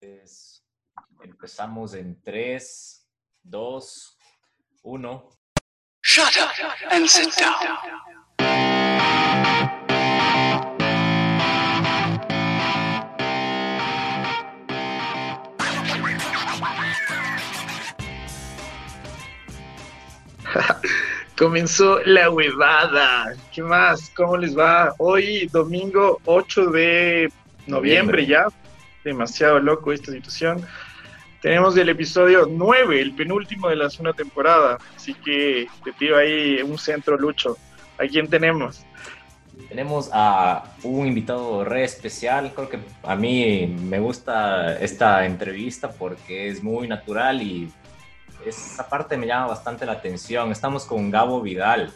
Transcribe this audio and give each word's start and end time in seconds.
Entonces, 0.00 0.62
empezamos 1.22 1.92
en 1.94 2.22
3, 2.22 3.08
2, 3.42 4.18
1. 4.82 5.30
Shut 6.04 6.36
up 6.36 6.50
and 6.90 7.08
sit 7.08 7.34
down. 7.36 7.56
Comenzó 21.36 21.98
la 22.04 22.30
huevada. 22.30 23.34
¿Qué 23.52 23.62
más? 23.62 24.10
¿Cómo 24.10 24.36
les 24.36 24.56
va? 24.56 24.94
Hoy, 24.98 25.48
domingo 25.48 26.20
8 26.24 26.70
de 26.70 27.32
noviembre 27.66 28.24
ya. 28.26 28.46
Demasiado 29.08 29.58
loco 29.58 29.90
esta 29.90 30.12
situación. 30.12 30.62
Tenemos 31.40 31.74
el 31.78 31.88
episodio 31.88 32.46
9, 32.46 33.00
el 33.00 33.14
penúltimo 33.14 33.70
de 33.70 33.76
la 33.76 33.88
segunda 33.88 34.12
temporada. 34.12 34.76
Así 34.94 35.14
que 35.14 35.66
te 35.82 35.94
pido 35.94 36.18
ahí 36.18 36.60
un 36.60 36.76
centro 36.76 37.16
lucho. 37.16 37.56
¿A 37.98 38.06
quién 38.06 38.28
tenemos? 38.28 38.84
Tenemos 39.70 40.10
a 40.12 40.64
un 40.82 41.06
invitado 41.06 41.64
re 41.64 41.84
especial. 41.84 42.52
Creo 42.54 42.68
que 42.68 42.80
a 43.02 43.16
mí 43.16 43.74
me 43.80 43.98
gusta 43.98 44.78
esta 44.78 45.24
entrevista 45.24 45.90
porque 45.90 46.48
es 46.50 46.62
muy 46.62 46.86
natural 46.86 47.40
y 47.40 47.72
esa 48.44 48.86
parte 48.86 49.16
me 49.16 49.26
llama 49.26 49.46
bastante 49.46 49.86
la 49.86 49.92
atención. 49.92 50.52
Estamos 50.52 50.84
con 50.84 51.10
Gabo 51.10 51.40
Vidal, 51.40 51.94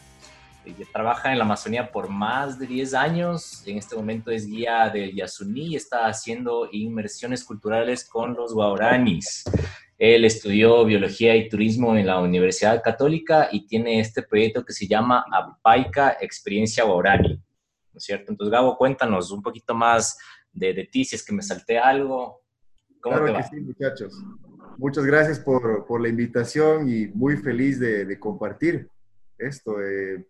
que 0.65 0.87
trabaja 0.93 1.33
en 1.33 1.39
la 1.39 1.45
Amazonía 1.45 1.91
por 1.91 2.09
más 2.09 2.59
de 2.59 2.67
10 2.67 2.95
años. 2.95 3.63
En 3.67 3.79
este 3.79 3.97
momento 3.97 4.31
es 4.31 4.47
guía 4.47 4.89
del 4.91 5.15
Yasuní 5.15 5.73
y 5.73 5.77
está 5.77 6.07
haciendo 6.07 6.69
inmersiones 6.71 7.45
culturales 7.45 8.09
con 8.09 8.35
los 8.35 8.55
guaraníes. 8.55 9.45
Él 9.99 10.25
estudió 10.25 10.85
biología 10.85 11.37
y 11.37 11.49
turismo 11.49 11.97
en 11.97 12.07
la 12.07 12.21
Universidad 12.21 12.83
Católica 12.83 13.49
y 13.53 13.67
tiene 13.67 14.01
este 14.01 14.23
proyecto 14.23 14.65
que 14.65 14.73
se 14.73 14.87
llama 14.87 15.25
Apaica 15.33 16.17
Experiencia 16.21 16.85
Guarani. 16.85 17.35
¿No 17.35 17.99
es 17.99 18.05
cierto? 18.05 18.33
Entonces, 18.33 18.51
Gabo, 18.51 18.77
cuéntanos 18.77 19.31
un 19.31 19.43
poquito 19.43 19.75
más 19.75 20.17
de, 20.53 20.73
de 20.73 20.85
ti, 20.85 21.05
si 21.05 21.17
es 21.17 21.25
que 21.25 21.33
me 21.35 21.43
salté 21.43 21.79
algo. 21.79 22.41
¿Cómo 23.01 23.17
claro 23.17 23.27
te 23.27 23.33
va? 23.33 23.39
que 23.43 23.49
sí, 23.49 23.61
muchachos. 23.61 24.15
Muchas 24.79 25.05
gracias 25.05 25.39
por, 25.39 25.87
por 25.87 26.01
la 26.01 26.09
invitación 26.09 26.89
y 26.89 27.07
muy 27.09 27.37
feliz 27.37 27.79
de, 27.79 28.05
de 28.05 28.19
compartir 28.19 28.89
esto. 29.39 29.81
eh, 29.83 30.27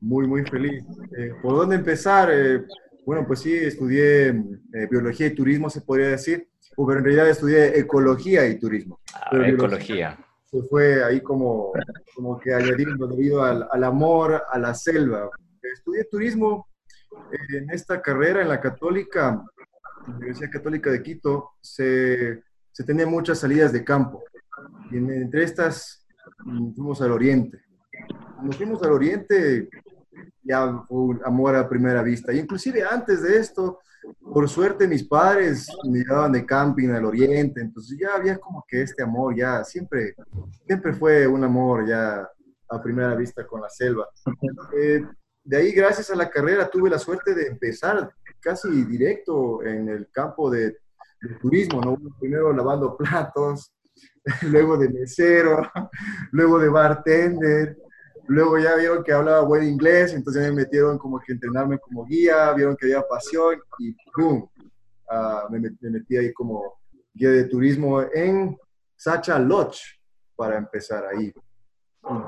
muy, 0.00 0.26
muy 0.26 0.44
feliz. 0.44 0.84
Eh, 1.16 1.32
¿Por 1.42 1.56
dónde 1.56 1.76
empezar? 1.76 2.30
Eh, 2.32 2.64
bueno, 3.04 3.26
pues 3.26 3.40
sí, 3.40 3.54
estudié 3.54 4.28
eh, 4.28 4.86
biología 4.90 5.26
y 5.26 5.34
turismo, 5.34 5.70
se 5.70 5.80
podría 5.80 6.08
decir, 6.08 6.48
pero 6.76 6.98
en 6.98 7.04
realidad 7.04 7.28
estudié 7.28 7.78
ecología 7.78 8.46
y 8.46 8.58
turismo. 8.58 9.00
Ah, 9.14 9.28
Pero 9.30 9.46
ecología. 9.46 10.18
Se 10.50 10.62
fue 10.62 11.04
ahí 11.04 11.20
como, 11.20 11.72
como 12.14 12.38
que 12.38 12.54
añadiendo 12.54 13.06
debido 13.06 13.42
al, 13.42 13.66
al 13.70 13.84
amor 13.84 14.42
a 14.50 14.58
la 14.58 14.72
selva. 14.74 15.28
Estudié 15.62 16.04
turismo 16.04 16.68
eh, 17.32 17.58
en 17.58 17.70
esta 17.70 18.00
carrera 18.00 18.40
en 18.42 18.48
la 18.48 18.60
Católica, 18.60 19.42
Universidad 20.06 20.50
Católica 20.50 20.90
de 20.90 21.02
Quito, 21.02 21.50
se, 21.60 22.42
se 22.72 22.84
tenía 22.84 23.06
muchas 23.06 23.38
salidas 23.40 23.72
de 23.72 23.84
campo. 23.84 24.22
Y 24.90 24.96
en- 24.96 25.10
entre 25.10 25.42
estas 25.44 26.06
mm, 26.44 26.72
fuimos 26.74 27.02
al 27.02 27.12
oriente. 27.12 27.58
Cuando 28.36 28.56
fuimos 28.56 28.82
al 28.82 28.92
oriente, 28.92 29.68
ya 30.48 30.84
un 30.88 31.20
amor 31.24 31.54
a 31.56 31.68
primera 31.68 32.02
vista. 32.02 32.32
Inclusive 32.32 32.82
antes 32.82 33.22
de 33.22 33.36
esto, 33.38 33.80
por 34.32 34.48
suerte 34.48 34.88
mis 34.88 35.04
padres 35.04 35.66
me 35.84 35.98
llevaban 35.98 36.32
de 36.32 36.46
camping 36.46 36.88
al 36.88 37.04
oriente, 37.04 37.60
entonces 37.60 37.98
ya 38.00 38.14
había 38.14 38.38
como 38.38 38.64
que 38.66 38.82
este 38.82 39.02
amor, 39.02 39.36
ya 39.36 39.62
siempre, 39.64 40.14
siempre 40.66 40.94
fue 40.94 41.26
un 41.26 41.44
amor 41.44 41.86
ya 41.86 42.26
a 42.70 42.82
primera 42.82 43.14
vista 43.14 43.46
con 43.46 43.60
la 43.60 43.68
selva. 43.68 44.08
Eh, 44.76 45.04
de 45.44 45.56
ahí, 45.56 45.72
gracias 45.72 46.10
a 46.10 46.16
la 46.16 46.28
carrera, 46.28 46.68
tuve 46.68 46.90
la 46.90 46.98
suerte 46.98 47.34
de 47.34 47.46
empezar 47.46 48.10
casi 48.40 48.84
directo 48.84 49.62
en 49.62 49.88
el 49.88 50.10
campo 50.10 50.50
de, 50.50 50.78
de 51.20 51.34
turismo, 51.40 51.80
¿no? 51.80 51.98
Primero 52.18 52.52
lavando 52.52 52.96
platos, 52.98 53.72
luego 54.42 54.76
de 54.76 54.88
mesero, 54.88 55.62
luego 56.32 56.58
de 56.58 56.68
bartender, 56.68 57.76
luego 58.28 58.58
ya 58.58 58.76
vieron 58.76 59.02
que 59.02 59.12
hablaba 59.12 59.40
buen 59.42 59.64
inglés, 59.64 60.12
entonces 60.14 60.42
me 60.42 60.52
metieron 60.62 60.98
como 60.98 61.18
que 61.18 61.32
entrenarme 61.32 61.78
como 61.78 62.04
guía, 62.06 62.52
vieron 62.52 62.76
que 62.76 62.86
había 62.86 63.02
pasión 63.06 63.58
y 63.78 63.94
¡pum! 64.14 64.46
Ah, 65.10 65.46
me, 65.50 65.58
met- 65.58 65.76
me 65.80 65.90
metí 65.90 66.16
ahí 66.16 66.32
como 66.32 66.78
guía 67.14 67.30
de 67.30 67.44
turismo 67.44 68.02
en 68.02 68.56
Sacha 68.96 69.38
Lodge, 69.38 69.80
para 70.36 70.56
empezar 70.58 71.04
ahí. 71.06 71.32
Un 72.02 72.24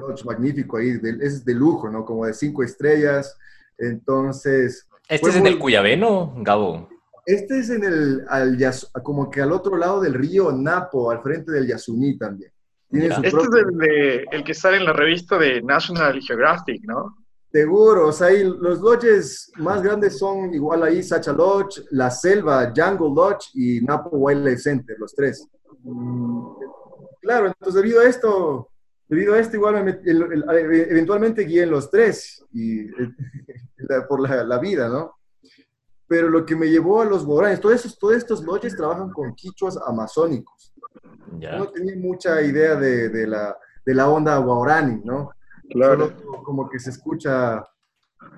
lodge 0.00 0.24
magnífico 0.24 0.76
ahí, 0.78 0.92
de- 0.98 1.18
es 1.20 1.44
de 1.44 1.54
lujo, 1.54 1.88
¿no? 1.90 2.04
Como 2.04 2.24
de 2.24 2.32
cinco 2.34 2.62
estrellas. 2.62 3.36
Entonces, 3.76 4.86
¿Este 5.08 5.28
es 5.30 5.36
en 5.36 5.46
el 5.46 5.58
Cuyabeno, 5.58 6.34
Gabo? 6.38 6.88
este 7.26 7.58
es 7.60 7.70
en 7.70 7.84
el, 7.84 8.24
al 8.28 8.56
como 9.02 9.30
que 9.30 9.42
al 9.42 9.52
otro 9.52 9.76
lado 9.76 10.00
del 10.00 10.14
río 10.14 10.50
Napo, 10.52 11.10
al 11.10 11.22
frente 11.22 11.52
del 11.52 11.66
Yasuní 11.66 12.16
también. 12.18 12.50
Tiene 12.90 13.08
Ya. 13.08 13.16
su 13.16 13.22
Este 13.22 13.38
es 13.38 13.48
el, 13.66 13.76
de, 13.78 14.26
el 14.32 14.44
que 14.44 14.54
sale 14.54 14.76
en 14.78 14.84
la 14.84 14.92
revista 14.92 15.38
de 15.38 15.60
National 15.62 16.20
Geographic, 16.20 16.82
¿no? 16.84 17.16
Seguro, 17.50 18.08
o 18.08 18.12
sea, 18.12 18.26
ahí 18.28 18.44
los 18.44 18.80
lodges 18.80 19.50
más 19.56 19.82
grandes 19.82 20.18
son 20.18 20.52
igual 20.52 20.82
ahí, 20.82 21.02
Sacha 21.02 21.32
Lodge, 21.32 21.82
La 21.90 22.10
Selva, 22.10 22.72
Jungle 22.76 23.14
Lodge 23.14 23.48
y 23.54 23.80
Napo 23.80 24.10
Wildlife 24.18 24.58
Center, 24.58 24.96
los 24.98 25.14
tres. 25.14 25.46
Mm, 25.82 26.46
Claro, 27.20 27.46
entonces 27.48 27.74
debido 27.82 28.00
a 28.00 28.04
esto, 28.04 28.68
debido 29.08 29.34
a 29.34 29.38
esto 29.40 29.56
igual 29.56 29.82
me 29.84 29.90
el- 30.04 30.22
el- 30.32 30.72
eventualmente 30.90 31.42
guié 31.44 31.64
en 31.64 31.70
los 31.70 31.90
tres 31.90 32.42
y, 32.52 32.86
la- 33.78 34.06
por 34.06 34.20
la, 34.20 34.44
la 34.44 34.58
vida, 34.58 34.88
¿no? 34.88 35.14
Pero 36.06 36.28
lo 36.30 36.46
que 36.46 36.54
me 36.56 36.68
llevó 36.70 37.02
a 37.02 37.04
los 37.04 37.24
guaraníes, 37.26 37.60
todos, 37.60 37.74
esos, 37.74 37.98
todos 37.98 38.14
estos 38.16 38.42
lodges 38.44 38.74
trabajan 38.76 39.10
con 39.10 39.34
quichuas 39.34 39.78
amazónicos. 39.86 40.72
Ya. 41.38 41.56
No 41.56 41.68
tenía 41.68 41.96
mucha 41.96 42.42
idea 42.42 42.74
de, 42.74 43.08
de 43.08 43.26
la, 43.26 43.56
de 43.84 43.94
la 43.94 44.08
onda 44.08 44.36
guarani, 44.38 45.00
¿no? 45.04 45.30
Solo 45.70 46.12
como 46.44 46.68
que 46.68 46.78
se 46.78 46.90
escucha, 46.90 47.64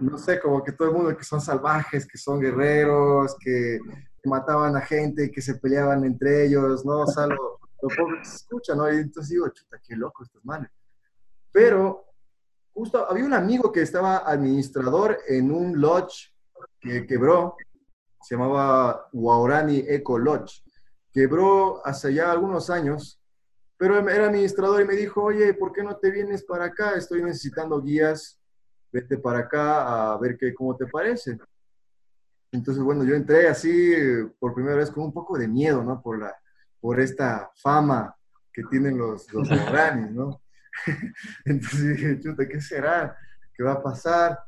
no 0.01 0.19
sé, 0.19 0.41
como 0.41 0.63
que 0.63 0.73
todo 0.73 0.89
el 0.89 0.95
mundo 0.95 1.17
que 1.17 1.25
son 1.25 1.41
salvajes, 1.41 2.07
que 2.07 2.19
son 2.19 2.41
guerreros, 2.41 3.37
que, 3.41 3.79
mataban 4.25 4.77
a 4.77 4.83
gente, 4.83 5.31
que 5.31 5.41
se 5.41 5.55
peleaban 5.55 6.05
entre 6.05 6.45
ellos, 6.45 6.85
¿no? 6.85 7.01
O 7.01 7.07
sea, 7.07 7.27
lo, 7.27 7.59
lo 7.81 7.89
poco 7.89 8.19
que 8.19 8.25
se 8.25 8.37
escucha, 8.37 8.75
¿no? 8.75 8.93
Y 8.93 8.99
entonces 8.99 9.31
digo, 9.31 9.49
chuta, 9.49 9.81
qué 9.83 9.97
loco 9.97 10.25
estos 10.25 10.45
manes. 10.45 10.71
Pero 11.51 12.05
justo 12.75 13.11
había 13.11 13.25
un 13.25 13.33
amigo 13.33 13.73
que 13.73 13.83
estaba 13.83 14.19
administrador 14.19 15.19
en 15.27 15.51
un 15.51 15.81
lodge 15.81 16.35
que 16.81 17.07
quebró, 17.07 17.57
se 18.23 18.37
llamaba 18.37 19.09
Guarani 19.13 19.85
Eco 19.89 20.19
Lodge. 20.19 20.63
Quebró 21.13 21.85
hace 21.87 22.15
ya 22.15 22.31
algunos 22.31 22.71
años, 22.71 23.21
pero 23.77 23.99
él 23.99 24.09
era 24.09 24.27
administrador 24.27 24.83
y 24.83 24.85
me 24.85 24.95
dijo, 24.95 25.23
oye, 25.23 25.55
¿por 25.55 25.73
qué 25.73 25.83
no 25.83 25.97
te 25.97 26.11
vienes 26.11 26.45
para 26.45 26.67
acá? 26.67 26.93
Estoy 26.97 27.23
necesitando 27.23 27.81
guías, 27.81 28.39
vete 28.93 29.19
para 29.19 29.41
acá 29.41 30.13
a 30.13 30.19
ver 30.19 30.37
qué, 30.37 30.53
cómo 30.55 30.77
te 30.77 30.87
parece. 30.87 31.39
Entonces, 32.53 32.83
bueno, 32.83 33.05
yo 33.05 33.15
entré 33.15 33.49
así 33.49 33.95
por 34.39 34.55
primera 34.55 34.77
vez 34.77 34.91
con 34.91 35.05
un 35.05 35.13
poco 35.13 35.39
de 35.39 35.49
miedo, 35.49 35.83
¿no? 35.83 36.03
Por, 36.03 36.19
la, 36.19 36.37
por 36.81 37.01
esta 37.01 37.51
fama 37.57 38.15
que 38.53 38.65
tienen 38.65 38.99
los, 38.99 39.33
los 39.33 39.49
guaraníes, 39.49 40.11
¿no? 40.13 40.43
Entonces 41.45 41.97
dije, 41.97 42.21
chuta, 42.21 42.47
¿qué 42.47 42.61
será? 42.61 43.17
¿Qué 43.55 43.63
va 43.63 43.73
a 43.73 43.83
pasar? 43.83 44.39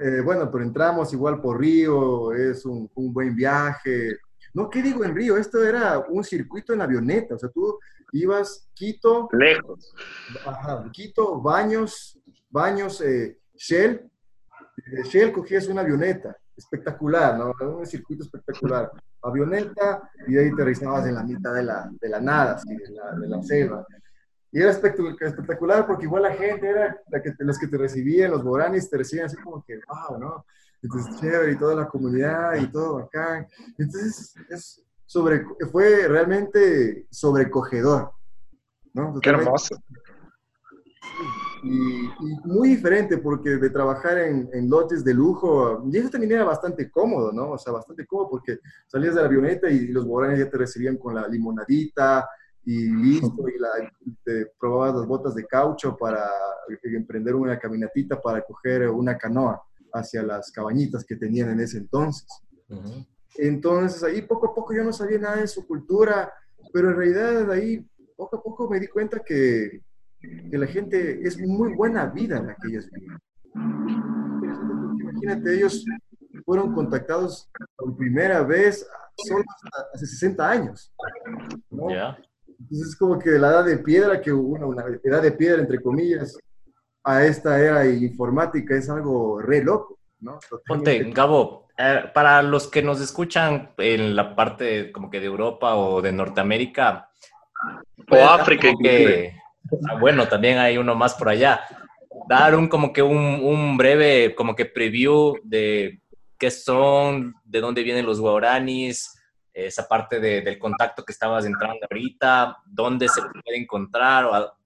Eh, 0.00 0.20
bueno, 0.22 0.50
pero 0.50 0.64
entramos 0.64 1.12
igual 1.12 1.40
por 1.40 1.60
Río, 1.60 2.32
es 2.32 2.64
un, 2.64 2.90
un 2.94 3.12
buen 3.12 3.34
viaje. 3.34 4.18
No, 4.56 4.70
¿qué 4.70 4.80
digo 4.80 5.04
en 5.04 5.14
Río? 5.14 5.36
Esto 5.36 5.62
era 5.62 5.98
un 5.98 6.24
circuito 6.24 6.72
en 6.72 6.80
avioneta, 6.80 7.34
o 7.34 7.38
sea, 7.38 7.50
tú 7.50 7.78
ibas 8.12 8.66
Quito, 8.72 9.28
Lejos. 9.32 9.94
Ajá, 10.46 10.82
Quito, 10.92 11.38
Baños, 11.42 12.18
Baños, 12.48 13.02
eh, 13.02 13.38
Shell. 13.54 14.10
De 14.86 15.02
Shell 15.02 15.30
cogías 15.30 15.66
una 15.68 15.82
avioneta, 15.82 16.34
espectacular, 16.56 17.36
¿no? 17.36 17.52
Un 17.76 17.84
circuito 17.86 18.24
espectacular. 18.24 18.90
Avioneta 19.22 20.10
y 20.26 20.38
ahí 20.38 20.46
te 20.48 20.54
aterrizabas 20.54 21.06
en 21.06 21.16
la 21.16 21.22
mitad 21.22 21.52
de 21.52 21.62
la, 21.62 21.90
de 22.00 22.08
la 22.08 22.20
nada, 22.20 22.52
así, 22.54 22.74
de, 22.74 22.90
la, 22.92 23.12
de 23.12 23.28
la 23.28 23.42
selva. 23.42 23.86
Y 24.52 24.60
era 24.62 24.70
espectac- 24.70 25.20
espectacular 25.20 25.86
porque 25.86 26.04
igual 26.04 26.22
la 26.22 26.32
gente 26.32 26.66
era 26.66 26.98
la 27.08 27.20
que, 27.22 27.34
los 27.40 27.58
que 27.58 27.66
te 27.66 27.76
recibían, 27.76 28.30
los 28.30 28.42
boranis 28.42 28.88
te 28.88 28.96
recibían 28.96 29.26
así 29.26 29.36
como 29.36 29.62
que, 29.62 29.80
wow, 29.86 30.18
¿no? 30.18 30.46
Entonces, 30.86 31.20
chévere, 31.20 31.52
y 31.52 31.58
toda 31.58 31.74
la 31.74 31.88
comunidad 31.88 32.54
y 32.56 32.68
todo 32.68 32.98
acá. 32.98 33.46
Entonces, 33.76 34.34
es 34.48 34.82
sobre, 35.04 35.44
fue 35.72 36.06
realmente 36.08 37.06
sobrecogedor, 37.10 38.12
¿no? 38.94 39.18
Qué 39.20 39.30
hermoso. 39.30 39.76
Y, 41.62 42.04
y 42.04 42.36
muy 42.44 42.68
diferente 42.68 43.18
porque 43.18 43.56
de 43.56 43.70
trabajar 43.70 44.18
en, 44.18 44.48
en, 44.52 44.70
lotes 44.70 45.02
de 45.04 45.14
lujo, 45.14 45.82
y 45.90 45.96
eso 45.96 46.10
también 46.10 46.32
era 46.32 46.44
bastante 46.44 46.88
cómodo, 46.90 47.32
¿no? 47.32 47.52
O 47.52 47.58
sea, 47.58 47.72
bastante 47.72 48.06
cómodo 48.06 48.30
porque 48.30 48.58
salías 48.86 49.14
de 49.14 49.20
la 49.22 49.26
avioneta 49.26 49.68
y 49.68 49.88
los 49.88 50.04
guaraníes 50.04 50.44
ya 50.44 50.50
te 50.50 50.58
recibían 50.58 50.96
con 50.96 51.14
la 51.14 51.26
limonadita 51.26 52.28
y 52.64 52.90
listo, 52.90 53.48
y 53.48 53.58
la, 53.58 53.68
te 54.24 54.52
probabas 54.58 54.96
las 54.96 55.06
botas 55.06 55.34
de 55.34 55.46
caucho 55.46 55.96
para 55.96 56.28
emprender 56.82 57.34
una 57.34 57.58
caminatita 57.58 58.20
para 58.20 58.42
coger 58.42 58.88
una 58.90 59.16
canoa 59.16 59.65
hacia 59.98 60.22
las 60.22 60.50
cabañitas 60.50 61.04
que 61.04 61.16
tenían 61.16 61.50
en 61.50 61.60
ese 61.60 61.78
entonces. 61.78 62.26
Uh-huh. 62.68 63.06
Entonces 63.36 64.02
ahí 64.02 64.22
poco 64.22 64.50
a 64.50 64.54
poco 64.54 64.74
yo 64.74 64.84
no 64.84 64.92
sabía 64.92 65.18
nada 65.18 65.36
de 65.36 65.46
su 65.46 65.66
cultura, 65.66 66.32
pero 66.72 66.90
en 66.90 66.96
realidad 66.96 67.50
ahí 67.50 67.86
poco 68.16 68.36
a 68.36 68.42
poco 68.42 68.68
me 68.68 68.80
di 68.80 68.88
cuenta 68.88 69.20
que, 69.20 69.82
que 70.20 70.58
la 70.58 70.66
gente 70.66 71.26
es 71.26 71.38
muy 71.38 71.74
buena 71.74 72.06
vida 72.06 72.42
la 72.42 72.54
que 72.54 72.68
ellos 72.68 72.90
viven. 72.90 73.18
Imagínate, 75.00 75.54
ellos 75.54 75.84
fueron 76.44 76.72
contactados 76.74 77.48
por 77.76 77.96
primera 77.96 78.42
vez 78.42 78.86
solo 79.16 79.44
hace 79.94 80.06
60 80.06 80.50
años. 80.50 80.92
¿no? 81.70 81.88
Yeah. 81.88 82.18
Entonces 82.58 82.88
es 82.88 82.96
como 82.96 83.18
que 83.18 83.30
la 83.30 83.50
edad 83.50 83.64
de 83.64 83.78
piedra, 83.78 84.20
que 84.20 84.32
una, 84.32 84.66
una 84.66 84.84
edad 85.02 85.22
de 85.22 85.32
piedra 85.32 85.60
entre 85.60 85.80
comillas, 85.80 86.38
a 87.06 87.24
esta 87.24 87.58
era 87.60 87.86
informática 87.86 88.74
es 88.74 88.90
algo 88.90 89.40
re 89.40 89.62
loco, 89.62 90.00
¿no? 90.20 90.40
Ponte, 90.66 91.04
Gabo, 91.12 91.68
eh, 91.78 92.10
para 92.12 92.42
los 92.42 92.66
que 92.66 92.82
nos 92.82 93.00
escuchan 93.00 93.70
en 93.78 94.16
la 94.16 94.34
parte 94.34 94.90
como 94.90 95.08
que 95.08 95.20
de 95.20 95.26
Europa 95.26 95.76
o 95.76 96.02
de 96.02 96.10
Norteamérica, 96.10 97.08
o 98.10 98.16
África, 98.16 98.72
que, 98.82 99.36
ah, 99.88 99.94
bueno, 100.00 100.26
también 100.26 100.58
hay 100.58 100.78
uno 100.78 100.96
más 100.96 101.14
por 101.14 101.28
allá. 101.28 101.60
Dar 102.28 102.56
un 102.56 102.66
como 102.66 102.92
que 102.92 103.02
un, 103.02 103.40
un 103.40 103.76
breve 103.76 104.34
como 104.34 104.56
que 104.56 104.66
preview 104.66 105.36
de 105.44 106.00
qué 106.36 106.50
son, 106.50 107.34
de 107.44 107.60
dónde 107.60 107.84
vienen 107.84 108.04
los 108.04 108.20
guaranis, 108.20 109.16
esa 109.54 109.86
parte 109.86 110.18
de, 110.18 110.42
del 110.42 110.58
contacto 110.58 111.04
que 111.04 111.12
estabas 111.12 111.46
entrando 111.46 111.86
ahorita, 111.88 112.58
dónde 112.66 113.08
se 113.08 113.22
puede 113.22 113.58
encontrar, 113.58 114.24
o 114.24 114.56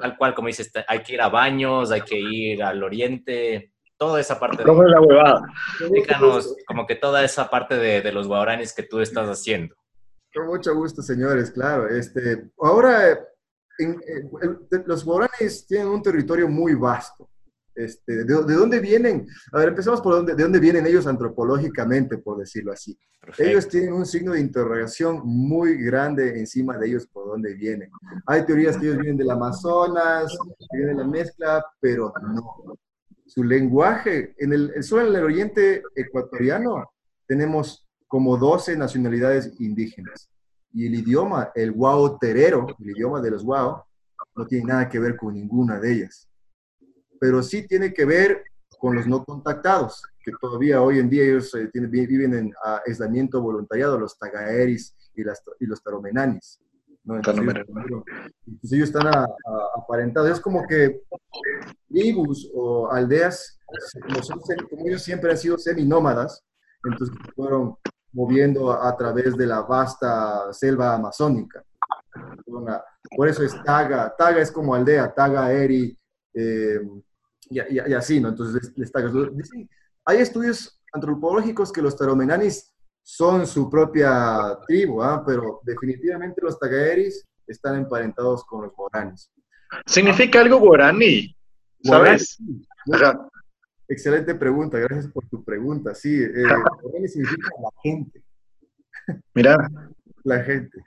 tal 0.00 0.16
cual 0.16 0.34
como 0.34 0.48
dices, 0.48 0.70
hay 0.86 1.02
que 1.02 1.14
ir 1.14 1.20
a 1.20 1.28
baños, 1.28 1.90
hay 1.90 2.02
que 2.02 2.18
ir 2.18 2.62
al 2.62 2.82
oriente, 2.82 3.72
toda 3.96 4.20
esa 4.20 4.38
parte. 4.38 4.62
¿Cómo 4.64 4.82
de, 4.82 4.88
es 4.88 4.92
la 4.92 5.00
huevada? 5.00 5.42
Explícanos 5.80 6.56
como 6.66 6.86
que 6.86 6.96
toda 6.96 7.24
esa 7.24 7.48
parte 7.48 7.76
de, 7.76 8.00
de 8.00 8.12
los 8.12 8.26
guaranis 8.26 8.72
que 8.72 8.82
tú 8.82 9.00
estás 9.00 9.28
haciendo. 9.28 9.74
Con 10.34 10.46
mucho 10.46 10.74
gusto, 10.74 11.00
señores, 11.02 11.50
claro. 11.50 11.88
Este, 11.88 12.50
ahora, 12.60 13.18
en, 13.78 14.00
en, 14.42 14.84
los 14.86 15.04
guaranis 15.04 15.66
tienen 15.66 15.88
un 15.88 16.02
territorio 16.02 16.48
muy 16.48 16.74
vasto. 16.74 17.28
Este, 17.74 18.24
de, 18.24 18.24
de, 18.24 18.54
dónde 18.54 18.78
vienen? 18.78 19.26
A 19.52 19.58
ver, 19.58 19.68
empezamos 19.70 20.00
por 20.00 20.14
dónde, 20.14 20.34
de 20.34 20.42
dónde 20.42 20.60
vienen 20.60 20.86
ellos 20.86 21.06
antropológicamente, 21.06 22.18
por 22.18 22.38
decirlo 22.38 22.72
así. 22.72 22.96
Perfecto. 23.20 23.50
Ellos 23.50 23.68
tienen 23.68 23.92
un 23.92 24.06
signo 24.06 24.32
de 24.32 24.40
interrogación 24.40 25.22
muy 25.24 25.76
grande 25.78 26.38
encima 26.38 26.78
de 26.78 26.88
ellos 26.88 27.06
por 27.06 27.26
dónde 27.26 27.54
vienen. 27.54 27.90
Hay 28.26 28.46
teorías 28.46 28.76
que 28.76 28.86
ellos 28.86 28.98
vienen 28.98 29.16
del 29.16 29.30
Amazonas, 29.30 30.36
que 30.70 30.76
vienen 30.76 30.98
de 30.98 31.02
la 31.02 31.08
mezcla, 31.08 31.64
pero 31.80 32.12
no. 32.22 32.76
Su 33.26 33.42
lenguaje, 33.42 34.34
en 34.38 34.52
el, 34.52 34.84
solo 34.84 35.08
en 35.08 35.16
el 35.16 35.24
oriente 35.24 35.82
ecuatoriano 35.96 36.90
tenemos 37.26 37.88
como 38.06 38.36
12 38.36 38.76
nacionalidades 38.76 39.52
indígenas. 39.58 40.30
Y 40.72 40.86
el 40.86 40.94
idioma, 40.94 41.50
el 41.54 41.72
guao 41.72 42.18
terero, 42.18 42.66
el 42.78 42.90
idioma 42.90 43.20
de 43.20 43.30
los 43.30 43.42
guao, 43.42 43.86
no 44.36 44.46
tiene 44.46 44.66
nada 44.66 44.88
que 44.88 44.98
ver 44.98 45.16
con 45.16 45.34
ninguna 45.34 45.80
de 45.80 45.92
ellas 45.92 46.28
pero 47.20 47.42
sí 47.42 47.66
tiene 47.66 47.92
que 47.92 48.04
ver 48.04 48.44
con 48.78 48.96
los 48.96 49.06
no 49.06 49.24
contactados, 49.24 50.02
que 50.22 50.32
todavía 50.40 50.82
hoy 50.82 50.98
en 50.98 51.08
día 51.08 51.24
ellos 51.24 51.54
eh, 51.54 51.68
tienen, 51.72 51.90
viven 51.90 52.34
en 52.34 52.46
uh, 52.48 52.80
aislamiento 52.86 53.40
voluntariado, 53.40 53.98
los 53.98 54.18
tagaeris 54.18 54.94
y, 55.14 55.24
las, 55.24 55.42
y 55.60 55.66
los 55.66 55.82
taromenanis. 55.82 56.60
¿no? 57.04 57.16
Entonces, 57.16 57.42
ellos, 57.42 58.04
entonces, 58.46 58.72
ellos, 58.72 58.88
están 58.88 59.06
a, 59.06 59.20
a, 59.22 59.28
aparentados. 59.76 60.30
Es 60.30 60.40
como 60.40 60.66
que 60.66 61.02
tribus 61.88 62.50
o 62.54 62.90
aldeas, 62.90 63.58
como, 64.06 64.22
son, 64.22 64.40
como 64.68 64.86
ellos 64.86 65.02
siempre 65.02 65.30
han 65.30 65.38
sido 65.38 65.58
seminómadas, 65.58 66.42
entonces 66.84 67.16
fueron 67.34 67.76
moviendo 68.12 68.70
a, 68.70 68.88
a, 68.88 68.96
través 68.96 69.36
de 69.36 69.46
la 69.46 69.62
vasta 69.62 70.52
selva 70.52 70.94
amazónica. 70.94 71.64
Por 73.16 73.28
eso 73.28 73.42
es 73.42 73.54
Taga, 73.64 74.14
Taga 74.16 74.40
es 74.40 74.50
como 74.50 74.74
aldea, 74.74 75.12
Taga, 75.12 75.52
Eri, 75.52 75.98
eh, 76.34 76.80
y, 77.50 77.60
y, 77.60 77.90
y, 77.90 77.94
así, 77.94 78.20
¿no? 78.20 78.28
Entonces, 78.30 78.72
les, 78.76 78.92
dicen, 79.36 79.68
hay 80.04 80.18
estudios 80.18 80.80
antropológicos 80.92 81.72
que 81.72 81.82
los 81.82 81.96
taromenanis 81.96 82.74
son 83.02 83.46
su 83.46 83.68
propia 83.68 84.58
tribu, 84.66 85.02
¿ah? 85.02 85.22
pero 85.26 85.60
definitivamente 85.62 86.40
los 86.42 86.58
tagaeris 86.58 87.24
están 87.46 87.76
emparentados 87.76 88.44
con 88.44 88.62
los 88.62 88.74
guaranis. 88.74 89.30
¿Significa 89.86 90.40
algo 90.40 90.58
guarani? 90.58 91.36
¿Sabes? 91.82 92.38
Excelente 93.86 94.34
pregunta, 94.34 94.78
gracias 94.78 95.08
por 95.08 95.28
tu 95.28 95.44
pregunta. 95.44 95.94
Sí, 95.94 96.22
eh, 96.22 96.44
guarani 96.82 97.08
significa 97.08 97.48
la 97.62 97.70
gente. 97.82 98.22
Mira. 99.34 99.56
La 100.26 100.42
gente. 100.42 100.82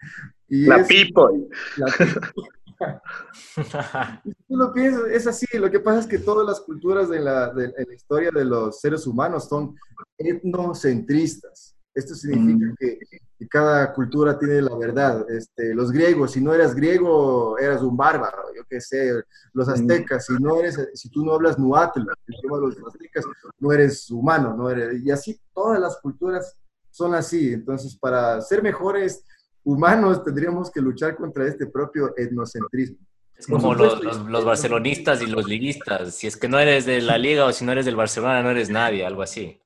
Y 0.47 0.65
la 0.65 0.77
es, 0.77 0.87
people. 0.87 1.47
La 1.75 1.85
tú 4.47 4.55
lo 4.55 4.73
piensas, 4.73 5.03
es 5.11 5.27
así. 5.27 5.45
Lo 5.53 5.69
que 5.71 5.79
pasa 5.79 5.99
es 5.99 6.07
que 6.07 6.19
todas 6.19 6.45
las 6.47 6.61
culturas 6.61 7.09
de 7.09 7.19
la, 7.19 7.53
de, 7.53 7.69
de 7.69 7.85
la 7.85 7.93
historia 7.93 8.31
de 8.31 8.45
los 8.45 8.79
seres 8.79 9.07
humanos 9.07 9.47
son 9.47 9.75
etnocentristas. 10.17 11.77
Esto 11.97 12.13
significa 12.13 12.67
mm. 12.67 12.75
que, 12.77 12.99
que, 13.39 13.47
cada 13.47 13.91
cultura 13.91 14.37
tiene 14.37 14.61
la 14.61 14.75
verdad. 14.77 15.25
Este, 15.29 15.73
los 15.73 15.91
griegos, 15.91 16.31
si 16.31 16.41
no 16.41 16.53
eras 16.53 16.75
griego, 16.75 17.57
eras 17.57 17.81
un 17.81 17.97
bárbaro, 17.97 18.53
yo 18.55 18.61
qué 18.69 18.79
sé. 18.79 19.19
Los 19.53 19.67
aztecas, 19.67 20.27
si, 20.27 20.33
no 20.33 20.59
eres, 20.59 20.79
si 20.93 21.09
tú 21.09 21.25
no 21.25 21.33
hablas 21.33 21.57
nuatl, 21.57 22.01
el 22.01 22.35
idioma 22.35 22.57
de 22.57 22.75
los 22.75 22.93
aztecas, 22.93 23.25
no 23.57 23.71
eres 23.71 24.11
humano. 24.11 24.55
No 24.55 24.69
eres, 24.69 25.01
y 25.03 25.09
así 25.09 25.39
todas 25.53 25.79
las 25.79 25.97
culturas 25.97 26.55
son 26.91 27.15
así. 27.15 27.53
Entonces, 27.53 27.97
para 27.97 28.41
ser 28.41 28.61
mejores 28.61 29.25
humanos 29.67 30.23
tendríamos 30.23 30.71
que 30.71 30.79
luchar 30.79 31.17
contra 31.17 31.45
este 31.45 31.67
propio 31.67 32.13
etnocentrismo. 32.15 32.99
Es 33.37 33.45
como 33.45 33.75
los, 33.75 34.01
los, 34.01 34.25
los, 34.25 34.45
barcelonistas 34.45 35.21
y 35.21 35.27
los 35.27 35.45
liguistas. 35.45 36.15
Si 36.15 36.25
es 36.25 36.37
que 36.37 36.47
no 36.47 36.57
eres 36.57 36.85
de 36.85 37.01
la 37.01 37.17
liga 37.17 37.45
o 37.45 37.51
si 37.51 37.65
no 37.65 37.73
eres 37.73 37.85
del 37.85 37.97
Barcelona, 37.97 38.41
no 38.41 38.49
eres 38.49 38.69
nadie, 38.69 39.05
algo 39.05 39.21
así. 39.21 39.59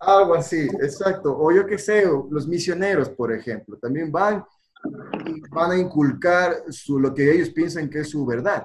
Algo 0.00 0.34
así, 0.34 0.68
exacto. 0.80 1.36
O 1.36 1.52
yo 1.52 1.66
qué 1.66 1.76
sé, 1.76 2.06
los 2.30 2.46
misioneros, 2.46 3.10
por 3.10 3.32
ejemplo, 3.32 3.76
también 3.76 4.10
van, 4.12 4.44
van 5.50 5.72
a 5.72 5.76
inculcar 5.76 6.62
su, 6.70 6.98
lo 6.98 7.12
que 7.12 7.30
ellos 7.30 7.50
piensan 7.50 7.90
que 7.90 8.00
es 8.00 8.10
su 8.10 8.24
verdad. 8.24 8.64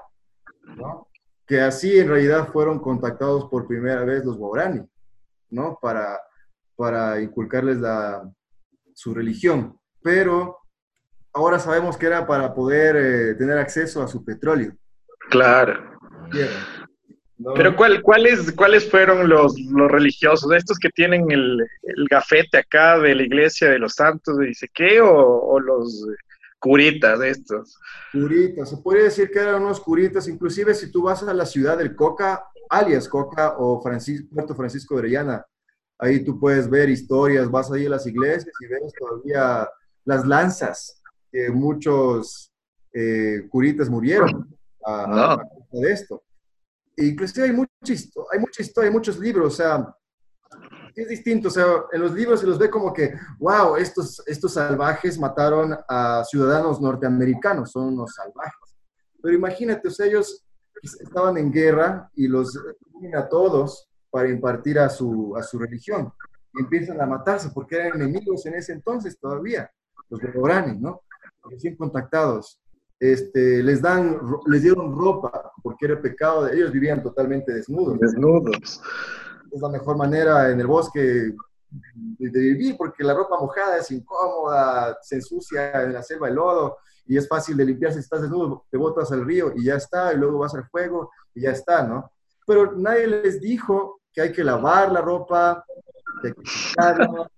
¿no? 0.77 1.09
Que 1.45 1.59
así 1.59 2.00
en 2.00 2.07
realidad 2.07 2.47
fueron 2.53 2.79
contactados 2.79 3.50
por 3.50 3.67
primera 3.67 4.05
vez 4.05 4.24
los 4.24 4.38
Guarani, 4.38 4.81
¿no? 5.50 5.77
Para, 5.81 6.21
para 6.77 7.19
inculcarles 7.19 7.79
la, 7.79 8.31
su 8.93 9.13
religión 9.13 9.75
pero 10.01 10.57
ahora 11.33 11.59
sabemos 11.59 11.97
que 11.97 12.07
era 12.07 12.25
para 12.25 12.53
poder 12.53 12.95
eh, 12.95 13.35
tener 13.35 13.57
acceso 13.57 14.01
a 14.01 14.07
su 14.07 14.23
petróleo. 14.23 14.75
Claro. 15.29 15.79
¿No? 17.38 17.53
Pero 17.55 17.75
¿cuál, 17.75 18.01
cuáles, 18.01 18.51
¿cuáles 18.51 18.89
fueron 18.89 19.27
los, 19.27 19.59
los 19.71 19.91
religiosos? 19.91 20.51
¿Estos 20.51 20.77
que 20.77 20.89
tienen 20.89 21.31
el, 21.31 21.59
el, 21.83 22.07
gafete 22.07 22.59
acá 22.59 23.00
de 23.00 23.15
la 23.15 23.23
iglesia 23.23 23.69
de 23.69 23.79
los 23.79 23.93
santos 23.93 24.38
de 24.38 24.47
dice 24.47 24.67
qué? 24.71 25.01
¿O, 25.01 25.09
o 25.09 25.59
los 25.59 26.05
curitas 26.59 27.19
de 27.19 27.29
estos? 27.31 27.79
Curitas, 28.11 28.69
se 28.69 28.77
puede 28.77 29.03
decir 29.03 29.31
que 29.31 29.39
eran 29.39 29.63
unos 29.63 29.81
curitas, 29.81 30.27
inclusive 30.27 30.75
si 30.75 30.91
tú 30.91 31.03
vas 31.03 31.23
a 31.23 31.33
la 31.33 31.45
ciudad 31.47 31.79
del 31.79 31.95
Coca, 31.95 32.43
alias 32.69 33.07
Coca 33.07 33.55
o 33.57 33.81
Francisco, 33.81 34.27
Puerto 34.35 34.53
Francisco 34.53 34.93
de 34.93 35.00
Orellana, 35.00 35.43
ahí 35.97 36.23
tú 36.23 36.39
puedes 36.39 36.69
ver 36.69 36.89
historias, 36.89 37.50
vas 37.50 37.71
ahí 37.71 37.88
a 37.88 37.91
las 37.91 38.05
iglesias 38.05 38.53
y 38.59 38.67
ves 38.67 38.93
todavía 39.00 39.67
las 40.05 40.27
lanzas 40.27 41.00
que 41.31 41.50
muchos 41.50 42.51
eh, 42.93 43.47
curitas 43.50 43.89
murieron 43.89 44.47
a, 44.85 45.07
no. 45.07 45.21
a, 45.23 45.50
de 45.71 45.91
esto. 45.91 46.23
E 46.95 47.05
inclusive 47.05 47.47
hay, 47.47 47.53
mucho, 47.53 47.71
hay 48.31 48.39
mucha 48.39 48.61
historia, 48.61 48.89
hay 48.89 48.93
muchos 48.93 49.17
libros, 49.17 49.53
o 49.53 49.55
sea, 49.55 49.95
es 50.93 51.07
distinto, 51.07 51.47
o 51.47 51.51
sea, 51.51 51.65
en 51.91 52.01
los 52.01 52.13
libros 52.13 52.41
se 52.41 52.47
los 52.47 52.59
ve 52.59 52.69
como 52.69 52.91
que, 52.91 53.13
wow, 53.39 53.77
estos, 53.77 54.21
estos 54.27 54.53
salvajes 54.53 55.17
mataron 55.17 55.77
a 55.88 56.23
ciudadanos 56.25 56.81
norteamericanos, 56.81 57.71
son 57.71 57.93
unos 57.93 58.13
salvajes. 58.13 58.75
Pero 59.21 59.35
imagínate, 59.35 59.88
o 59.88 59.91
sea, 59.91 60.05
ellos 60.05 60.45
estaban 60.81 61.38
en 61.38 61.51
guerra 61.51 62.09
y 62.15 62.27
los 62.27 62.57
a 63.15 63.27
todos 63.29 63.88
para 64.09 64.29
impartir 64.29 64.77
a 64.79 64.89
su, 64.89 65.35
a 65.35 65.43
su 65.43 65.57
religión. 65.57 66.11
Y 66.53 66.61
empiezan 66.61 67.00
a 67.01 67.05
matarse 67.05 67.50
porque 67.53 67.77
eran 67.77 68.01
enemigos 68.01 68.45
en 68.45 68.55
ese 68.55 68.73
entonces 68.73 69.17
todavía 69.17 69.71
los 70.09 70.19
guaraní, 70.33 70.77
¿no? 70.77 71.01
Recién 71.50 71.75
contactados. 71.75 72.60
este, 73.00 73.63
les, 73.63 73.81
dan, 73.81 74.19
les 74.45 74.62
dieron 74.62 74.95
ropa 74.95 75.51
porque 75.63 75.86
era 75.86 76.01
pecado 76.01 76.45
de 76.45 76.55
ellos, 76.55 76.71
vivían 76.71 77.01
totalmente 77.01 77.51
desnudos. 77.53 78.00
Desnudos. 78.00 78.81
Es 79.51 79.62
la 79.62 79.69
mejor 79.69 79.98
manera 79.98 80.50
en 80.51 80.60
el 80.60 80.67
bosque 80.67 81.01
de, 81.01 82.29
de 82.29 82.39
vivir 82.39 82.77
porque 82.77 83.03
la 83.03 83.13
ropa 83.13 83.39
mojada 83.39 83.77
es 83.77 83.89
incómoda, 83.91 84.98
se 85.01 85.15
ensucia 85.15 85.83
en 85.83 85.93
la 85.93 86.03
selva 86.03 86.27
el 86.27 86.36
lodo 86.36 86.77
y 87.07 87.17
es 87.17 87.27
fácil 87.27 87.57
de 87.57 87.65
limpiarse 87.65 88.00
si 88.00 88.03
estás 88.03 88.21
desnudo, 88.21 88.65
te 88.69 88.77
botas 88.77 89.12
al 89.12 89.25
río 89.25 89.51
y 89.55 89.65
ya 89.65 89.75
está, 89.75 90.13
y 90.13 90.17
luego 90.17 90.39
vas 90.39 90.53
al 90.55 90.67
fuego 90.69 91.12
y 91.33 91.41
ya 91.41 91.51
está, 91.51 91.83
¿no? 91.83 92.12
Pero 92.45 92.74
nadie 92.74 93.07
les 93.07 93.41
dijo 93.41 94.01
que 94.13 94.21
hay 94.21 94.31
que 94.31 94.43
lavar 94.43 94.91
la 94.91 95.01
ropa, 95.01 95.65
que 96.21 96.29
hay 96.29 96.33
que 96.33 96.43
quitarla. 96.43 97.31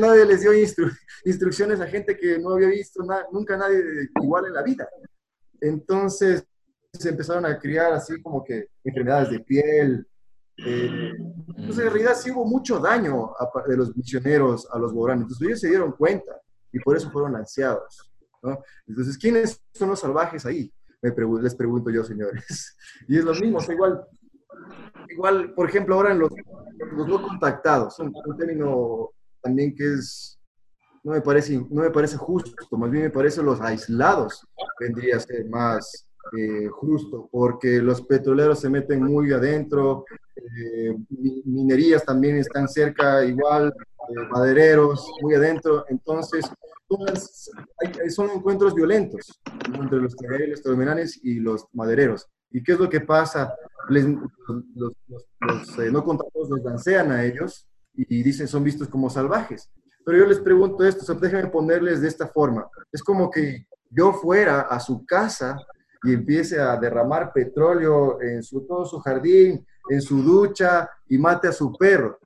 Nadie, 0.00 0.24
les- 0.24 0.40
dio 0.40 0.52
instru- 0.52 0.96
instrucciones 1.24 1.80
a 1.80 1.86
gente 1.86 2.16
que 2.16 2.38
no 2.38 2.50
había 2.54 2.68
visto 2.68 3.04
nunca 3.32 3.56
nadie 3.56 4.08
igual 4.22 4.46
en 4.46 4.54
la 4.54 4.62
vida. 4.62 4.88
Entonces 5.60 6.44
se 6.92 7.08
empezaron 7.10 7.44
a 7.46 7.58
criar 7.58 7.92
así 7.92 8.20
como 8.22 8.42
que 8.44 8.68
enfermedades 8.84 9.30
de 9.30 9.40
piel. 9.40 10.06
eh, 10.64 10.90
entonces, 11.48 11.84
en 11.84 11.90
realidad 11.92 12.14
sí 12.16 12.30
hubo 12.30 12.46
mucho 12.46 12.78
daño 12.78 13.32
a 13.38 13.50
de 13.68 13.76
los 13.76 13.94
misioneros 13.96 14.66
a 14.72 14.78
los 14.78 14.92
guaraníes. 14.92 15.24
Entonces, 15.26 15.46
ellos 15.48 15.60
se 15.60 15.68
dieron 15.68 15.92
cuenta 15.92 16.40
y 16.72 16.78
por 16.80 16.96
eso 16.96 17.10
fueron 17.10 17.32
lanceados. 17.34 18.10
¿no? 18.42 18.62
Entonces, 18.86 19.18
¿quiénes 19.18 19.60
son 19.74 19.90
los 19.90 20.00
salvajes 20.00 20.46
ahí? 20.46 20.72
Les 21.02 21.54
pregunto 21.54 21.90
yo, 21.90 22.02
señores. 22.04 22.76
Y 23.08 23.18
es 23.18 23.24
lo 23.24 23.34
mismo, 23.34 23.58
o 23.58 23.72
igual, 23.72 24.04
igual, 25.10 25.54
por 25.54 25.68
ejemplo, 25.68 25.94
ahora 25.94 26.12
en 26.12 26.18
los, 26.20 26.30
los 26.92 27.08
no 27.08 27.22
contactados, 27.22 27.98
un, 27.98 28.12
un 28.24 28.36
término 28.36 29.10
también 29.42 29.74
que 29.74 29.94
es, 29.94 30.38
no 31.04 31.12
me, 31.12 31.20
parece, 31.20 31.56
no 31.70 31.82
me 31.82 31.90
parece 31.90 32.16
justo, 32.16 32.76
más 32.76 32.90
bien 32.90 33.04
me 33.04 33.10
parece 33.10 33.42
los 33.42 33.60
aislados 33.60 34.44
vendría 34.80 35.16
a 35.16 35.20
ser 35.20 35.46
más 35.48 36.06
eh, 36.36 36.66
justo, 36.68 37.28
porque 37.30 37.80
los 37.80 38.02
petroleros 38.02 38.58
se 38.58 38.68
meten 38.68 39.02
muy 39.04 39.32
adentro, 39.32 40.04
eh, 40.34 40.96
mi- 41.10 41.42
minerías 41.44 42.04
también 42.04 42.36
están 42.36 42.66
cerca, 42.68 43.24
igual, 43.24 43.72
eh, 44.08 44.14
madereros, 44.30 45.08
muy 45.22 45.34
adentro, 45.34 45.84
entonces 45.88 46.50
son 48.10 48.30
encuentros 48.30 48.74
violentos 48.74 49.40
entre 49.74 49.98
los 49.98 50.14
terminales 50.62 51.18
y 51.22 51.40
los 51.40 51.66
madereros. 51.72 52.26
¿Y 52.50 52.62
qué 52.62 52.72
es 52.72 52.78
lo 52.78 52.88
que 52.88 53.00
pasa? 53.00 53.54
Les- 53.88 54.06
los 54.06 54.62
los- 54.74 54.92
los- 55.40 55.78
eh, 55.78 55.90
no 55.90 56.04
contactados 56.04 56.48
los 56.50 56.62
lancean 56.62 57.12
a 57.12 57.24
ellos 57.24 57.66
y, 57.94 58.18
y 58.18 58.22
dicen 58.22 58.48
son 58.48 58.64
vistos 58.64 58.88
como 58.88 59.10
salvajes. 59.10 59.70
Pero 60.04 60.18
yo 60.18 60.26
les 60.26 60.38
pregunto 60.38 60.84
esto, 60.84 61.02
o 61.02 61.04
sea, 61.06 61.14
déjenme 61.16 61.48
ponerles 61.48 62.00
de 62.00 62.08
esta 62.08 62.28
forma. 62.28 62.68
Es 62.92 63.02
como 63.02 63.30
que 63.30 63.66
yo 63.90 64.12
fuera 64.12 64.62
a 64.62 64.78
su 64.80 65.04
casa 65.04 65.56
y 66.04 66.14
empiece 66.14 66.60
a 66.60 66.76
derramar 66.76 67.32
petróleo 67.32 68.20
en 68.22 68.42
su, 68.42 68.64
todo 68.66 68.84
su 68.86 69.00
jardín, 69.00 69.66
en 69.90 70.00
su 70.00 70.22
ducha 70.22 70.88
y 71.08 71.18
mate 71.18 71.48
a 71.48 71.52
su 71.52 71.72
perro. 71.72 72.18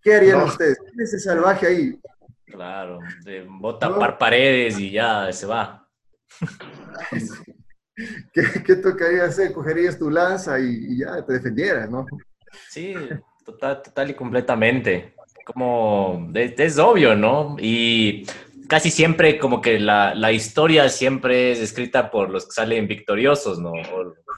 ¿Qué 0.00 0.14
harían 0.14 0.38
No. 0.38 0.44
ustedes? 0.46 0.78
¿Quién 0.78 1.00
es 1.00 1.12
ese 1.12 1.20
salvaje 1.28 1.66
ahí? 1.66 2.00
Claro, 2.46 2.98
de 3.24 3.46
bota 3.46 3.94
par 3.98 4.16
paredes 4.16 4.78
y 4.78 4.90
ya 4.92 5.30
se 5.32 5.46
va. 5.46 5.86
¿Qué, 8.32 8.42
qué 8.64 8.76
tocaría 8.76 9.24
hacer? 9.24 9.52
Cogerías 9.52 9.98
tu 9.98 10.10
lanza 10.10 10.58
y, 10.58 10.98
ya 10.98 11.24
te 11.24 11.34
defendieras, 11.34 11.90
¿no? 11.90 12.06
Sí, 12.68 12.94
total, 13.44 13.82
total 13.82 14.10
y 14.10 14.14
completamente. 14.14 15.14
Como 15.44 16.30
es, 16.34 16.58
es 16.58 16.78
obvio, 16.78 17.14
¿no? 17.14 17.56
Y 17.58 18.26
casi 18.68 18.90
siempre 18.90 19.38
como 19.38 19.60
que 19.60 19.78
la, 19.78 20.14
la 20.14 20.32
historia 20.32 20.88
siempre 20.88 21.52
es 21.52 21.60
escrita 21.60 22.10
por 22.10 22.30
los 22.30 22.46
que 22.46 22.52
salen 22.52 22.86
victoriosos, 22.86 23.58
¿no? 23.58 23.72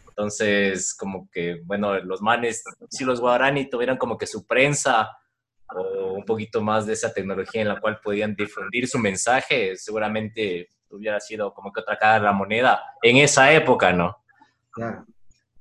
Entonces, 0.08 0.94
como 0.94 1.28
que, 1.30 1.60
bueno, 1.64 1.98
los 2.00 2.20
manes, 2.22 2.62
si 2.90 3.04
los 3.04 3.20
guaraní 3.20 3.68
tuvieran 3.68 3.96
como 3.96 4.16
que 4.16 4.26
su 4.26 4.46
prensa 4.46 5.10
o 5.74 6.12
un 6.12 6.24
poquito 6.24 6.60
más 6.60 6.86
de 6.86 6.92
esa 6.92 7.12
tecnología 7.12 7.62
en 7.62 7.68
la 7.68 7.80
cual 7.80 8.00
podían 8.02 8.34
difundir 8.34 8.86
su 8.88 8.98
mensaje, 8.98 9.76
seguramente 9.76 10.68
hubiera 10.90 11.20
sido 11.20 11.52
como 11.54 11.72
que 11.72 11.80
otra 11.80 11.96
cara 11.98 12.14
de 12.14 12.20
la 12.20 12.32
moneda 12.32 12.80
en 13.02 13.16
esa 13.18 13.52
época, 13.52 13.92
¿no? 13.92 14.16
Claro. 14.70 15.04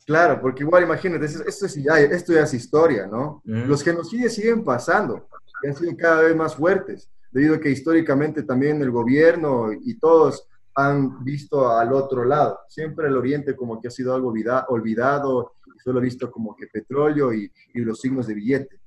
Claro, 0.05 0.41
porque 0.41 0.63
igual 0.63 0.83
imagínate, 0.83 1.25
esto, 1.25 1.65
es 1.67 1.75
ya, 1.75 1.99
esto 1.99 2.33
ya 2.33 2.41
es 2.41 2.53
historia, 2.55 3.05
¿no? 3.05 3.41
Mm. 3.45 3.65
Los 3.67 3.83
genocidios 3.83 4.33
siguen 4.33 4.63
pasando 4.63 5.27
y 5.61 5.67
han 5.67 5.75
sido 5.75 5.95
cada 5.95 6.21
vez 6.23 6.35
más 6.35 6.55
fuertes, 6.55 7.11
debido 7.31 7.55
a 7.55 7.59
que 7.59 7.69
históricamente 7.69 8.41
también 8.41 8.81
el 8.81 8.89
gobierno 8.89 9.71
y 9.71 9.99
todos 9.99 10.47
han 10.73 11.23
visto 11.23 11.69
al 11.69 11.93
otro 11.93 12.25
lado. 12.25 12.59
Siempre 12.69 13.07
el 13.07 13.17
Oriente 13.17 13.55
como 13.55 13.79
que 13.79 13.89
ha 13.89 13.91
sido 13.91 14.15
algo 14.15 14.29
olvida- 14.29 14.65
olvidado, 14.69 15.53
solo 15.83 15.99
visto 16.01 16.31
como 16.31 16.55
que 16.55 16.65
petróleo 16.65 17.31
y, 17.31 17.51
y 17.75 17.79
los 17.81 17.99
signos 18.01 18.25
de 18.25 18.33
billete, 18.33 18.79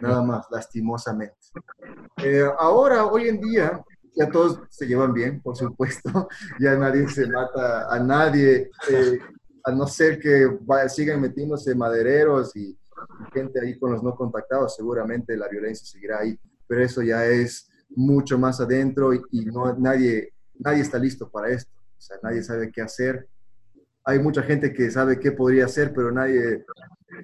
nada 0.00 0.22
más, 0.22 0.46
lastimosamente. 0.50 1.36
Eh, 2.22 2.44
ahora, 2.58 3.04
hoy 3.04 3.28
en 3.28 3.38
día, 3.40 3.84
ya 4.14 4.30
todos 4.30 4.60
se 4.70 4.86
llevan 4.86 5.12
bien, 5.12 5.40
por 5.40 5.56
supuesto, 5.56 6.28
ya 6.60 6.76
nadie 6.76 7.08
se 7.08 7.26
mata 7.26 7.92
a 7.92 7.98
nadie, 8.00 8.70
eh, 8.90 9.18
a 9.64 9.72
no 9.72 9.86
ser 9.86 10.18
que 10.18 10.46
va- 10.46 10.88
sigan 10.88 11.20
metiéndose 11.20 11.74
madereros 11.74 12.54
y, 12.56 12.70
y 12.70 13.32
gente 13.32 13.60
ahí 13.60 13.78
con 13.78 13.92
los 13.92 14.02
no 14.02 14.14
contactados, 14.14 14.76
seguramente 14.76 15.36
la 15.36 15.48
violencia 15.48 15.86
seguirá 15.86 16.18
ahí, 16.20 16.38
pero 16.66 16.82
eso 16.82 17.02
ya 17.02 17.24
es 17.26 17.70
mucho 17.90 18.38
más 18.38 18.60
adentro 18.60 19.12
y, 19.14 19.20
y 19.32 19.44
no, 19.46 19.74
nadie, 19.78 20.32
nadie 20.58 20.82
está 20.82 20.98
listo 20.98 21.28
para 21.30 21.48
esto, 21.50 21.70
o 21.76 22.00
sea, 22.00 22.16
nadie 22.22 22.42
sabe 22.42 22.70
qué 22.70 22.82
hacer. 22.82 23.28
Hay 24.04 24.18
mucha 24.18 24.42
gente 24.42 24.72
que 24.72 24.90
sabe 24.90 25.20
qué 25.20 25.32
podría 25.32 25.66
hacer, 25.66 25.92
pero 25.94 26.10
nadie, 26.10 26.64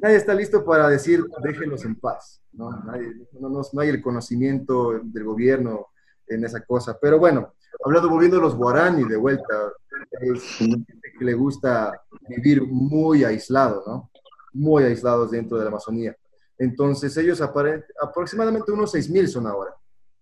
nadie 0.03 0.17
está 0.17 0.35
listo 0.35 0.65
para 0.65 0.89
decir 0.89 1.25
déjenlos 1.43 1.85
en 1.85 1.95
paz, 1.97 2.43
¿no? 2.53 2.71
Nadie, 2.85 3.13
no, 3.41 3.49
no- 3.49 3.63
no 3.73 3.81
hay 3.81 3.89
el 3.89 4.03
conocimiento 4.03 5.01
del 5.03 5.25
gobierno 5.25 5.87
en 6.29 6.45
esa 6.45 6.61
cosa, 6.65 6.99
pero 7.01 7.19
bueno, 7.19 7.55
hablando, 7.85 8.09
volviendo 8.09 8.39
a 8.39 8.41
los 8.41 8.55
guaraní 8.57 9.05
de 9.05 9.17
vuelta, 9.17 9.73
es 10.21 10.43
gente 10.59 10.93
que 11.19 11.25
le 11.25 11.35
gusta 11.35 12.03
vivir 12.29 12.63
muy 12.67 13.25
aislado, 13.25 13.83
¿no? 13.87 14.11
Muy 14.53 14.85
aislados 14.85 15.31
dentro 15.31 15.57
de 15.59 15.65
la 15.65 15.71
Amazonía. 15.71 16.17
Entonces 16.59 17.17
ellos 17.17 17.41
aproximadamente 17.41 18.73
unos 18.73 18.95
6.000 18.95 19.27
son 19.27 19.47
ahora, 19.47 19.75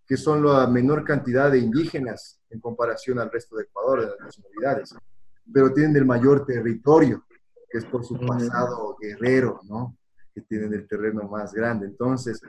que 0.06 0.16
son 0.16 0.44
la 0.44 0.66
menor 0.66 1.04
cantidad 1.04 1.50
de 1.50 1.58
indígenas 1.58 2.40
en 2.50 2.61
comparación 2.61 3.18
al 3.18 3.30
resto 3.30 3.56
de 3.56 3.64
Ecuador, 3.64 4.00
de 4.00 4.06
las 4.08 4.20
nacionalidades, 4.20 4.94
pero 5.52 5.73
tienen 5.73 5.96
el 5.96 6.04
mayor 6.04 6.44
territorio, 6.44 7.25
que 7.70 7.78
es 7.78 7.84
por 7.84 8.04
su 8.04 8.18
pasado 8.18 8.96
guerrero, 9.00 9.61
¿no? 9.64 9.96
Que 10.34 10.40
tienen 10.40 10.73
el 10.75 10.87
terreno 10.88 11.28
más 11.28 11.52
grande. 11.52 11.87
Entonces, 11.87 12.40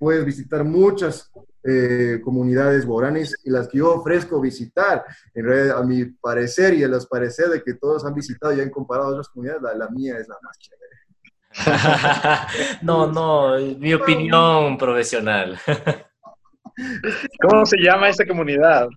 puedes 0.00 0.24
visitar 0.24 0.64
muchas 0.64 1.30
eh, 1.62 2.20
comunidades 2.24 2.86
guaraníes 2.86 3.36
y 3.44 3.50
las 3.50 3.68
que 3.68 3.78
yo 3.78 3.94
ofrezco 3.94 4.40
visitar, 4.40 5.04
en 5.34 5.44
realidad, 5.44 5.78
a 5.78 5.84
mi 5.84 6.06
parecer 6.06 6.74
y 6.74 6.82
a 6.82 6.88
los 6.88 7.06
parecer 7.06 7.48
de 7.48 7.62
que 7.62 7.74
todos 7.74 8.04
han 8.06 8.14
visitado 8.14 8.54
y 8.54 8.60
han 8.60 8.70
comparado 8.70 9.08
a 9.08 9.10
otras 9.10 9.28
comunidades, 9.28 9.62
la, 9.62 9.74
la 9.74 9.90
mía 9.90 10.16
es 10.18 10.26
la 10.26 10.36
más 10.42 10.58
chévere. 10.58 10.90
no, 12.82 13.12
no, 13.12 13.58
mi 13.76 13.92
opinión 13.92 14.78
profesional. 14.78 15.58
¿Cómo 17.42 17.66
se 17.66 17.76
llama 17.76 18.08
esta 18.08 18.26
comunidad? 18.26 18.88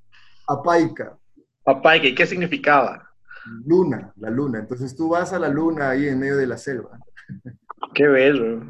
Apaica, 0.48 1.18
Papaique, 1.64 2.16
¿qué 2.16 2.26
significaba? 2.26 3.14
luna, 3.66 4.14
la 4.18 4.30
luna. 4.30 4.60
Entonces 4.60 4.96
tú 4.96 5.10
vas 5.10 5.34
a 5.34 5.40
la 5.40 5.50
luna 5.50 5.90
ahí 5.90 6.08
en 6.08 6.20
medio 6.20 6.38
de 6.38 6.48
la 6.48 6.58
selva. 6.58 6.98
Qué 7.94 8.08
bello. 8.08 8.62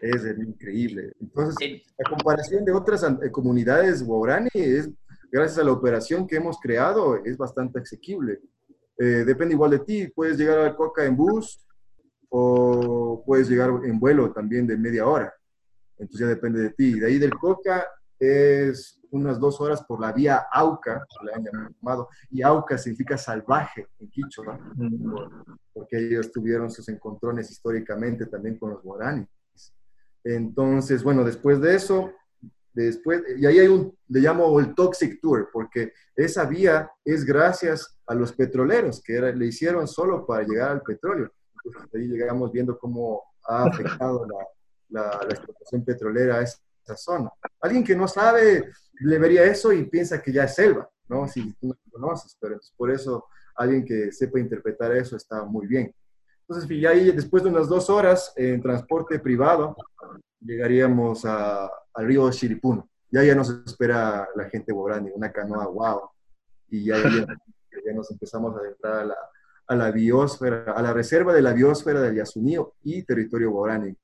Es 0.00 0.24
increíble. 0.24 1.12
Entonces, 1.20 1.82
la 1.98 2.10
comparación 2.10 2.64
de 2.64 2.72
otras 2.72 3.02
eh, 3.02 3.30
comunidades 3.30 4.02
guaraní 4.02 4.48
es, 4.52 4.88
gracias 5.30 5.58
a 5.58 5.64
la 5.64 5.72
operación 5.72 6.26
que 6.26 6.36
hemos 6.36 6.58
creado, 6.58 7.16
es 7.24 7.36
bastante 7.36 7.80
asequible. 7.80 8.40
Eh, 8.98 9.24
depende 9.26 9.54
igual 9.54 9.72
de 9.72 9.80
ti, 9.80 10.08
puedes 10.08 10.38
llegar 10.38 10.58
al 10.58 10.76
Coca 10.76 11.04
en 11.04 11.16
bus 11.16 11.66
o 12.28 13.22
puedes 13.26 13.48
llegar 13.48 13.70
en 13.84 14.00
vuelo 14.00 14.32
también 14.32 14.66
de 14.66 14.76
media 14.76 15.06
hora. 15.06 15.32
Entonces 15.98 16.26
ya 16.26 16.28
depende 16.28 16.60
de 16.60 16.70
ti. 16.70 16.98
De 16.98 17.06
ahí 17.06 17.18
del 17.18 17.34
Coca 17.34 17.86
es 18.18 18.98
unas 19.10 19.38
dos 19.38 19.60
horas 19.60 19.82
por 19.84 20.00
la 20.00 20.12
vía 20.12 20.46
Auca, 20.50 21.06
le 21.24 21.32
han 21.32 21.44
llamado, 21.44 22.08
y 22.30 22.42
Auca 22.42 22.76
significa 22.76 23.16
salvaje 23.16 23.86
en 23.98 24.10
Quichua, 24.10 24.58
porque 25.72 25.98
ellos 25.98 26.30
tuvieron 26.32 26.70
sus 26.70 26.88
encontrones 26.88 27.50
históricamente 27.50 28.26
también 28.26 28.58
con 28.58 28.70
los 28.70 28.82
guaraníes. 28.82 29.28
Entonces, 30.34 31.02
bueno, 31.04 31.22
después 31.24 31.60
de 31.60 31.74
eso, 31.76 32.12
después, 32.72 33.22
y 33.38 33.46
ahí 33.46 33.60
hay 33.60 33.68
un, 33.68 33.96
le 34.08 34.20
llamo 34.20 34.58
el 34.58 34.74
Toxic 34.74 35.20
Tour, 35.20 35.50
porque 35.52 35.92
esa 36.16 36.44
vía 36.46 36.90
es 37.04 37.24
gracias 37.24 37.96
a 38.06 38.14
los 38.14 38.32
petroleros, 38.32 39.00
que 39.02 39.14
era- 39.14 39.30
le 39.32 39.46
hicieron 39.46 39.86
solo 39.86 40.26
para 40.26 40.42
llegar 40.44 40.72
al 40.72 40.82
petróleo. 40.82 41.30
Entonces, 41.64 41.90
ahí 41.94 42.08
llegamos 42.08 42.50
viendo 42.52 42.76
cómo 42.78 43.22
ha 43.48 43.64
afectado 43.66 44.26
la, 44.26 45.00
la, 45.00 45.10
la 45.24 45.30
explotación 45.34 45.84
petrolera 45.84 46.38
a 46.38 46.42
esa 46.42 46.96
zona. 46.96 47.30
Alguien 47.60 47.84
que 47.84 47.94
no 47.96 48.08
sabe, 48.08 48.70
le 49.00 49.18
vería 49.18 49.44
eso 49.44 49.72
y 49.72 49.84
piensa 49.84 50.20
que 50.20 50.32
ya 50.32 50.44
es 50.44 50.54
selva, 50.56 50.88
¿no? 51.08 51.28
Si 51.28 51.52
tú 51.54 51.68
no 51.68 51.74
lo 51.84 51.92
conoces, 51.92 52.36
pero 52.40 52.54
entonces 52.54 52.74
por 52.76 52.90
eso 52.90 53.26
alguien 53.54 53.84
que 53.84 54.10
sepa 54.12 54.40
interpretar 54.40 54.92
eso 54.96 55.16
está 55.16 55.44
muy 55.44 55.66
bien. 55.68 55.94
Entonces, 56.48 56.80
ya 56.80 56.90
ahí, 56.90 57.10
después 57.10 57.42
de 57.42 57.50
unas 57.50 57.68
dos 57.68 57.90
horas 57.90 58.32
en 58.36 58.62
transporte 58.62 59.18
privado, 59.18 59.76
llegaríamos 60.40 61.24
al 61.24 61.70
río 61.96 62.30
Shiripuno. 62.30 62.88
Ya 63.10 63.24
ya 63.24 63.34
nos 63.34 63.50
espera 63.50 64.28
la 64.34 64.48
gente 64.48 64.72
Borani, 64.72 65.10
una 65.14 65.32
canoa, 65.32 65.66
wow. 65.66 66.10
Y 66.68 66.84
ya, 66.84 66.98
ya, 66.98 67.92
nos 67.94 68.10
empezamos 68.10 68.54
a 68.56 68.60
adentrar 68.60 68.94
a 68.94 69.04
la, 69.04 69.16
a 69.66 69.76
la 69.76 69.90
biosfera, 69.90 70.72
a 70.72 70.82
la 70.82 70.92
reserva 70.92 71.32
de 71.32 71.42
la 71.42 71.52
biosfera 71.52 72.00
del 72.00 72.16
Yasunío 72.16 72.74
y 72.82 73.02
territorio 73.02 73.50
Borani, 73.50 73.96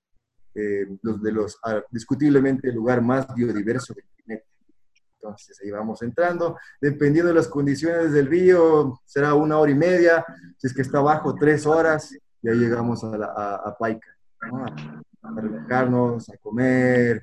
eh, 0.54 0.86
los 1.02 1.22
de 1.22 1.32
los 1.32 1.58
ah, 1.64 1.82
discutiblemente 1.90 2.68
el 2.68 2.74
lugar 2.74 3.02
más 3.02 3.32
biodiverso 3.34 3.94
del 3.94 4.04
planeta. 4.16 4.46
Entonces 5.14 5.60
ahí 5.62 5.70
vamos 5.70 6.02
entrando, 6.02 6.58
dependiendo 6.80 7.28
de 7.28 7.36
las 7.36 7.48
condiciones 7.48 8.12
del 8.12 8.26
río, 8.26 9.00
será 9.04 9.34
una 9.34 9.58
hora 9.58 9.70
y 9.70 9.76
media, 9.76 10.24
si 10.58 10.66
es 10.66 10.74
que 10.74 10.82
está 10.82 10.98
abajo, 10.98 11.36
tres 11.38 11.64
horas, 11.66 12.12
y 12.42 12.48
ahí 12.48 12.58
llegamos 12.58 13.04
a, 13.04 13.16
la, 13.16 13.26
a, 13.26 13.76
Paica, 13.78 14.08
a, 15.22 15.40
relajarnos, 15.40 16.28
a 16.28 16.36
comer, 16.38 17.22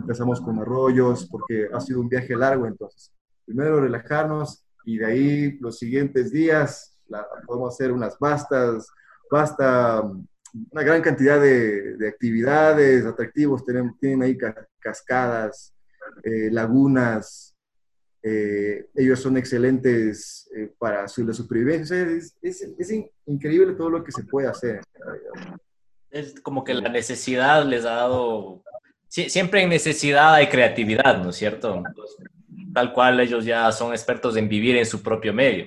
empezamos 0.00 0.40
con 0.40 0.58
arroyos, 0.60 1.26
porque 1.26 1.68
ha 1.72 1.80
sido 1.80 2.00
un 2.00 2.08
viaje 2.08 2.34
largo, 2.36 2.66
entonces, 2.66 3.12
primero 3.44 3.80
relajarnos 3.80 4.64
y 4.84 4.98
de 4.98 5.06
ahí 5.06 5.58
los 5.58 5.78
siguientes 5.78 6.32
días 6.32 6.98
podemos 7.46 7.74
hacer 7.74 7.92
unas 7.92 8.18
vastas, 8.18 8.88
basta, 9.30 10.02
una 10.02 10.82
gran 10.82 11.02
cantidad 11.02 11.40
de, 11.40 11.96
de 11.96 12.08
actividades, 12.08 13.04
atractivos, 13.04 13.64
tienen, 13.64 13.96
tienen 13.98 14.22
ahí 14.22 14.38
cascadas, 14.78 15.74
eh, 16.22 16.50
lagunas, 16.50 17.51
eh, 18.22 18.86
ellos 18.94 19.20
son 19.20 19.36
excelentes 19.36 20.48
eh, 20.56 20.70
para 20.78 21.08
su 21.08 21.26
la 21.26 21.32
supervivencia. 21.32 22.00
Es, 22.02 22.36
es, 22.42 22.94
increíble 23.26 23.74
todo 23.74 23.90
lo 23.90 24.04
que 24.04 24.12
se 24.12 24.24
puede 24.24 24.48
hacer. 24.48 24.80
Es 26.10 26.40
como 26.40 26.62
que 26.62 26.74
la 26.74 26.88
necesidad 26.88 27.64
les 27.64 27.84
ha 27.84 27.94
dado... 27.94 28.62
siempre 29.08 29.62
en 29.62 29.70
necesidad 29.70 30.34
hay 30.34 30.48
creatividad, 30.48 31.22
¿no 31.22 31.30
es 31.30 31.36
cierto? 31.36 31.82
tal 32.72 32.92
cual 32.92 33.20
ellos 33.20 33.44
ya 33.44 33.70
son 33.70 33.92
expertos 33.92 34.36
en 34.36 34.48
vivir 34.48 34.76
en 34.76 34.86
su 34.86 35.02
propio 35.02 35.32
medio. 35.32 35.66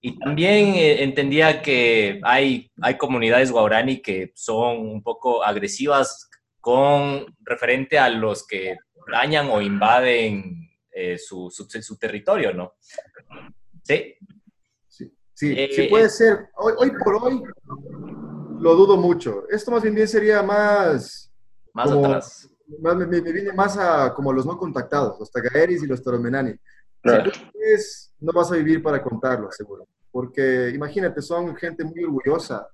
Y 0.00 0.18
también 0.18 0.74
eh, 0.74 1.02
entendía 1.02 1.62
que 1.62 2.20
hay, 2.22 2.70
hay 2.80 2.96
comunidades 2.96 3.50
guaraní 3.50 4.00
que 4.00 4.32
son 4.34 4.78
un 4.78 5.02
poco 5.02 5.42
agresivas 5.42 6.28
con 6.60 7.34
referente 7.40 7.98
a 7.98 8.08
los 8.08 8.46
que 8.46 8.76
dañan 9.10 9.48
o 9.50 9.60
invaden 9.60 10.65
eh, 10.98 11.18
su, 11.18 11.50
su, 11.50 11.98
territorio, 11.98 12.54
¿no? 12.54 12.72
Sí. 13.82 14.14
Sí, 14.88 15.12
sí, 15.34 15.54
eh, 15.54 15.88
puede 15.90 16.08
ser. 16.08 16.48
Hoy, 16.56 16.72
hoy, 16.78 16.90
por 17.04 17.16
hoy 17.16 17.42
lo 18.58 18.74
dudo 18.74 18.96
mucho. 18.96 19.44
Esto 19.50 19.70
más 19.70 19.82
bien, 19.82 20.08
sería 20.08 20.42
más... 20.42 21.30
Más 21.74 21.90
atrás. 21.92 22.48
Más, 22.80 22.96
me, 22.96 23.20
viene 23.20 23.52
más 23.52 23.76
a 23.76 24.14
como 24.14 24.32
los 24.32 24.46
no 24.46 24.56
contactados, 24.56 25.20
los 25.20 25.30
Tagaeris 25.30 25.82
y 25.82 25.86
los 25.86 26.02
Toromenani. 26.02 26.54
no 27.04 28.32
vas 28.32 28.50
a 28.50 28.56
vivir 28.56 28.82
para 28.82 29.02
contarlo, 29.02 29.52
seguro. 29.52 29.86
Porque 30.10 30.70
imagínate, 30.74 31.20
son 31.20 31.54
gente 31.56 31.84
muy 31.84 32.04
orgullosa. 32.04 32.66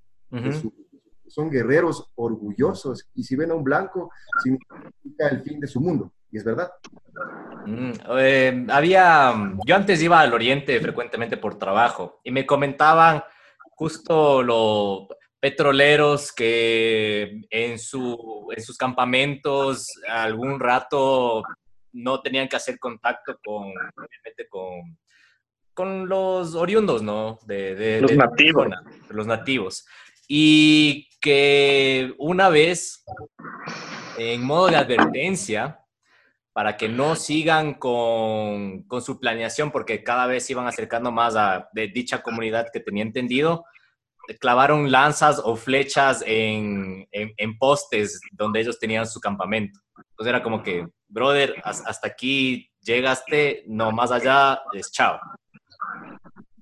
son 1.26 1.50
guerreros 1.50 2.08
orgullosos. 2.14 3.10
Y 3.16 3.24
si 3.24 3.34
ven 3.34 3.50
a 3.50 3.54
un 3.54 3.64
blanco, 3.64 4.12
significa 4.44 5.28
el 5.28 5.40
fin 5.42 5.58
de 5.58 5.66
su 5.66 5.80
mundo. 5.80 6.12
Y 6.32 6.38
es 6.38 6.44
verdad. 6.44 6.72
Mm, 7.66 7.92
eh, 8.18 8.66
había, 8.70 9.34
yo 9.66 9.76
antes 9.76 10.02
iba 10.02 10.18
al 10.18 10.32
oriente 10.32 10.80
frecuentemente 10.80 11.36
por 11.36 11.58
trabajo 11.58 12.20
y 12.24 12.30
me 12.30 12.46
comentaban 12.46 13.22
justo 13.76 14.42
los 14.42 15.08
petroleros 15.38 16.32
que 16.32 17.42
en, 17.50 17.78
su, 17.78 18.48
en 18.56 18.62
sus 18.62 18.78
campamentos 18.78 19.88
algún 20.08 20.58
rato 20.58 21.42
no 21.92 22.22
tenían 22.22 22.48
que 22.48 22.56
hacer 22.56 22.78
contacto 22.78 23.38
con, 23.44 23.72
con, 24.48 24.98
con 25.74 26.08
los 26.08 26.54
oriundos, 26.54 27.02
¿no? 27.02 27.38
De, 27.44 28.00
los 28.00 28.12
nativos. 28.12 28.68
los 29.10 29.26
nativos. 29.26 29.86
Y 30.26 31.08
que 31.20 32.14
una 32.18 32.48
vez, 32.48 33.04
en 34.16 34.42
modo 34.42 34.68
de 34.68 34.76
advertencia, 34.76 35.81
para 36.52 36.76
que 36.76 36.88
no 36.88 37.16
sigan 37.16 37.74
con, 37.74 38.82
con, 38.82 39.00
su 39.00 39.18
planeación, 39.18 39.70
porque 39.70 40.04
cada 40.04 40.26
vez 40.26 40.44
se 40.46 40.52
iban 40.52 40.66
acercando 40.66 41.10
más 41.10 41.34
a 41.34 41.68
de 41.72 41.88
dicha 41.88 42.22
comunidad 42.22 42.68
que 42.72 42.80
tenía 42.80 43.02
entendido, 43.02 43.64
clavaron 44.38 44.90
lanzas 44.90 45.40
o 45.42 45.56
flechas 45.56 46.22
en, 46.26 47.08
en, 47.10 47.58
postes 47.58 48.20
donde 48.32 48.60
ellos 48.60 48.78
tenían 48.78 49.06
su 49.06 49.20
campamento. 49.20 49.80
Entonces 49.96 50.28
era 50.28 50.42
como 50.42 50.62
que, 50.62 50.86
brother, 51.08 51.60
hasta 51.64 52.06
aquí 52.06 52.70
llegaste, 52.80 53.64
no 53.66 53.90
más 53.90 54.10
allá, 54.12 54.60
es 54.72 54.92
chao. 54.92 55.18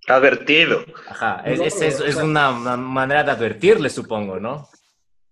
Advertido. 0.07 0.85
Ajá, 1.09 1.43
es, 1.45 1.83
es, 1.83 2.01
es 2.01 2.17
una 2.17 2.51
manera 2.51 3.23
de 3.23 3.33
advertirle, 3.33 3.91
supongo, 3.91 4.41
¿no? 4.41 4.69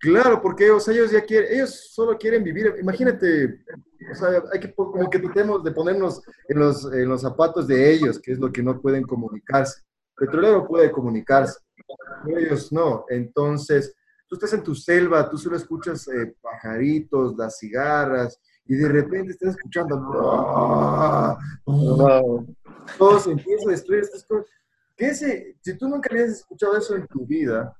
Claro, 0.00 0.40
porque 0.40 0.70
o 0.70 0.78
sea, 0.78 0.94
ellos 0.94 1.10
ya 1.10 1.24
quieren, 1.24 1.52
ellos 1.52 1.90
solo 1.92 2.16
quieren 2.16 2.44
vivir. 2.44 2.74
Imagínate, 2.80 3.64
o 4.10 4.14
sea, 4.14 4.42
hay 4.52 4.60
que 4.60 4.72
como 4.74 5.10
que 5.10 5.18
tratemos 5.18 5.64
de 5.64 5.72
ponernos 5.72 6.22
en 6.48 6.58
los, 6.58 6.92
en 6.92 7.08
los 7.08 7.20
zapatos 7.22 7.66
de 7.66 7.92
ellos, 7.92 8.18
que 8.20 8.32
es 8.32 8.38
lo 8.38 8.52
que 8.52 8.62
no 8.62 8.80
pueden 8.80 9.02
comunicarse. 9.02 9.82
Petrolero 10.16 10.66
puede 10.66 10.90
comunicarse, 10.90 11.58
ellos 12.26 12.72
no. 12.72 13.04
Entonces, 13.08 13.94
tú 14.28 14.36
estás 14.36 14.52
en 14.52 14.62
tu 14.62 14.74
selva, 14.74 15.28
tú 15.28 15.36
solo 15.38 15.56
escuchas 15.56 16.06
eh, 16.08 16.34
pajaritos, 16.40 17.36
las 17.36 17.58
cigarras, 17.58 18.40
y 18.66 18.76
de 18.76 18.88
repente 18.88 19.32
estás 19.32 19.56
escuchando. 19.56 19.96
Todo 22.98 23.18
se 23.18 23.32
empieza 23.32 23.68
a 23.68 23.72
destruir. 23.72 24.04
¿Qué 24.96 25.14
si 25.14 25.78
tú 25.78 25.88
nunca 25.88 26.10
habías 26.10 26.30
escuchado 26.30 26.76
eso 26.76 26.94
en 26.94 27.06
tu 27.06 27.24
vida, 27.26 27.74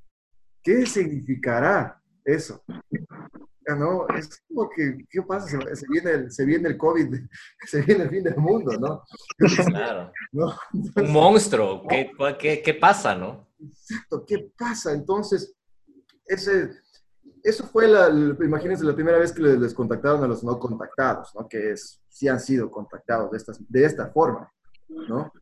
¿qué 0.63 0.87
significará? 0.87 1.98
Eso. 2.29 2.63
¿no? 3.77 4.07
Es 4.17 4.43
como 4.49 4.69
que, 4.71 5.05
¿qué 5.11 5.23
pasa? 5.23 5.47
Se, 5.49 5.87
viene 5.89 6.11
el, 6.11 6.33
se 6.33 6.45
viene 6.45 6.69
el 6.69 6.79
COVID, 6.79 7.15
se 7.67 7.83
viene 7.83 8.05
el 8.05 8.11
fin 8.11 8.25
del 8.25 8.37
mundo, 8.37 8.73
¿no? 8.79 9.03
Claro. 9.67 10.13
Un 10.33 11.13
monstruo, 11.13 11.87
¿Qué, 11.89 12.11
qué, 12.39 12.63
qué, 12.63 12.75
pasa, 12.75 13.15
no? 13.15 13.49
Exacto, 13.61 14.25
¿qué 14.27 14.51
pasa? 14.57 14.93
Entonces, 14.93 15.55
ese, 16.27 16.71
eso 17.43 17.67
fue, 17.67 17.89
la, 17.89 18.09
imagínense, 18.09 18.85
la 18.85 18.95
primera 18.95 19.19
vez 19.19 19.33
que 19.33 19.43
les, 19.43 19.75
contactaron 19.75 20.23
a 20.25 20.29
los 20.29 20.43
no 20.43 20.59
contactados, 20.59 21.35
¿no? 21.35 21.49
Que 21.49 21.73
es, 21.73 22.01
sí 22.09 22.29
han 22.29 22.41
sido 22.41 22.71
contactados 22.71 23.31
de, 23.31 23.37
estas, 23.37 23.59
de 23.69 23.85
esta 23.85 24.09
forma, 24.09 24.51
¿no? 24.89 25.33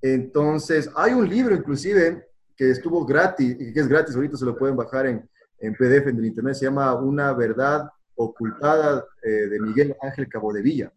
Entonces, 0.00 0.90
hay 0.96 1.12
un 1.12 1.28
libro 1.28 1.54
inclusive 1.54 2.28
que 2.56 2.70
estuvo 2.70 3.04
gratis, 3.06 3.56
que 3.56 3.80
es 3.80 3.86
gratis, 3.86 4.16
ahorita 4.16 4.36
se 4.36 4.44
lo 4.44 4.56
pueden 4.56 4.76
bajar 4.76 5.06
en, 5.06 5.28
en 5.62 5.74
PDF 5.74 6.08
en 6.08 6.18
el 6.18 6.26
internet, 6.26 6.54
se 6.54 6.64
llama 6.64 6.94
Una 6.94 7.32
verdad 7.32 7.88
ocultada 8.16 9.06
eh, 9.22 9.30
de 9.30 9.60
Miguel 9.60 9.96
Ángel 10.02 10.28
Cabo 10.28 10.52
de 10.52 10.60
Villa. 10.60 10.92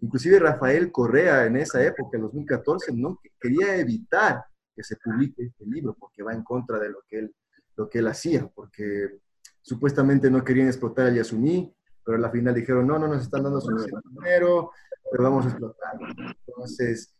Inclusive 0.00 0.38
Rafael 0.38 0.92
Correa 0.92 1.46
en 1.46 1.56
esa 1.56 1.82
época, 1.82 2.18
en 2.18 2.22
2014, 2.24 2.92
no 2.92 3.18
quería 3.40 3.76
evitar 3.76 4.44
que 4.74 4.82
se 4.82 4.96
publique 4.96 5.44
este 5.44 5.64
libro 5.64 5.96
porque 5.98 6.22
va 6.22 6.34
en 6.34 6.44
contra 6.44 6.78
de 6.78 6.90
lo 6.90 6.98
que 7.08 7.20
él, 7.20 7.34
lo 7.76 7.88
que 7.88 8.00
él 8.00 8.06
hacía, 8.06 8.46
porque 8.54 9.18
supuestamente 9.62 10.30
no 10.30 10.44
querían 10.44 10.66
explotar 10.66 11.06
a 11.06 11.10
Yasuní, 11.10 11.74
pero 12.04 12.22
al 12.22 12.30
final 12.30 12.54
dijeron, 12.54 12.86
no, 12.86 12.98
no 12.98 13.08
nos 13.08 13.22
están 13.22 13.44
dando 13.44 13.60
suficiente 13.60 14.08
dinero, 14.10 14.72
pero 15.10 15.22
vamos 15.22 15.46
a 15.46 15.48
explotar. 15.48 15.94
Entonces, 16.46 17.14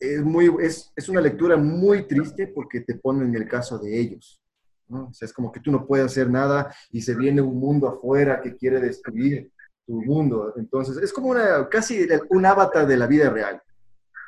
es, 0.00 0.22
muy, 0.22 0.54
es, 0.60 0.92
es 0.94 1.08
una 1.08 1.20
lectura 1.20 1.56
muy 1.56 2.06
triste 2.06 2.48
porque 2.48 2.80
te 2.80 2.96
pone 2.96 3.24
en 3.24 3.34
el 3.34 3.48
caso 3.48 3.78
de 3.78 3.98
ellos. 3.98 4.43
¿No? 4.88 5.08
O 5.08 5.12
sea, 5.12 5.26
es 5.26 5.32
como 5.32 5.50
que 5.50 5.60
tú 5.60 5.70
no 5.70 5.86
puedes 5.86 6.06
hacer 6.06 6.30
nada 6.30 6.74
y 6.90 7.00
se 7.02 7.14
viene 7.14 7.40
un 7.40 7.58
mundo 7.58 7.88
afuera 7.88 8.40
que 8.40 8.56
quiere 8.56 8.80
destruir 8.80 9.50
tu 9.86 10.02
mundo. 10.02 10.54
Entonces, 10.56 10.96
es 10.98 11.12
como 11.12 11.28
una, 11.28 11.68
casi 11.68 12.06
un 12.30 12.46
avatar 12.46 12.86
de 12.86 12.96
la 12.96 13.06
vida 13.06 13.30
real. 13.30 13.62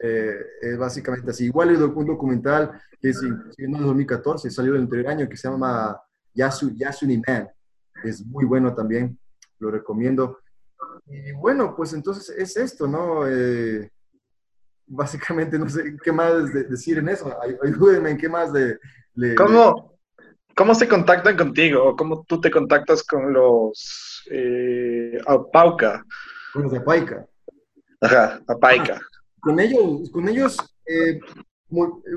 Eh, 0.04 0.34
es 0.60 0.76
básicamente 0.76 1.30
así. 1.30 1.44
Igual 1.44 1.68
hay 1.68 1.76
un 1.76 2.06
documental 2.06 2.82
que 3.00 3.10
es 3.10 3.22
en 3.56 3.72
2014, 3.72 4.50
salió 4.50 4.74
el 4.74 4.80
anterior 4.80 5.06
año, 5.06 5.28
que 5.28 5.36
se 5.36 5.48
llama 5.48 5.96
Yasu, 6.34 6.74
Yasuni 6.74 7.22
Man. 7.24 7.48
Es 8.02 8.26
muy 8.26 8.44
bueno 8.44 8.74
también, 8.74 9.16
lo 9.60 9.70
recomiendo. 9.70 10.40
Y 11.06 11.30
bueno, 11.30 11.76
pues 11.76 11.92
entonces 11.92 12.36
es 12.36 12.56
esto, 12.56 12.88
¿no? 12.88 13.28
Eh, 13.28 13.91
básicamente 14.86 15.58
no 15.58 15.68
sé 15.68 15.96
qué 16.02 16.12
más 16.12 16.52
decir 16.52 16.98
en 16.98 17.08
eso. 17.08 17.34
Ayúdenme 17.62 18.10
en 18.10 18.18
qué 18.18 18.28
más 18.28 18.52
de... 18.52 18.78
¿Cómo, 19.36 19.98
¿Cómo 20.54 20.74
se 20.74 20.88
contactan 20.88 21.36
contigo? 21.36 21.96
¿Cómo 21.96 22.24
tú 22.24 22.40
te 22.40 22.50
contactas 22.50 23.02
con 23.02 23.32
los 23.32 24.24
eh, 24.30 25.18
Pauca? 25.52 26.04
con 26.52 26.64
los 26.64 26.72
de 26.72 26.80
Paica. 26.80 27.26
Ajá, 28.00 28.40
a 28.46 28.58
Paica. 28.58 29.00
Con 29.40 29.58
ellos, 29.58 30.10
con 30.10 30.28
ellos 30.28 30.56
eh, 30.86 31.18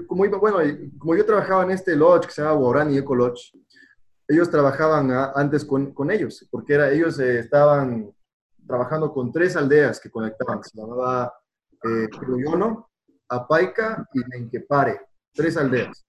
como, 0.08 0.26
iba, 0.26 0.38
bueno, 0.38 0.58
como 0.98 1.16
yo 1.16 1.26
trabajaba 1.26 1.64
en 1.64 1.72
este 1.72 1.96
lodge 1.96 2.28
que 2.28 2.34
se 2.34 2.42
llama 2.42 2.56
Guarani 2.56 2.98
Eco 2.98 3.16
Lodge, 3.16 3.54
ellos 4.28 4.50
trabajaban 4.50 5.12
antes 5.36 5.64
con, 5.64 5.94
con, 5.94 6.12
ellos, 6.12 6.46
porque 6.52 6.74
era, 6.74 6.92
ellos 6.92 7.20
eh, 7.20 7.40
estaban 7.40 8.12
trabajando 8.68 9.14
con 9.14 9.32
tres 9.32 9.56
aldeas 9.56 10.00
que 10.00 10.10
conectaban, 10.10 10.64
se 10.64 10.78
llamaba 10.78 11.32
eh, 11.90 12.10
Apaica 13.30 14.08
y 14.14 14.20
Menquepare, 14.28 15.02
tres 15.34 15.58
aldeas. 15.58 16.06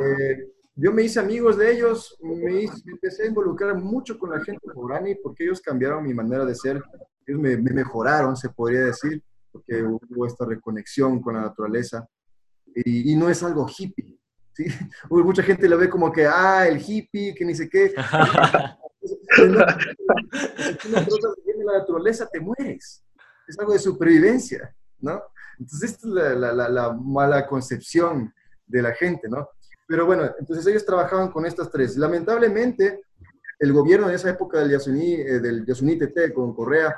Eh, 0.00 0.48
yo 0.74 0.92
me 0.92 1.02
hice 1.02 1.20
amigos 1.20 1.56
de 1.56 1.72
ellos, 1.72 2.16
me, 2.20 2.64
empecé 2.86 3.24
a 3.24 3.26
involucrar 3.26 3.74
mucho 3.74 4.18
con 4.18 4.30
la 4.30 4.40
gente 4.40 4.60
Guarani 4.72 5.16
porque 5.16 5.44
ellos 5.44 5.60
cambiaron 5.60 6.04
mi 6.04 6.14
manera 6.14 6.44
de 6.44 6.54
ser, 6.54 6.82
ellos 7.26 7.40
me, 7.40 7.56
me 7.56 7.72
mejoraron, 7.72 8.36
se 8.36 8.48
podría 8.48 8.86
decir, 8.86 9.22
porque 9.50 9.82
hubo 9.82 10.26
esta 10.26 10.44
reconexión 10.44 11.20
con 11.20 11.34
la 11.34 11.42
naturaleza 11.42 12.08
y, 12.84 13.16
no 13.16 13.28
es 13.28 13.42
algo 13.42 13.66
hippie. 13.66 14.18
¿sí? 14.52 14.64
Mucha 15.10 15.42
gente 15.42 15.68
lo 15.68 15.78
ve 15.78 15.88
como 15.88 16.12
que, 16.12 16.26
ah, 16.26 16.66
el 16.66 16.80
hippie, 16.80 17.34
que 17.34 17.44
ni 17.44 17.54
sé 17.54 17.68
qué. 17.68 17.92
si 19.30 19.48
no 20.88 21.00
la 21.64 21.78
naturaleza, 21.78 22.28
te 22.30 22.40
mueres. 22.40 23.04
Es 23.46 23.58
algo 23.58 23.72
de 23.72 23.78
supervivencia, 23.78 24.74
¿no? 25.00 25.22
Entonces, 25.58 25.90
esta 25.90 26.08
es 26.08 26.14
la, 26.14 26.52
la, 26.52 26.68
la, 26.68 26.92
mala 26.92 27.46
concepción 27.46 28.32
de 28.66 28.82
la 28.82 28.92
gente, 28.92 29.28
¿no? 29.28 29.48
Pero 29.86 30.06
bueno, 30.06 30.24
entonces 30.38 30.66
ellos 30.66 30.84
trabajaban 30.84 31.30
con 31.30 31.46
estas 31.46 31.70
tres. 31.70 31.96
Lamentablemente, 31.96 33.02
el 33.58 33.72
gobierno 33.72 34.08
en 34.08 34.14
esa 34.14 34.30
época 34.30 34.58
del 34.60 34.70
Yasuní, 34.70 35.14
eh, 35.14 35.40
del 35.40 35.64
Yasuní 35.66 35.98
TT 35.98 36.32
con 36.34 36.54
Correa, 36.54 36.94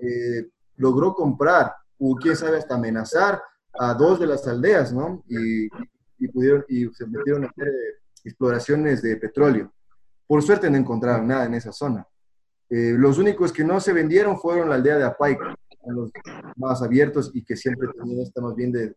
eh, 0.00 0.50
logró 0.76 1.14
comprar, 1.14 1.72
o 1.98 2.16
quién 2.16 2.36
sabe, 2.36 2.58
hasta 2.58 2.74
amenazar 2.74 3.40
a 3.78 3.94
dos 3.94 4.20
de 4.20 4.26
las 4.26 4.46
aldeas, 4.46 4.92
¿no? 4.92 5.24
Y, 5.28 5.68
pudieron, 6.28 6.64
y 6.68 6.86
se 6.90 7.06
metieron 7.06 7.44
a 7.44 7.48
hacer 7.48 7.68
eh, 7.68 8.00
exploraciones 8.24 9.02
de 9.02 9.16
petróleo. 9.16 9.72
Por 10.26 10.42
suerte 10.42 10.70
no 10.70 10.76
encontraron 10.76 11.26
nada 11.26 11.46
en 11.46 11.54
esa 11.54 11.72
zona. 11.72 12.06
Eh, 12.68 12.94
los 12.96 13.18
únicos 13.18 13.52
que 13.52 13.64
no 13.64 13.80
se 13.80 13.92
vendieron 13.92 14.38
fueron 14.38 14.68
la 14.68 14.76
aldea 14.76 14.96
de 14.96 15.04
Apaica, 15.04 15.54
los 15.86 16.10
más 16.56 16.82
abiertos 16.82 17.30
y 17.34 17.44
que 17.44 17.56
siempre 17.56 17.88
esta 18.20 18.40
más 18.40 18.54
bien 18.54 18.72
de, 18.72 18.94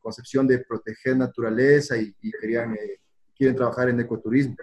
concepción 0.00 0.46
de 0.46 0.58
proteger 0.58 1.16
naturaleza 1.16 1.96
y, 1.96 2.14
querían, 2.40 2.74
eh, 2.74 3.00
quieren 3.36 3.56
trabajar 3.56 3.88
en 3.88 4.00
ecoturismo. 4.00 4.56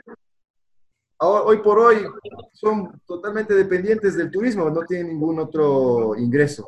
hoy 1.20 1.58
por 1.58 1.80
hoy 1.80 2.06
son 2.54 3.02
totalmente 3.06 3.54
dependientes 3.54 4.16
del 4.16 4.32
turismo, 4.32 4.70
no 4.70 4.86
tienen 4.86 5.10
ningún 5.10 5.40
otro 5.40 6.16
ingreso 6.18 6.68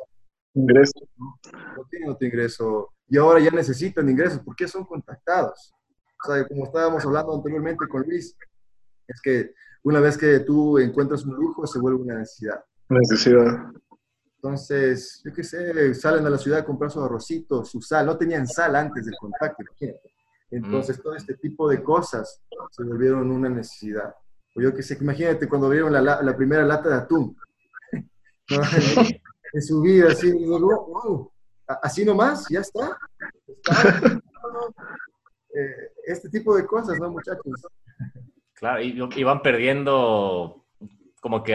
ingreso. 0.54 1.00
No 1.16 1.84
tienen 1.90 2.10
otro 2.10 2.26
ingreso 2.26 2.90
y 3.08 3.18
ahora 3.18 3.40
ya 3.40 3.50
necesitan 3.50 4.08
ingresos 4.08 4.40
porque 4.44 4.66
son 4.66 4.84
contactados. 4.84 5.74
O 6.24 6.32
sea, 6.32 6.46
como 6.48 6.64
estábamos 6.64 7.04
hablando 7.04 7.34
anteriormente 7.34 7.86
con 7.88 8.02
Luis, 8.02 8.34
es 9.06 9.20
que 9.20 9.52
una 9.82 10.00
vez 10.00 10.16
que 10.16 10.40
tú 10.40 10.78
encuentras 10.78 11.24
un 11.26 11.34
lujo, 11.34 11.66
se 11.66 11.78
vuelve 11.78 12.02
una 12.02 12.18
necesidad. 12.18 12.64
Necesidad. 12.88 13.70
Entonces, 14.44 15.22
yo 15.24 15.32
qué 15.32 15.42
sé, 15.42 15.94
salen 15.94 16.26
a 16.26 16.28
la 16.28 16.36
ciudad 16.36 16.60
a 16.60 16.64
comprar 16.66 16.90
su 16.90 17.02
arrocito, 17.02 17.64
su 17.64 17.80
sal. 17.80 18.04
No 18.04 18.18
tenían 18.18 18.46
sal 18.46 18.76
antes 18.76 19.06
del 19.06 19.14
contacto, 19.18 19.64
Entonces, 20.50 21.02
todo 21.02 21.16
este 21.16 21.34
tipo 21.38 21.66
de 21.66 21.82
cosas 21.82 22.42
se 22.70 22.84
volvieron 22.84 23.30
una 23.30 23.48
necesidad. 23.48 24.14
O 24.54 24.60
yo 24.60 24.74
qué 24.74 24.82
sé, 24.82 24.98
imagínate 25.00 25.48
cuando 25.48 25.70
vieron 25.70 25.90
la, 25.90 26.02
la 26.02 26.36
primera 26.36 26.62
lata 26.62 26.90
de 26.90 26.94
atún. 26.94 27.34
en 29.54 29.62
su 29.62 29.80
vida, 29.80 30.08
así, 30.08 30.30
wow, 30.30 31.32
así 31.82 32.04
nomás, 32.04 32.46
ya 32.50 32.60
está. 32.60 32.98
Eh, 35.56 35.92
este 36.06 36.28
tipo 36.30 36.56
de 36.56 36.66
cosas, 36.66 36.98
¿no, 36.98 37.10
muchachos? 37.10 37.44
Claro, 38.54 38.82
y, 38.82 39.22
van 39.22 39.40
perdiendo 39.40 40.64
como 41.20 41.44
que 41.44 41.54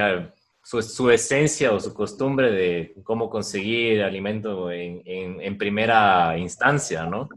su, 0.69 1.09
esencia 1.09 1.73
o 1.73 1.79
su 1.79 1.93
costumbre 1.93 2.51
de 2.51 2.95
cómo 3.03 3.27
conseguir 3.27 4.03
alimento 4.03 4.71
en, 4.71 5.01
en, 5.03 5.57
primera 5.57 6.37
instancia, 6.37 7.07
¿no? 7.07 7.27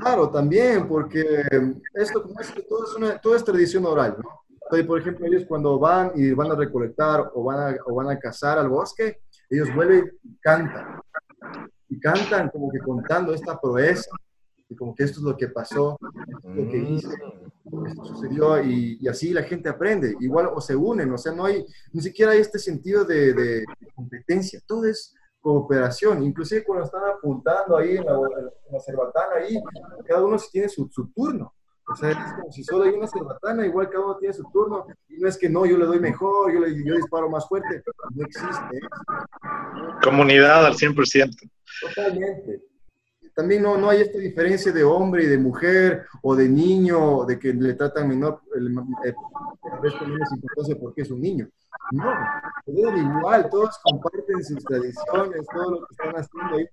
Claro, 0.00 0.28
también, 0.28 0.88
porque 0.88 1.24
esto, 1.94 2.22
como 2.22 2.40
es 2.40 2.50
que 2.50 2.62
todo 2.62 2.84
es, 2.84 2.96
una, 2.96 3.18
todo 3.20 3.36
es 3.36 3.44
tradición 3.44 3.86
oral, 3.86 4.16
¿no? 4.20 4.40
Por 4.86 5.00
ejemplo, 5.00 5.26
ellos 5.26 5.44
cuando 5.48 5.78
van 5.78 6.12
y 6.14 6.32
van 6.32 6.50
a 6.50 6.56
recolectar 6.56 7.30
o 7.34 7.44
van 7.44 7.74
a, 7.74 7.76
o 7.86 7.94
van 7.94 8.10
a 8.10 8.18
cazar 8.18 8.58
al 8.58 8.68
bosque, 8.68 9.20
ellos 9.48 9.72
vuelven 9.74 10.12
y 10.22 10.36
cantan. 10.40 11.00
Y 11.88 11.98
cantan 11.98 12.50
como 12.50 12.70
que 12.70 12.78
contando 12.78 13.34
esta 13.34 13.60
proeza, 13.60 14.10
y 14.70 14.76
como 14.76 14.94
que 14.94 15.02
esto 15.02 15.18
es 15.18 15.24
lo 15.24 15.36
que 15.36 15.48
pasó, 15.48 15.98
esto 16.28 16.48
es 16.48 16.56
lo 16.56 16.70
que 16.70 16.78
mm. 16.78 16.86
hice, 16.94 17.08
esto 17.88 18.04
sucedió, 18.04 18.62
y, 18.62 18.98
y, 19.00 19.08
así 19.08 19.32
la 19.32 19.42
gente 19.42 19.68
aprende. 19.68 20.16
Igual 20.20 20.48
o 20.54 20.60
se 20.60 20.76
unen, 20.76 21.12
o 21.12 21.18
sea, 21.18 21.32
no 21.32 21.44
hay, 21.44 21.66
ni 21.92 22.00
siquiera 22.00 22.32
hay 22.32 22.38
este 22.38 22.58
sentido 22.60 23.04
de, 23.04 23.34
de 23.34 23.64
competencia, 23.94 24.60
todo 24.64 24.86
es 24.86 25.14
cooperación. 25.40 26.22
Inclusive 26.22 26.64
cuando 26.64 26.84
están 26.84 27.02
apuntando 27.04 27.76
ahí 27.76 27.96
en 27.96 28.04
la, 28.04 28.12
en 28.12 28.72
la 28.72 28.80
cerbatana, 28.80 29.36
ahí, 29.36 29.60
cada 30.06 30.24
uno 30.24 30.36
tiene 30.50 30.68
su, 30.68 30.88
su 30.88 31.08
turno. 31.08 31.52
O 31.88 31.96
sea, 31.96 32.10
es 32.10 32.16
como 32.34 32.52
si 32.52 32.62
solo 32.62 32.84
hay 32.84 32.90
una 32.90 33.08
cerbatana, 33.08 33.66
igual 33.66 33.90
cada 33.90 34.04
uno 34.04 34.16
tiene 34.18 34.32
su 34.32 34.44
turno, 34.52 34.86
y 35.08 35.16
no 35.16 35.28
es 35.28 35.36
que 35.36 35.48
no, 35.48 35.66
yo 35.66 35.76
le 35.76 35.86
doy 35.86 35.98
mejor, 35.98 36.52
yo, 36.52 36.60
le, 36.60 36.72
yo 36.84 36.94
disparo 36.94 37.28
más 37.28 37.48
fuerte, 37.48 37.82
no 38.14 38.24
existe. 38.24 38.78
Comunidad 40.04 40.66
al 40.66 40.74
100%. 40.74 41.50
Totalmente. 41.80 42.69
También 43.34 43.62
no, 43.62 43.76
no 43.76 43.88
hay 43.88 44.02
esta 44.02 44.18
diferencia 44.18 44.72
de 44.72 44.84
hombre 44.84 45.24
y 45.24 45.26
de 45.26 45.38
mujer, 45.38 46.06
o 46.22 46.34
de 46.34 46.48
niño, 46.48 47.24
de 47.24 47.38
que 47.38 47.52
le 47.52 47.74
tratan 47.74 48.08
menor, 48.08 48.40
el, 48.54 48.66
el, 48.66 49.14
menos 50.08 50.32
importancia 50.32 50.76
porque 50.78 51.02
es 51.02 51.10
un 51.10 51.20
niño. 51.20 51.48
No, 51.92 52.12
todos 52.66 52.96
igual, 52.96 53.48
todos 53.50 53.78
comparten 53.82 54.44
sus 54.44 54.62
tradiciones, 54.64 55.46
todo 55.52 55.70
lo 55.70 55.86
que 55.86 55.92
están 55.92 56.14
haciendo 56.14 56.56
ahí, 56.56 56.68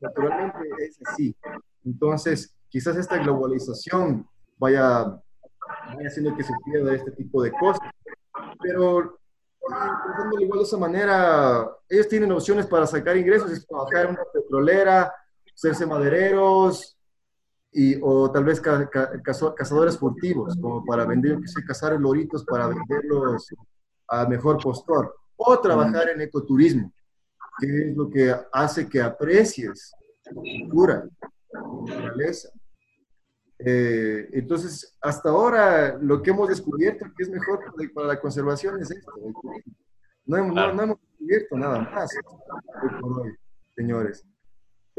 naturalmente 0.00 0.58
es 0.78 0.98
así. 1.06 1.36
Entonces, 1.84 2.56
quizás 2.68 2.96
esta 2.96 3.18
globalización 3.18 4.26
vaya, 4.58 5.04
vaya 5.94 6.08
haciendo 6.08 6.36
que 6.36 6.44
se 6.44 6.52
pierda 6.64 6.94
este 6.94 7.12
tipo 7.12 7.42
de 7.42 7.52
cosas. 7.52 7.90
Pero 8.60 9.20
pensando 9.60 10.40
igual 10.40 10.58
de 10.60 10.64
esa 10.64 10.76
manera, 10.76 11.70
ellos 11.88 12.08
tienen 12.08 12.32
opciones 12.32 12.66
para 12.66 12.86
sacar 12.86 13.16
ingresos, 13.16 13.50
es 13.50 13.66
trabajar 13.66 14.06
en 14.06 14.10
una 14.12 14.24
petrolera, 14.32 15.12
hacerse 15.60 15.86
madereros, 15.86 16.96
y, 17.72 17.96
o 18.02 18.30
tal 18.32 18.44
vez 18.44 18.60
cazadores 18.60 19.98
furtivos, 19.98 20.56
como 20.56 20.84
para 20.84 21.04
vender, 21.04 21.38
que 21.38 21.46
se 21.46 21.62
cazar 21.64 22.00
loritos 22.00 22.44
para 22.44 22.66
venderlos 22.66 23.48
a 24.08 24.26
mejor 24.26 24.58
postor, 24.60 25.14
o 25.36 25.60
trabajar 25.60 26.08
en 26.08 26.22
ecoturismo, 26.22 26.92
que 27.58 27.90
es 27.90 27.96
lo 27.96 28.08
que 28.08 28.34
hace 28.52 28.88
que 28.88 29.02
aprecies 29.02 29.92
la 30.24 30.32
cultura, 30.32 31.08
la 31.52 31.60
naturaleza. 31.60 32.48
Eh, 33.58 34.30
entonces, 34.32 34.96
hasta 35.02 35.28
ahora 35.28 35.98
lo 36.00 36.22
que 36.22 36.30
hemos 36.30 36.48
descubierto 36.48 37.04
que 37.14 37.22
es 37.22 37.28
mejor 37.28 37.60
para 37.94 38.06
la 38.06 38.20
conservación 38.20 38.80
es 38.80 38.90
esto. 38.90 39.12
No 40.24 40.36
hemos, 40.38 40.54
no, 40.54 40.82
hemos 40.82 40.98
descubierto 41.02 41.56
nada 41.58 41.80
más 41.80 42.10
señores. 43.76 44.24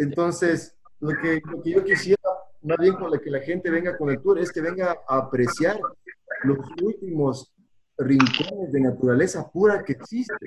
Entonces, 0.02 0.76
lo 1.00 1.10
que, 1.22 1.42
lo 1.46 1.62
que 1.62 1.72
yo 1.72 1.84
quisiera, 1.84 2.22
más 2.64 2.78
bien 2.80 2.96
con 2.96 3.12
la 3.12 3.20
que 3.20 3.30
la 3.30 3.40
gente 3.40 3.70
venga 3.70 3.98
con 3.98 4.10
el 4.10 4.22
tour, 4.22 4.40
es 4.40 4.52
que 4.52 4.62
venga 4.62 4.98
a 5.08 5.18
apreciar 5.18 5.80
los 6.44 6.58
últimos 6.82 7.54
rincones 7.98 8.72
de 8.72 8.82
naturaleza 8.82 9.50
pura 9.52 9.84
que 9.84 9.94
existen 9.94 10.38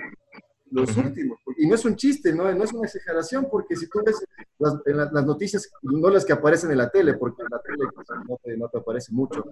los 0.70 0.96
últimos. 0.96 1.38
Y 1.56 1.68
no 1.68 1.76
es 1.76 1.84
un 1.84 1.94
chiste, 1.94 2.32
no, 2.32 2.52
no 2.52 2.64
es 2.64 2.72
una 2.72 2.86
exageración, 2.86 3.46
porque 3.48 3.76
si 3.76 3.88
tú 3.88 4.00
ves 4.04 4.24
las, 4.58 4.74
las, 4.86 5.24
noticias, 5.24 5.70
no 5.82 6.10
las 6.10 6.24
que 6.24 6.32
aparecen 6.32 6.72
en 6.72 6.78
la 6.78 6.90
tele, 6.90 7.14
porque 7.14 7.42
en 7.42 7.48
la 7.48 7.60
tele 7.60 7.84
pues, 7.94 8.08
no, 8.28 8.38
te, 8.42 8.56
no 8.56 8.68
te 8.68 8.78
aparece 8.78 9.12
mucho, 9.12 9.44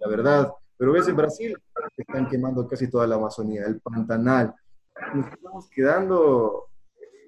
la 0.00 0.08
verdad, 0.08 0.52
pero 0.78 0.92
ves 0.92 1.06
en 1.08 1.16
Brasil, 1.16 1.54
están 1.96 2.28
quemando 2.30 2.66
casi 2.66 2.88
toda 2.88 3.06
la 3.06 3.16
Amazonía, 3.16 3.66
el 3.66 3.78
Pantanal. 3.80 4.54
Nos 5.14 5.26
estamos 5.30 5.68
quedando 5.68 6.70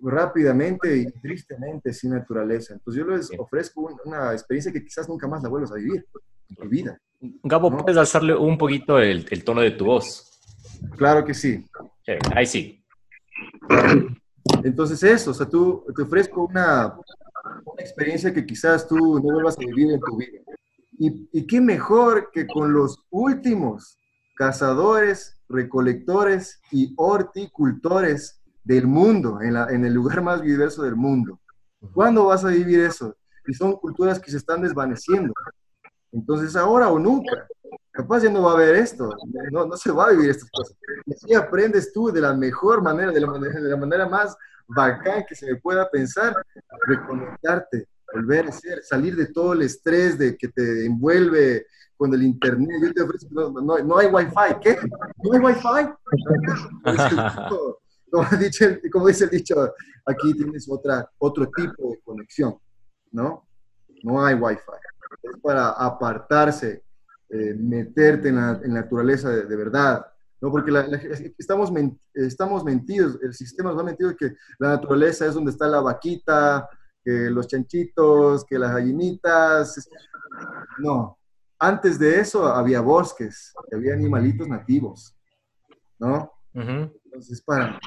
rápidamente 0.03 0.97
y 0.97 1.07
tristemente 1.21 1.93
sin 1.93 2.11
naturaleza. 2.11 2.75
Entonces 2.75 3.03
yo 3.03 3.11
les 3.11 3.31
ofrezco 3.39 3.97
una 4.05 4.33
experiencia 4.33 4.73
que 4.73 4.83
quizás 4.83 5.09
nunca 5.09 5.29
más 5.29 5.43
la 5.43 5.49
vuelvas 5.49 5.73
a 5.73 5.77
vivir 5.77 6.05
en 6.51 6.57
tu 6.57 6.69
vida. 6.69 6.99
Gabo, 7.45 7.77
¿puedes 7.77 7.97
alzarle 7.97 8.35
un 8.35 8.59
poquito 8.59 8.99
el, 8.99 9.27
el, 9.31 9.45
tono 9.45 9.61
de 9.61 9.71
tu 9.73 9.85
voz? 9.85 10.41
Claro 10.97 11.25
que 11.25 11.35
sí. 11.35 11.65
Ahí 12.35 12.47
sí. 12.47 12.85
Entonces 14.65 15.03
eso, 15.03 15.31
o 15.31 15.35
sea, 15.35 15.49
tú 15.49 15.85
te 15.95 16.03
ofrezco 16.03 16.47
una, 16.47 16.95
una 17.65 17.81
experiencia 17.83 18.35
que 18.35 18.45
quizás 18.45 18.87
tú 18.89 18.97
no 18.97 19.21
vuelvas 19.21 19.57
a 19.57 19.61
vivir 19.61 19.93
en 19.93 20.01
tu 20.01 20.17
vida. 20.17 20.41
Y, 20.99 21.29
y 21.33 21.47
qué 21.47 21.61
mejor 21.61 22.31
que 22.33 22.47
con 22.47 22.73
los 22.73 23.05
últimos 23.11 23.99
cazadores, 24.35 25.41
recolectores 25.49 26.61
y 26.71 26.93
horticultores 26.97 28.42
del 28.65 28.87
mundo, 28.87 29.41
en, 29.41 29.55
la- 29.55 29.69
en 29.71 29.85
el 29.85 29.93
lugar 29.93 30.23
más 30.23 30.43
diverso 30.43 30.83
del 30.83 30.97
mundo. 30.97 31.39
¿Cuándo 31.93 32.27
vas 32.27 32.45
a 32.45 32.49
vivir 32.49 32.81
eso? 32.81 33.17
Y 33.47 33.55
son 33.55 33.73
culturas 33.77 34.21
que 34.21 34.31
se 34.31 34.37
están 34.37 34.63
desvaneciendo. 34.63 35.33
Entonces, 36.13 36.55
ahora 36.57 36.89
o 36.89 36.99
nunca. 36.99 37.47
Capaz 37.91 38.23
ya 38.23 38.31
no 38.31 38.43
va 38.43 38.53
a 38.53 38.55
haber 38.55 38.77
esto, 38.77 39.11
no, 39.51 39.67
no 39.67 39.77
se 39.77 39.91
va 39.93 40.07
a 40.07 40.11
vivir 40.13 40.31
estas 40.31 40.49
cosas. 40.51 40.75
Y 41.05 41.13
así 41.13 41.35
aprendes 41.35 41.93
tú 41.93 42.11
de 42.11 42.21
la 42.23 42.33
mejor 42.35 42.83
manera, 42.83 43.11
de 43.13 43.21
la 43.21 43.27
manera, 43.27 43.61
de 43.61 43.69
la 43.69 43.77
manera 43.77 44.09
más 44.09 44.35
bacán 44.67 45.25
que 45.29 45.35
se 45.35 45.47
me 45.53 45.57
pueda 45.61 45.91
pensar, 45.91 46.35
reconectarte, 46.87 47.87
volver 48.15 48.49
a 48.49 48.53
ser, 48.53 48.83
salir 48.83 49.15
de 49.17 49.27
todo 49.27 49.53
el 49.53 49.63
estrés 49.63 50.17
de 50.19 50.37
que 50.37 50.49
te 50.49 50.87
envuelve 50.87 51.67
con 51.97 52.13
el 52.15 52.23
internet. 52.23 52.71
Yo 52.83 52.93
te 52.95 53.03
ofrezco, 53.03 53.29
no, 53.31 53.51
no, 53.51 53.79
no 53.79 53.99
hay 53.99 54.07
wifi, 54.09 54.55
¿qué? 54.63 54.79
¿No 55.23 55.33
hay 55.33 55.39
wifi? 55.41 55.89
Como, 58.13 58.29
dice 58.39 58.65
el- 58.83 58.91
como 58.91 59.07
dice 59.07 59.25
el 59.25 59.31
dicho, 59.31 59.73
aquí 60.05 60.35
tienes 60.35 60.69
otra, 60.71 61.11
otro 61.19 61.47
tipo 61.51 61.91
de 61.93 61.99
conexión, 62.05 62.59
¿no? 63.11 63.49
No 64.03 64.23
hay 64.23 64.35
wifi. 64.35 64.61
Es 65.23 65.41
para 65.43 65.71
apartarse, 65.71 66.85
eh, 67.31 67.55
meterte 67.55 68.29
en 68.29 68.37
la, 68.37 68.61
en 68.63 68.75
la 68.75 68.81
naturaleza 68.83 69.31
de, 69.31 69.45
de 69.45 69.57
verdad, 69.57 70.05
¿no? 70.43 70.51
Porque 70.51 70.71
la- 70.71 70.87
la- 70.87 71.01
estamos, 71.39 71.73
men- 71.73 71.99
estamos 72.13 72.63
mentidos, 72.65 73.19
el 73.23 73.33
sistema 73.33 73.71
nos 73.73 73.81
ha 73.81 73.85
mentido 73.85 74.15
que 74.15 74.35
la 74.59 74.69
naturaleza 74.69 75.25
es 75.27 75.33
donde 75.35 75.51
está 75.51 75.67
la 75.67 75.81
vaquita, 75.81 76.69
que 77.03 77.31
los 77.31 77.49
chanchitos, 77.49 78.45
que 78.45 78.59
las 78.59 78.75
gallinitas. 78.75 79.89
No, 80.79 81.19
antes 81.59 81.99
de 81.99 82.21
eso 82.21 82.47
había 82.47 82.83
bosques, 82.83 83.55
había 83.73 83.95
animalitos 83.95 84.47
nativos, 84.49 85.17
¿no? 85.99 86.31
Entonces, 87.05 87.41
para, 87.43 87.79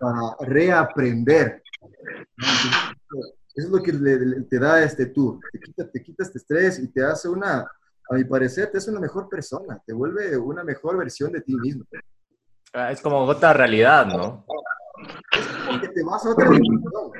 para 0.00 0.36
reaprender. 0.40 1.62
Eso 2.38 3.66
es 3.66 3.68
lo 3.68 3.82
que 3.82 3.92
le- 3.92 4.18
le- 4.24 4.40
te 4.42 4.58
da 4.58 4.82
este 4.82 5.06
tour. 5.06 5.38
Te 5.52 5.60
quita, 5.60 5.90
te 5.90 6.02
quita 6.02 6.22
este 6.24 6.38
estrés 6.38 6.78
y 6.78 6.88
te 6.88 7.04
hace 7.04 7.28
una, 7.28 7.60
a 7.60 8.14
mi 8.14 8.24
parecer, 8.24 8.70
te 8.70 8.78
hace 8.78 8.90
una 8.90 9.00
mejor 9.00 9.28
persona. 9.28 9.80
Te 9.84 9.92
vuelve 9.92 10.36
una 10.38 10.64
mejor 10.64 10.96
versión 10.96 11.32
de 11.32 11.40
ti 11.42 11.54
mismo. 11.56 11.84
Ah, 12.72 12.90
Es 12.92 13.00
como 13.00 13.18
otra 13.24 13.52
realidad, 13.52 14.06
¿no? 14.06 14.44
Porque 15.70 15.88
te 15.88 16.02
vas 16.04 16.24
a 16.24 16.30
otra 16.30 16.48
dimensión. 16.48 17.12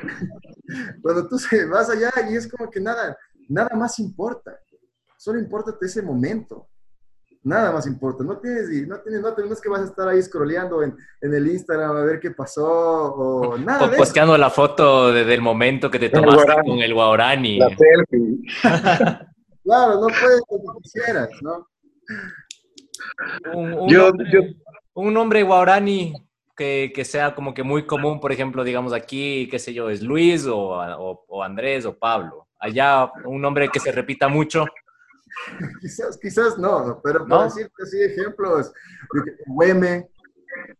Cuando 1.02 1.28
tú 1.28 1.36
vas 1.70 1.90
allá 1.90 2.10
y 2.30 2.36
es 2.36 2.50
como 2.50 2.70
que 2.70 2.80
nada, 2.80 3.16
nada 3.48 3.76
más 3.76 3.98
importa. 3.98 4.58
Solo 5.16 5.38
importa 5.38 5.76
ese 5.82 6.00
momento. 6.02 6.68
Nada 7.42 7.72
más 7.72 7.86
importa. 7.86 8.22
No 8.22 8.36
tienes, 8.38 8.68
no 8.86 8.98
tienes, 9.00 9.22
no 9.22 9.32
tienes 9.34 9.60
que 9.60 9.68
vas 9.70 9.80
a 9.80 9.84
estar 9.84 10.06
ahí 10.08 10.22
scrolleando 10.22 10.82
en, 10.82 10.94
en 11.22 11.34
el 11.34 11.46
Instagram 11.46 11.96
a 11.96 12.02
ver 12.02 12.20
qué 12.20 12.30
pasó 12.32 12.66
o 12.70 13.56
nada 13.58 13.84
O 13.84 13.86
de 13.88 13.92
eso. 13.94 14.02
posteando 14.02 14.36
la 14.36 14.50
foto 14.50 15.10
de- 15.12 15.24
del 15.24 15.40
momento 15.40 15.90
que 15.90 15.98
te 15.98 16.10
tomaste 16.10 16.52
con 16.66 16.78
el 16.80 16.92
guarani. 16.94 17.58
La 17.58 17.68
selfie. 17.68 18.38
Claro, 19.62 20.00
no 20.00 20.06
puedes 20.08 20.40
lo 20.50 20.72
que 20.74 20.80
quisieras, 20.82 21.28
¿no? 21.42 21.68
Un, 23.54 23.72
un 23.74 23.88
Yo, 23.88 24.06
nombre, 24.08 24.26
yo, 24.32 24.40
un 24.94 25.14
nombre 25.14 25.42
guarani 25.42 26.12
que, 26.56 26.90
que 26.94 27.04
sea 27.04 27.34
como 27.34 27.54
que 27.54 27.62
muy 27.62 27.86
común, 27.86 28.20
por 28.20 28.32
ejemplo, 28.32 28.64
digamos 28.64 28.92
aquí, 28.92 29.48
qué 29.50 29.58
sé 29.58 29.72
yo, 29.74 29.88
es 29.90 30.02
Luis 30.02 30.46
o, 30.46 30.58
o- 30.58 31.24
o 31.28 31.42
Andrés 31.42 31.84
o 31.86 31.96
Pablo. 31.96 32.48
Allá 32.58 33.10
un 33.24 33.40
nombre 33.40 33.68
que 33.68 33.80
se 33.80 33.92
repita 33.92 34.28
mucho. 34.28 34.64
Quizás, 35.80 36.18
quizás 36.18 36.58
no, 36.58 37.00
pero 37.02 37.20
¿No? 37.20 37.28
para 37.28 37.44
decirte 37.44 37.82
así 37.82 38.00
ejemplos, 38.02 38.72
Hueme, 39.46 40.08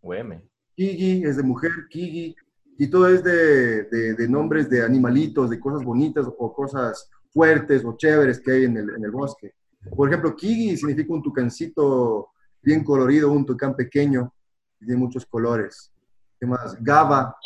Güeme. 0.02 0.42
Kigi 0.76 1.24
es 1.24 1.36
de 1.36 1.42
mujer, 1.42 1.70
Kigi, 1.88 2.34
y 2.78 2.88
todo 2.88 3.08
es 3.08 3.22
de, 3.22 3.84
de- 3.84 4.14
de 4.14 4.28
nombres 4.28 4.68
de 4.70 4.82
animalitos, 4.84 5.50
de 5.50 5.60
cosas 5.60 5.84
bonitas 5.84 6.26
o 6.26 6.52
cosas 6.52 7.08
fuertes 7.32 7.84
o 7.84 7.96
chéveres 7.96 8.40
que 8.40 8.50
hay 8.52 8.64
en 8.64 8.76
el, 8.76 8.90
en 8.90 9.04
el 9.04 9.10
bosque. 9.10 9.54
Por 9.94 10.08
ejemplo, 10.08 10.34
Kigi 10.34 10.76
significa 10.76 11.12
un 11.12 11.22
tucancito 11.22 12.30
bien 12.62 12.82
colorido, 12.84 13.30
un 13.30 13.46
tucán 13.46 13.74
pequeño, 13.76 14.32
tiene 14.78 14.96
muchos 14.96 15.24
colores. 15.26 15.92
¿Qué 16.38 16.46
más? 16.46 16.76
Gaba, 16.82 17.36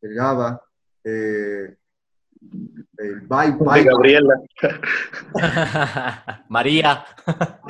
el 0.00 0.14
Gaba, 0.14 0.60
eh, 1.04 1.76
el 2.98 3.20
de 3.20 3.26
Bai, 3.26 3.84
Gabriela. 3.84 4.34
María. 6.48 7.04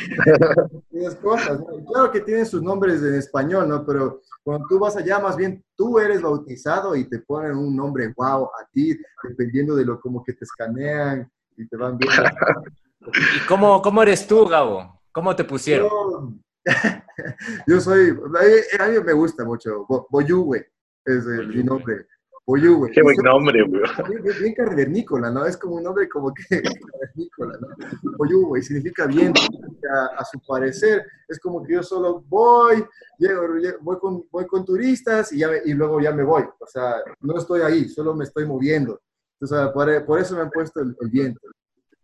esas 0.93 1.17
cosas. 1.17 1.61
¿no? 1.61 1.79
Y 1.79 1.85
Claro 1.85 2.11
que 2.13 2.21
tienen 2.21 2.47
sus 2.47 2.63
nombres 2.63 3.03
en 3.03 3.15
español, 3.15 3.69
¿no? 3.69 3.85
Pero 3.87 4.21
cuando 4.43 4.67
tú 4.69 4.79
vas 4.79 4.97
allá, 4.97 5.19
más 5.19 5.37
bien 5.37 5.65
tú 5.77 5.99
eres 5.99 6.21
bautizado 6.23 6.95
y 6.97 7.05
te 7.09 7.19
ponen 7.21 7.57
un 7.57 7.77
nombre 7.77 8.13
wow 8.17 8.45
a 8.47 8.67
ti, 8.73 8.99
dependiendo 9.29 9.77
de 9.77 9.85
lo 9.85 10.01
como 10.01 10.23
que 10.25 10.33
te 10.33 10.45
escanean 10.45 11.31
y 11.57 11.67
te 11.69 11.77
van 11.77 11.97
viendo. 11.99 12.23
¿Y 13.37 13.47
cómo, 13.47 13.81
cómo 13.83 14.03
eres 14.03 14.27
tú, 14.27 14.47
Gabo? 14.47 15.01
¿Cómo 15.13 15.35
te 15.37 15.45
pusieron? 15.45 15.89
Yo, 15.89 16.33
yo 17.67 17.81
soy, 17.81 18.11
a 18.11 18.15
mí, 18.15 18.19
a 18.79 18.89
mí 18.89 19.05
me 19.05 19.13
gusta 19.13 19.45
mucho, 19.45 19.85
Bo- 19.89 20.07
Boyuwe 20.11 20.67
es 21.05 21.27
el- 21.27 21.49
mi 21.49 21.63
nombre, 21.63 22.07
Boyuwe. 22.45 22.91
Qué 22.91 23.03
buen 23.03 23.17
nombre, 23.19 23.63
güey. 23.63 23.83
Bien, 24.41 24.55
cavernícola, 24.55 25.31
¿no? 25.31 25.47
Es 25.47 25.57
como 25.57 25.77
un 25.77 25.85
nombre 25.85 26.09
como 26.09 26.35
que 26.35 26.43
cavernícola, 26.93 27.59
¿no? 27.61 28.13
Oyugo, 28.19 28.57
y 28.57 28.63
significa 28.63 29.07
bien, 29.07 29.33
a, 29.89 30.21
a 30.21 30.25
su 30.25 30.41
parecer. 30.41 31.05
Es 31.29 31.39
como 31.39 31.63
que 31.63 31.75
yo 31.75 31.83
solo 31.83 32.25
voy, 32.29 32.85
llego, 33.19 33.43
voy, 33.81 33.99
con, 33.99 34.25
voy 34.31 34.47
con 34.47 34.65
turistas 34.65 35.33
y, 35.33 35.39
ya 35.39 35.51
y 35.65 35.73
luego 35.73 36.01
ya 36.01 36.13
me 36.13 36.25
voy. 36.25 36.43
O 36.59 36.67
sea, 36.67 36.97
no 37.21 37.39
estoy 37.39 37.61
ahí, 37.63 37.89
solo 37.89 38.15
me 38.15 38.25
estoy 38.25 38.45
moviendo. 38.45 39.01
Entonces, 39.41 39.73
por, 39.73 40.05
por 40.05 40.19
eso 40.19 40.35
me 40.35 40.43
han 40.43 40.51
puesto 40.51 40.81
el, 40.81 40.97
el 41.01 41.09
viento. 41.11 41.41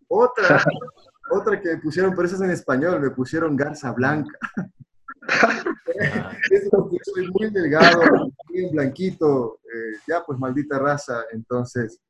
Otra, 0.06 0.62
otra 1.30 1.60
que 1.60 1.68
me 1.68 1.78
pusieron, 1.78 2.14
pero 2.14 2.26
esa 2.26 2.36
es 2.36 2.42
en 2.42 2.50
español, 2.50 3.00
me 3.00 3.10
pusieron 3.10 3.56
garza 3.56 3.92
blanca. 3.92 4.38
Ah, 5.28 6.32
Es 6.50 6.68
porque 6.70 6.96
yo 6.96 7.12
soy 7.14 7.30
muy 7.30 7.50
delgado, 7.50 8.00
bien 8.50 8.70
blanquito, 8.72 9.58
eh, 9.64 9.98
ya 10.06 10.22
pues 10.24 10.38
maldita 10.38 10.78
raza, 10.78 11.24
entonces 11.32 12.00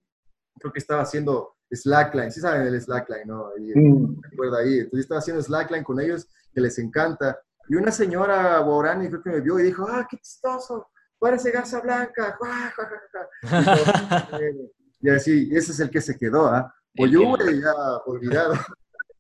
creo 0.59 0.73
que 0.73 0.79
estaba 0.79 1.03
haciendo 1.03 1.55
slackline, 1.71 2.31
sí 2.33 2.41
saben 2.41 2.67
el 2.67 2.81
slackline, 2.81 3.27
¿no? 3.27 3.51
Y, 3.59 3.73
Mm. 3.79 4.21
recuerda 4.23 4.59
ahí, 4.59 4.79
entonces 4.79 5.01
estaba 5.01 5.19
haciendo 5.21 5.43
slackline 5.43 5.85
con 5.85 6.01
ellos, 6.01 6.27
que 6.55 6.61
les 6.61 6.79
encanta, 6.79 7.39
y 7.69 7.75
una 7.77 7.91
señora 7.93 8.59
guarani 8.61 9.09
creo 9.09 9.23
que 9.23 9.31
me 9.31 9.41
vio 9.41 9.59
y 9.59 9.65
dijo, 9.65 9.87
ah, 9.89 10.07
qué 10.11 10.17
chistoso, 10.19 10.89
parece 11.19 11.51
garza 11.51 11.81
blanca, 11.81 12.37
¡Guau, 12.39 12.53
guau, 12.77 12.89
guau, 12.89 13.01
guau". 13.13 14.71
Y 15.01 15.09
eh, 15.09 15.15
así, 15.15 15.49
ese 15.53 15.71
es 15.71 15.79
el 15.81 15.91
que 15.91 16.01
se 16.01 16.19
quedó, 16.19 16.47
¿ah? 16.49 16.75
El- 16.95 17.05
Oyuwe 17.17 17.61
ya 17.61 17.73
olvidado, 18.07 18.55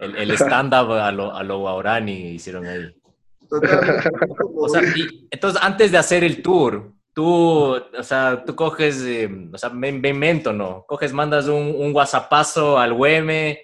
El, 0.00 0.16
el 0.16 0.30
stand-up 0.32 0.90
a 0.92 1.12
lo, 1.12 1.32
a 1.34 1.42
lo 1.44 1.58
guarani 1.61 2.30
hicieron 2.30 2.66
ahí. 2.66 2.97
Totalmente. 3.48 4.11
O 4.61 4.68
sea, 4.68 4.82
y- 4.82 5.28
entonces 5.30 5.61
antes 5.62 5.92
de 5.92 5.98
hacer 5.98 6.24
el 6.24 6.42
tour, 6.42 6.92
tú, 7.14 7.76
o 7.76 8.02
sea, 8.02 8.44
tú 8.44 8.54
coges, 8.54 9.02
eh, 9.02 9.28
o 9.52 9.58
sea, 9.58 9.70
me, 9.70 9.90
me 9.92 10.08
invento, 10.11 10.52
¿no? 10.52 10.84
Coges, 10.87 11.12
mandas 11.12 11.46
un, 11.48 11.74
un 11.76 11.94
whatsappazo 11.94 12.78
al 12.78 12.92
UEM 12.92 13.56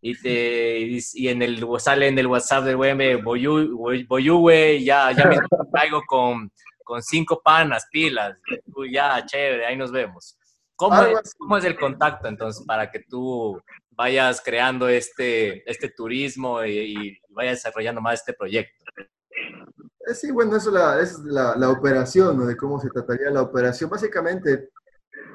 y, 0.00 0.20
te, 0.20 0.78
y, 0.80 0.98
y 1.14 1.28
en 1.28 1.42
el, 1.42 1.64
sale 1.78 2.08
en 2.08 2.18
el 2.18 2.26
WhatsApp 2.26 2.64
del 2.64 2.76
UEM, 2.76 3.22
Boyu, 3.22 3.78
Boyuwe, 4.08 4.82
ya, 4.82 5.12
ya 5.12 5.24
mismo 5.26 5.46
te 5.48 5.70
caigo 5.72 6.02
con, 6.06 6.50
con 6.84 7.02
cinco 7.02 7.40
panas, 7.42 7.86
pilas, 7.90 8.36
tú 8.74 8.84
ya, 8.86 9.24
chévere, 9.26 9.66
ahí 9.66 9.76
nos 9.76 9.90
vemos. 9.92 10.36
¿Cómo 10.74 11.02
es. 11.02 11.34
¿Cómo 11.38 11.56
es 11.56 11.64
el 11.64 11.78
contacto 11.78 12.26
entonces 12.28 12.64
para 12.66 12.90
que 12.90 13.00
tú 13.00 13.62
vayas 13.90 14.40
creando 14.44 14.88
este, 14.88 15.68
este 15.70 15.90
turismo 15.90 16.64
y, 16.64 16.78
y 16.78 17.18
vayas 17.28 17.58
desarrollando 17.58 18.00
más 18.00 18.20
este 18.20 18.32
proyecto? 18.32 18.82
Eh, 20.06 20.14
Sí, 20.14 20.30
bueno, 20.30 20.56
eso 20.56 20.70
la, 20.70 21.00
es 21.00 21.18
la, 21.20 21.56
la 21.56 21.70
operación, 21.70 22.36
¿no? 22.36 22.46
De 22.46 22.56
cómo 22.56 22.80
se 22.80 22.88
trataría 22.90 23.30
la 23.30 23.42
operación. 23.42 23.88
Básicamente, 23.88 24.70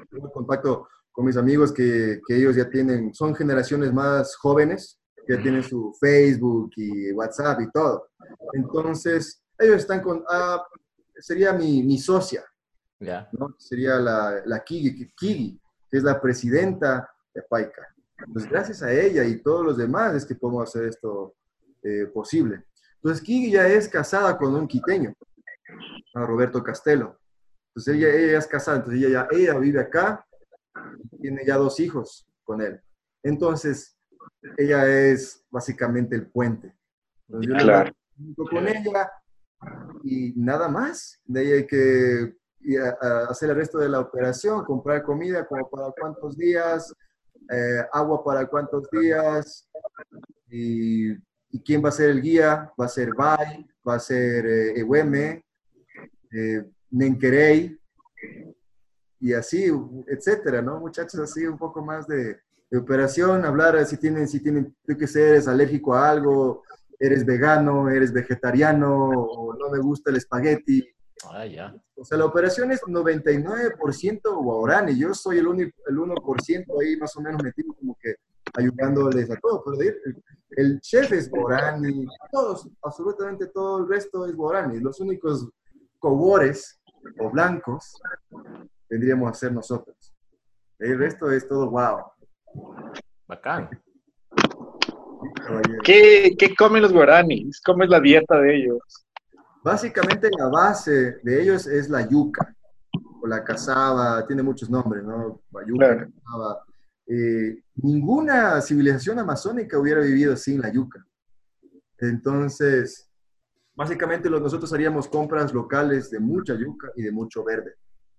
tengo 0.09 0.31
contacto 0.31 0.87
con 1.11 1.25
mis 1.25 1.37
amigos 1.37 1.71
que, 1.71 2.19
que 2.27 2.35
ellos 2.35 2.55
ya 2.55 2.69
tienen, 2.69 3.13
son 3.13 3.33
generaciones 3.33 3.91
más 3.93 4.35
jóvenes, 4.35 4.99
que 5.25 5.35
ya 5.35 5.41
tienen 5.41 5.63
su 5.63 5.95
Facebook 5.99 6.71
y 6.75 7.11
WhatsApp 7.11 7.61
y 7.61 7.71
todo. 7.71 8.09
Entonces, 8.53 9.41
ellos 9.57 9.77
están 9.77 10.01
con, 10.01 10.23
ah, 10.29 10.63
sería 11.19 11.53
mi, 11.53 11.81
mi 11.83 11.97
socia, 11.97 12.43
¿Ya? 12.99 13.27
¿no? 13.33 13.55
Sería 13.57 13.95
la, 13.99 14.41
la 14.45 14.63
Kigi, 14.63 14.95
que- 14.97 15.11
Kigi, 15.15 15.59
que 15.89 15.97
es 15.97 16.03
la 16.03 16.19
presidenta 16.21 17.09
de 17.33 17.41
Paica. 17.43 17.87
Pues 18.33 18.47
gracias 18.49 18.81
a 18.83 18.91
ella 18.91 19.23
y 19.23 19.41
todos 19.41 19.63
los 19.65 19.77
demás 19.77 20.13
es 20.15 20.25
que 20.25 20.35
podemos 20.35 20.63
hacer 20.69 20.85
esto 20.89 21.35
eh, 21.83 22.07
posible. 22.13 22.65
Entonces, 23.07 23.25
Kigi 23.25 23.51
ya 23.51 23.65
es 23.65 23.87
casada 23.87 24.37
con 24.37 24.53
un 24.53 24.67
quiteño, 24.67 25.13
a 26.13 26.25
Roberto 26.25 26.61
Castelo. 26.61 27.17
Entonces, 27.69 27.95
ella, 27.95 28.09
ella 28.13 28.37
es 28.37 28.47
casada, 28.47 28.79
entonces 28.79 29.01
ella, 29.01 29.29
ella 29.31 29.57
vive 29.57 29.79
acá, 29.79 30.27
tiene 31.21 31.45
ya 31.45 31.55
dos 31.55 31.79
hijos 31.79 32.27
con 32.43 32.61
él. 32.61 32.81
Entonces, 33.23 33.97
ella 34.57 34.85
es 34.85 35.41
básicamente 35.49 36.17
el 36.17 36.27
puente. 36.27 36.75
Entonces, 37.29 37.49
yo 37.49 37.55
me 37.55 37.63
Claro. 37.63 37.93
con 38.35 38.67
ella 38.67 39.09
y 40.03 40.33
nada 40.35 40.67
más. 40.67 41.21
De 41.23 41.39
ahí 41.39 41.51
hay 41.53 41.65
que 41.65 42.35
hacer 43.29 43.51
el 43.51 43.55
resto 43.55 43.77
de 43.77 43.87
la 43.87 44.01
operación, 44.01 44.65
comprar 44.65 45.01
comida 45.03 45.47
como 45.47 45.69
para 45.69 45.93
cuántos 45.97 46.35
días, 46.35 46.93
eh, 47.53 47.85
agua 47.93 48.21
para 48.21 48.45
cuántos 48.47 48.85
días, 48.91 49.65
y, 50.49 51.15
y 51.51 51.61
quién 51.61 51.83
va 51.83 51.89
a 51.89 51.93
ser 51.93 52.09
el 52.09 52.21
guía, 52.21 52.71
va 52.79 52.85
a 52.85 52.89
ser 52.89 53.13
Bai, 53.13 53.67
va 53.87 53.95
a 53.95 53.99
ser 53.99 54.45
eh, 54.45 54.79
Eweme, 54.79 55.45
eh, 56.31 56.63
Nenkerei, 56.91 57.77
y 59.19 59.33
así, 59.33 59.71
etcétera, 60.07 60.61
¿no? 60.61 60.79
Muchachos, 60.79 61.19
así 61.19 61.45
un 61.45 61.57
poco 61.57 61.83
más 61.83 62.07
de, 62.07 62.37
de 62.69 62.77
operación, 62.77 63.45
hablar 63.45 63.83
si 63.85 63.97
tienen, 63.97 64.27
si 64.27 64.41
tienen, 64.41 64.75
yo 64.87 64.97
qué 64.97 65.07
sé, 65.07 65.29
eres 65.29 65.47
alérgico 65.47 65.95
a 65.95 66.09
algo, 66.09 66.63
eres 66.99 67.25
vegano, 67.25 67.89
eres 67.89 68.11
vegetariano, 68.11 69.09
o 69.09 69.55
no 69.55 69.69
me 69.69 69.79
gusta 69.79 70.11
el 70.11 70.17
espagueti. 70.17 70.87
Ah, 71.29 71.45
ya. 71.45 71.75
O 71.95 72.05
sea, 72.05 72.17
la 72.17 72.25
operación 72.25 72.71
es 72.71 72.81
99% 72.81 74.43
guaraní. 74.43 74.97
Yo 74.97 75.13
soy 75.13 75.39
el, 75.39 75.47
único, 75.47 75.75
el 75.87 75.97
1% 75.97 76.81
ahí 76.81 76.95
más 76.97 77.15
o 77.15 77.21
menos 77.21 77.41
metido 77.41 77.73
como 77.73 77.97
que 77.99 78.15
ayudándoles 78.55 79.29
a 79.31 79.35
todos. 79.37 79.61
Pero 79.65 79.81
el, 79.81 80.23
el 80.51 80.79
chef 80.81 81.11
es 81.11 81.29
guaraní, 81.29 82.05
todos, 82.31 82.67
absolutamente 82.81 83.47
todo 83.47 83.79
el 83.79 83.89
resto 83.89 84.25
es 84.25 84.35
guaraní. 84.35 84.79
Los 84.79 84.99
únicos 84.99 85.47
cobores 85.99 86.79
o 87.19 87.29
blancos 87.29 87.93
tendríamos 88.87 89.29
a 89.29 89.33
ser 89.33 89.51
nosotros. 89.51 90.13
El 90.79 90.97
resto 90.97 91.31
es 91.31 91.47
todo 91.47 91.69
wow. 91.69 91.97
Bacán. 93.27 93.69
¿Qué, 95.83 96.35
qué 96.37 96.55
comen 96.55 96.81
los 96.81 96.93
guaraníes? 96.93 97.61
¿Cómo 97.65 97.83
es 97.83 97.89
la 97.89 97.99
dieta 97.99 98.39
de 98.39 98.57
ellos? 98.57 98.79
Básicamente 99.63 100.29
la 100.37 100.47
base 100.49 101.17
de 101.23 101.41
ellos 101.41 101.67
es 101.67 101.89
la 101.89 102.07
yuca, 102.07 102.55
o 103.21 103.27
la 103.27 103.43
cazaba, 103.43 104.25
tiene 104.27 104.43
muchos 104.43 104.69
nombres, 104.69 105.03
¿no? 105.03 105.41
La 105.51 105.65
yuca, 105.65 105.85
Claro. 105.95 106.11
cazaba. 106.23 106.63
Eh, 107.07 107.63
ninguna 107.75 108.61
civilización 108.61 109.19
amazónica 109.19 109.79
hubiera 109.79 110.01
vivido 110.01 110.35
sin 110.35 110.61
la 110.61 110.71
yuca. 110.71 111.05
Entonces, 111.99 113.09
básicamente 113.75 114.29
nosotros 114.29 114.71
haríamos 114.73 115.07
compras 115.07 115.53
locales 115.53 116.09
de 116.09 116.19
mucha 116.19 116.53
yuca 116.55 116.91
y 116.95 117.03
de 117.03 117.11
mucho 117.11 117.43
verde. 117.43 117.75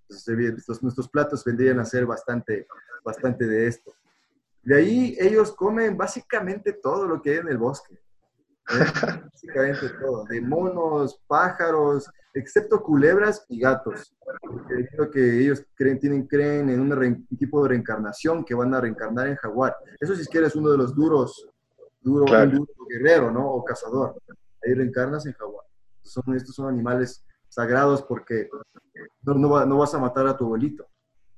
Entonces, 0.09 0.83
nuestros 0.83 1.09
platos 1.09 1.45
vendrían 1.45 1.79
a 1.81 1.85
ser 1.85 2.07
bastante, 2.07 2.67
bastante 3.05 3.47
de 3.47 3.67
esto. 3.67 3.93
De 4.63 4.77
ahí 4.77 5.17
ellos 5.21 5.53
comen 5.53 5.97
básicamente 5.97 6.73
todo 6.73 7.07
lo 7.07 7.21
que 7.21 7.31
hay 7.31 7.37
en 7.39 7.49
el 7.49 7.59
bosque. 7.59 7.99
¿Eh? 8.71 9.21
Básicamente 9.33 9.89
todo, 10.01 10.25
de 10.25 10.41
monos, 10.41 11.21
pájaros, 11.27 12.11
excepto 12.35 12.83
culebras 12.83 13.45
y 13.49 13.61
gatos. 13.61 14.15
Porque 14.43 14.87
creo 14.91 15.11
que 15.11 15.41
ellos 15.41 15.65
creen, 15.75 15.99
tienen, 15.99 16.27
creen 16.27 16.69
en 16.71 16.81
un 16.81 17.27
tipo 17.39 17.63
de 17.63 17.71
reencarnación 17.71 18.45
que 18.45 18.55
van 18.55 18.75
a 18.75 18.81
reencarnar 18.81 19.29
en 19.29 19.37
jaguar. 19.37 19.77
Eso 20.01 20.15
si 20.15 20.23
es 20.23 20.29
que 20.29 20.39
eres 20.39 20.55
uno 20.57 20.71
de 20.71 20.79
los 20.79 20.95
duros, 20.95 21.49
duro, 22.01 22.25
Claro. 22.27 22.51
duro 22.51 22.73
guerrero, 22.89 23.31
¿no? 23.31 23.51
O 23.51 23.65
cazador. 23.65 24.17
Ahí 24.65 24.75
reencarnas 24.75 25.25
en 25.27 25.33
jaguar. 25.33 25.65
Son, 26.03 26.23
estos 26.35 26.55
son 26.55 26.69
animales 26.69 27.25
sagrados 27.49 28.03
porque 28.03 28.49
no, 29.23 29.35
no, 29.35 29.51
va- 29.51 29.65
no 29.67 29.79
vas 29.79 29.95
a 29.95 29.99
matar 29.99 30.27
a 30.27 30.37
tu 30.37 30.45
abuelito, 30.45 30.87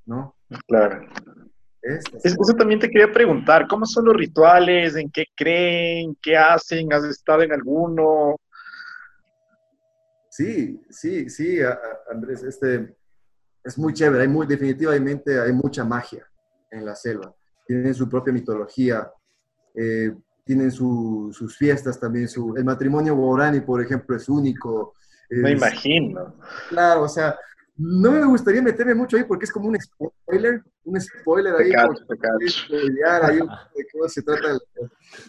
¿no? 0.06 0.34
Claro. 0.66 1.06
Eso 1.82 2.54
también 2.56 2.78
te 2.80 2.88
quería 2.90 3.10
preguntar, 3.12 3.66
¿cómo 3.66 3.86
son 3.86 4.04
los 4.06 4.16
rituales? 4.16 4.94
¿En 4.96 5.10
qué 5.10 5.24
creen? 5.34 6.16
¿Qué 6.20 6.36
hacen? 6.36 6.92
¿Has 6.92 7.04
estado 7.04 7.42
en 7.42 7.52
alguno? 7.52 8.36
Sí, 10.28 10.80
sí, 10.90 11.28
sí, 11.28 11.58
Andrés, 12.10 12.42
este, 12.44 12.94
es 13.64 13.76
muy 13.78 13.92
chévere, 13.92 14.22
hay 14.22 14.28
muy, 14.28 14.46
definitivamente 14.46 15.40
hay 15.40 15.52
mucha 15.52 15.84
magia 15.84 16.24
en 16.70 16.84
la 16.84 16.94
selva. 16.94 17.34
Tienen 17.66 17.94
su 17.94 18.08
propia 18.08 18.32
mitología, 18.32 19.10
eh, 19.74 20.14
tienen 20.44 20.70
su- 20.70 21.30
sus 21.32 21.56
fiestas 21.56 21.98
también, 21.98 22.28
su, 22.28 22.54
el 22.56 22.64
matrimonio 22.64 23.14
guarani, 23.16 23.60
por 23.60 23.82
ejemplo, 23.82 24.16
es 24.16 24.28
único. 24.28 24.94
Me 25.30 25.52
imagino. 25.52 26.34
Claro, 26.68 27.02
o 27.02 27.08
sea, 27.08 27.36
no 27.82 28.12
me 28.12 28.24
gustaría 28.26 28.60
meterme 28.62 28.94
mucho 28.94 29.16
ahí 29.16 29.24
porque 29.24 29.44
es 29.46 29.52
como 29.52 29.68
un 29.68 29.76
spoiler, 29.80 30.62
un 30.84 31.00
spoiler 31.00 31.54
ahí. 31.54 31.70
de 33.76 33.86
cómo 33.92 34.08
se 34.08 34.22
trata 34.22 34.58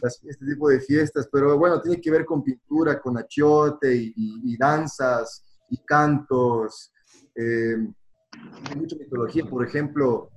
las- 0.01 0.21
este 0.23 0.45
tipo 0.45 0.69
de 0.69 0.79
fiestas, 0.81 1.29
pero 1.31 1.57
bueno, 1.57 1.81
tiene 1.81 2.01
que 2.01 2.11
ver 2.11 2.25
con 2.25 2.43
pintura, 2.43 2.99
con 2.99 3.17
achiote 3.17 3.95
y, 3.95 4.13
y- 4.15 4.53
y 4.53 4.57
danzas 4.57 5.43
y 5.69 5.77
cantos. 5.85 6.91
eh, 7.35 7.77
hay 8.69 8.75
mucha 8.75 8.95
mitología, 8.97 9.45
por 9.45 9.65
ejemplo, 9.65 10.29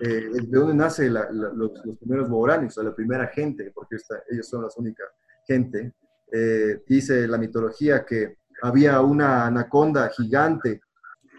eh, 0.00 0.28
de 0.32 0.58
dónde 0.58 0.74
nace 0.74 1.10
la- 1.10 1.30
la- 1.30 1.52
los, 1.52 1.72
los 1.84 1.98
primeros 1.98 2.28
guaraníes, 2.30 2.76
o 2.78 2.82
la 2.82 2.94
primera 2.94 3.26
gente, 3.28 3.70
porque 3.74 3.96
ellos 4.30 4.48
son 4.48 4.62
la 4.62 4.68
única 4.76 5.04
gente. 5.46 5.92
Eh, 6.32 6.82
dice 6.86 7.26
la 7.26 7.36
mitología 7.38 8.04
que 8.06 8.36
había 8.62 9.00
una 9.00 9.46
anaconda 9.46 10.08
gigante 10.10 10.80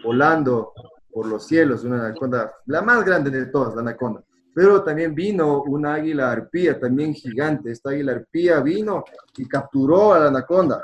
volando 0.03 0.73
por 1.11 1.27
los 1.27 1.45
cielos, 1.45 1.83
una 1.83 2.05
anaconda, 2.05 2.53
la 2.65 2.81
más 2.81 3.03
grande 3.03 3.29
de 3.29 3.47
todas, 3.47 3.75
la 3.75 3.81
anaconda. 3.81 4.23
Pero 4.53 4.83
también 4.83 5.15
vino 5.15 5.63
una 5.63 5.95
águila 5.95 6.31
arpía, 6.31 6.79
también 6.79 7.13
gigante. 7.13 7.71
Esta 7.71 7.91
águila 7.91 8.13
arpía 8.13 8.59
vino 8.59 9.03
y 9.37 9.47
capturó 9.47 10.13
a 10.13 10.19
la 10.19 10.27
anaconda. 10.27 10.83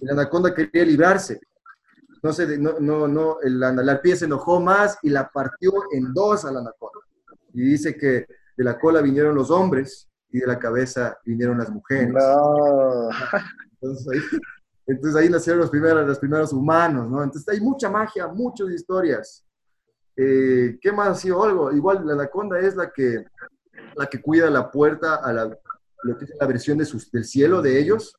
La 0.00 0.12
anaconda 0.12 0.54
quería 0.54 0.84
librarse. 0.84 1.40
No, 2.22 2.32
se, 2.32 2.58
no, 2.58 2.78
no, 2.80 3.06
no 3.08 3.38
la, 3.42 3.72
la 3.72 3.92
arpía 3.92 4.16
se 4.16 4.26
enojó 4.26 4.60
más 4.60 4.98
y 5.02 5.10
la 5.10 5.28
partió 5.28 5.72
en 5.92 6.12
dos 6.12 6.44
a 6.44 6.52
la 6.52 6.60
anaconda. 6.60 7.00
Y 7.52 7.62
dice 7.62 7.96
que 7.96 8.26
de 8.56 8.64
la 8.64 8.78
cola 8.78 9.00
vinieron 9.00 9.34
los 9.34 9.50
hombres 9.50 10.08
y 10.30 10.38
de 10.38 10.46
la 10.46 10.58
cabeza 10.58 11.18
vinieron 11.24 11.58
las 11.58 11.70
mujeres. 11.70 12.12
No. 12.12 13.08
Entonces 13.72 14.06
ahí, 14.12 14.38
entonces 14.86 15.20
ahí 15.20 15.28
nacieron 15.28 15.60
los 15.60 15.70
primeros, 15.70 16.06
los 16.06 16.18
primeros 16.18 16.52
humanos, 16.52 17.08
¿no? 17.10 17.22
Entonces 17.22 17.48
hay 17.48 17.60
mucha 17.60 17.88
magia, 17.90 18.26
muchas 18.28 18.68
historias. 18.70 19.44
Eh, 20.16 20.78
¿Qué 20.80 20.92
más 20.92 21.08
ha 21.08 21.14
sido 21.14 21.42
algo? 21.44 21.72
Igual 21.72 22.04
la 22.06 22.14
anaconda 22.14 22.58
es 22.58 22.74
la 22.76 22.90
que, 22.90 23.24
la 23.96 24.06
que 24.06 24.20
cuida 24.20 24.50
la 24.50 24.70
puerta 24.70 25.16
a 25.16 25.32
la, 25.32 25.44
lo 26.02 26.18
que 26.18 26.24
es 26.24 26.32
la 26.40 26.46
versión 26.46 26.78
de 26.78 26.84
sus, 26.84 27.10
del 27.10 27.24
cielo 27.24 27.62
de 27.62 27.78
ellos. 27.78 28.14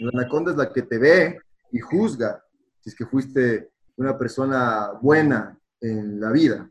La 0.00 0.10
anaconda 0.20 0.50
es 0.52 0.56
la 0.56 0.72
que 0.72 0.82
te 0.82 0.98
ve 0.98 1.38
y 1.70 1.78
juzga 1.80 2.42
si 2.80 2.90
es 2.90 2.96
que 2.96 3.06
fuiste 3.06 3.70
una 3.96 4.16
persona 4.18 4.92
buena 5.02 5.58
en 5.80 6.18
la 6.20 6.30
vida. 6.32 6.70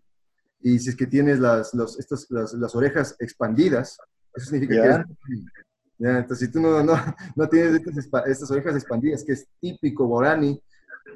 Y 0.62 0.80
si 0.80 0.90
es 0.90 0.96
que 0.96 1.08
tienes 1.08 1.40
las, 1.40 1.74
los- 1.74 1.98
estas, 2.00 2.26
las, 2.30 2.54
las 2.54 2.76
orejas 2.76 3.16
expandidas, 3.20 3.98
eso 4.34 4.50
significa 4.50 4.76
Ya. 4.76 4.82
que 4.82 4.88
eres 4.90 5.46
ya, 6.00 6.18
entonces, 6.20 6.48
si 6.48 6.52
tú 6.52 6.60
no, 6.62 6.82
no, 6.84 6.94
no 7.36 7.48
tienes 7.50 7.82
estas, 8.28 8.50
orejas 8.50 8.76
expandidas, 8.76 9.24
que 9.24 9.34
es 9.34 9.48
típico 9.60 10.08
guarani, 10.08 10.60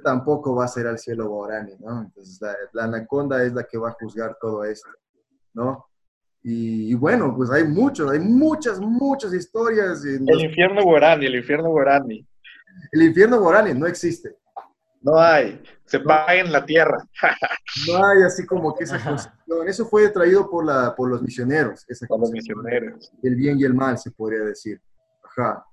tampoco 0.04 0.54
va 0.56 0.66
a 0.66 0.68
ser 0.68 0.88
al 0.88 1.00
cielo 1.00 1.28
guarani, 1.30 1.74
¿no? 1.80 2.02
Entonces, 2.04 2.38
la, 2.42 2.54
la 2.74 2.84
anaconda 2.84 3.42
es 3.44 3.54
la 3.54 3.64
que 3.64 3.78
va 3.78 3.90
a 3.90 3.94
juzgar 4.00 4.38
todo 4.42 4.64
esto, 4.66 4.90
¿no? 5.54 5.86
Y, 6.44 6.92
y 6.92 6.94
bueno, 6.96 7.34
pues 7.36 7.50
hay 7.52 7.64
muchos, 7.64 8.12
hay 8.12 8.20
muchas, 8.20 8.80
muchas 8.82 9.34
historias. 9.34 10.04
en 10.04 10.28
El 10.28 10.36
los- 10.36 10.44
infierno 10.44 10.84
guarani, 10.84 11.26
el 11.28 11.36
infierno 11.36 11.70
guarani. 11.70 12.28
el 12.92 13.02
infierno 13.04 13.40
guarani 13.40 13.74
no 13.74 13.88
existe. 13.88 14.36
No 15.04 15.20
hay. 15.20 15.62
Se 15.86 16.00
paga 16.00 16.36
en 16.36 16.52
la 16.52 16.66
tierra. 16.66 16.98
No 17.88 17.98
hay 18.06 18.24
así 18.24 18.46
como 18.46 18.74
que 18.76 18.86
esa 18.86 19.04
concepción. 19.04 19.68
Eso 19.68 19.86
fue 19.86 20.10
traído 20.10 20.50
por, 20.50 20.66
la, 20.66 20.96
por 20.96 21.10
los 21.10 21.22
misioneros, 21.22 21.84
esa 21.88 22.08
Por 22.08 22.20
los 22.22 22.32
misioneros. 22.32 23.12
del 23.22 23.36
bien 23.36 23.60
y 23.60 23.64
el 23.66 23.74
mal, 23.74 23.98
se 23.98 24.12
podría 24.12 24.40
decir. 24.46 24.82
Ajá. 25.24 25.66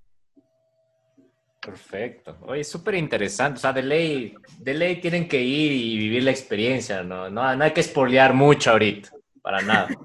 Perfecto. 1.65 2.39
Oye, 2.43 2.65
súper 2.65 2.95
interesante. 2.95 3.59
O 3.59 3.61
sea, 3.61 3.73
de 3.73 3.83
ley, 3.83 4.35
de 4.59 4.75
ley 4.75 5.01
tienen 5.01 5.29
que 5.29 5.41
ir 5.41 5.73
y 5.73 5.99
vivir 5.99 6.25
la 6.25 6.31
experiencia, 6.31 7.03
¿no? 7.03 7.29
No, 7.31 7.55
no 7.55 7.65
hay 7.65 7.73
que 7.73 7.83
spoilear 7.83 8.33
mucho 8.35 8.71
ahorita, 8.71 9.11
para 9.43 9.61
nada. 9.63 9.89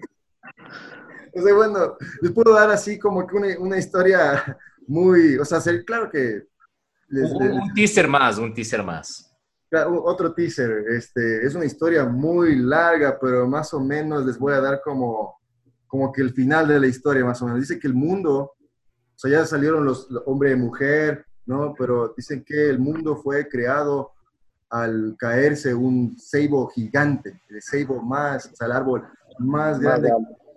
O 1.38 1.42
sea, 1.42 1.54
bueno, 1.54 1.98
les 2.22 2.32
puedo 2.32 2.54
dar 2.54 2.72
así 2.72 2.98
como 2.98 3.28
que 3.28 3.36
una, 3.36 3.60
una 3.60 3.78
historia 3.78 4.58
muy, 4.88 5.36
o 5.38 5.44
sea, 5.44 5.60
ser- 5.60 5.84
claro 5.84 6.10
que 6.10 6.44
les- 7.08 7.32
Un, 7.32 7.48
les- 7.48 7.52
un 7.64 7.74
teaser 7.74 8.08
más, 8.08 8.38
un 8.38 8.54
teaser 8.54 8.84
más. 8.84 9.32
otro 9.88 10.34
teaser, 10.34 10.86
este, 10.90 11.46
es 11.46 11.54
una 11.54 11.66
historia 11.66 12.06
muy 12.06 12.56
larga, 12.56 13.18
pero 13.20 13.46
más 13.48 13.74
o 13.74 13.80
menos 13.82 14.26
les 14.26 14.38
voy 14.40 14.54
a 14.54 14.62
dar 14.62 14.80
como, 14.82 15.38
como 15.88 16.14
que 16.14 16.22
el 16.22 16.32
final 16.34 16.68
de 16.68 16.80
la 16.80 16.88
historia, 16.88 17.26
más 17.26 17.42
o 17.42 17.46
menos. 17.46 17.60
Dice 17.60 17.78
que 17.80 17.88
el 17.88 17.94
mundo, 17.94 18.54
o 18.54 19.18
sea, 19.18 19.32
ya 19.32 19.46
salieron 19.46 19.84
los, 19.84 20.08
hombre 20.28 20.52
y 20.52 20.56
mujer, 20.56 21.26
¿no? 21.46 21.74
Pero 21.78 22.14
dicen 22.16 22.44
que 22.46 22.70
el 22.70 22.80
mundo 22.80 23.18
fue 23.18 23.48
creado 23.50 24.12
al 24.70 25.16
caerse 25.18 25.74
un 25.74 26.18
ceibo 26.20 26.68
gigante, 26.70 27.42
el 27.50 27.62
ceibo 27.62 28.02
más, 28.02 28.46
o 28.52 28.56
sea, 28.56 28.68
el 28.68 28.74
árbol 28.74 29.04
más 29.40 29.80
grande 29.80 30.10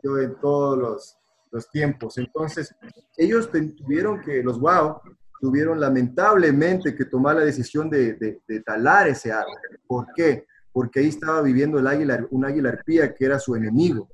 en 0.02 0.34
todos 0.40 0.78
los, 0.78 1.16
los 1.50 1.68
tiempos. 1.70 2.18
Entonces, 2.18 2.72
ellos 3.16 3.50
tuvieron 3.50 4.20
que, 4.20 4.42
los 4.42 4.58
wow, 4.60 5.00
tuvieron 5.40 5.80
lamentablemente 5.80 6.94
que 6.94 7.04
tomar 7.04 7.36
la 7.36 7.44
decisión 7.44 7.88
de, 7.88 8.14
de, 8.14 8.60
talar 8.60 9.08
ese 9.08 9.32
árbol. 9.32 9.56
¿Por 9.86 10.06
qué? 10.14 10.46
Porque 10.72 11.00
ahí 11.00 11.08
estaba 11.08 11.42
viviendo 11.42 11.78
el 11.78 11.86
águila, 11.86 12.26
un 12.30 12.44
águila 12.44 12.70
arpía 12.70 13.14
que 13.14 13.24
era 13.24 13.38
su 13.38 13.54
enemigo. 13.54 14.08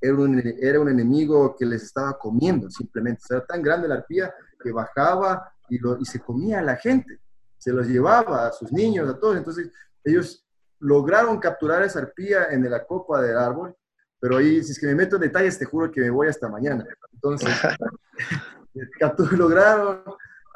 Era 0.00 0.14
un, 0.14 0.42
era 0.60 0.80
un 0.80 0.88
enemigo 0.88 1.56
que 1.58 1.64
les 1.64 1.82
estaba 1.82 2.18
comiendo 2.18 2.70
simplemente. 2.70 3.22
era 3.30 3.44
tan 3.44 3.62
grande 3.62 3.88
la 3.88 3.96
arpía 3.96 4.32
que 4.62 4.70
bajaba 4.70 5.52
y, 5.68 5.78
lo, 5.78 5.98
y 5.98 6.04
se 6.04 6.20
comía 6.20 6.58
a 6.58 6.62
la 6.62 6.76
gente. 6.76 7.18
Se 7.56 7.72
los 7.72 7.86
llevaba 7.86 8.46
a 8.46 8.52
sus 8.52 8.70
niños, 8.72 9.08
a 9.08 9.18
todos. 9.18 9.36
Entonces 9.36 9.70
ellos 10.04 10.46
lograron 10.78 11.38
capturar 11.38 11.82
esa 11.82 12.00
arpía 12.00 12.48
en 12.50 12.68
la 12.70 12.84
copa 12.84 13.22
del 13.22 13.38
árbol, 13.38 13.74
pero 14.20 14.36
ahí, 14.36 14.62
si 14.62 14.72
es 14.72 14.78
que 14.78 14.86
me 14.86 14.94
meto 14.94 15.16
en 15.16 15.22
detalles, 15.22 15.58
te 15.58 15.64
juro 15.64 15.90
que 15.90 16.00
me 16.00 16.10
voy 16.10 16.28
hasta 16.28 16.48
mañana. 16.48 16.86
Entonces, 17.12 17.48
lograron 19.32 20.02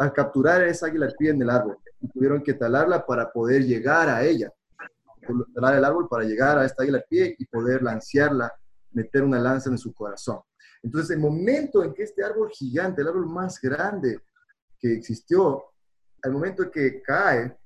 a 0.01 0.13
capturar 0.13 0.63
esa 0.63 0.87
águila 0.87 1.07
arpía 1.07 1.31
en 1.31 1.43
el 1.43 1.51
árbol 1.51 1.77
y 2.01 2.09
tuvieron 2.09 2.43
que 2.43 2.55
talarla 2.55 3.05
para 3.05 3.31
poder 3.31 3.65
llegar 3.65 4.09
a 4.09 4.25
ella. 4.25 4.51
Talar 5.55 5.77
el 5.77 5.85
árbol 5.85 6.09
para 6.09 6.25
llegar 6.25 6.59
a 6.59 6.65
esta 6.65 6.83
águila 6.83 6.99
arpía 6.99 7.27
y 7.39 7.45
poder 7.45 7.83
lancearla, 7.83 8.51
meter 8.93 9.23
una 9.23 9.39
lanza 9.39 9.69
en 9.69 9.77
su 9.77 9.93
corazón. 9.93 10.41
Entonces, 10.83 11.11
el 11.11 11.19
momento 11.21 11.85
en 11.85 11.93
que 11.93 12.05
este 12.05 12.25
árbol 12.25 12.51
gigante, 12.51 13.03
el 13.03 13.09
árbol 13.09 13.27
más 13.27 13.61
grande 13.61 14.21
que 14.79 14.95
existió, 14.95 15.65
al 16.23 16.33
momento 16.33 16.63
en 16.63 16.71
que 16.71 17.03
cae, 17.03 17.59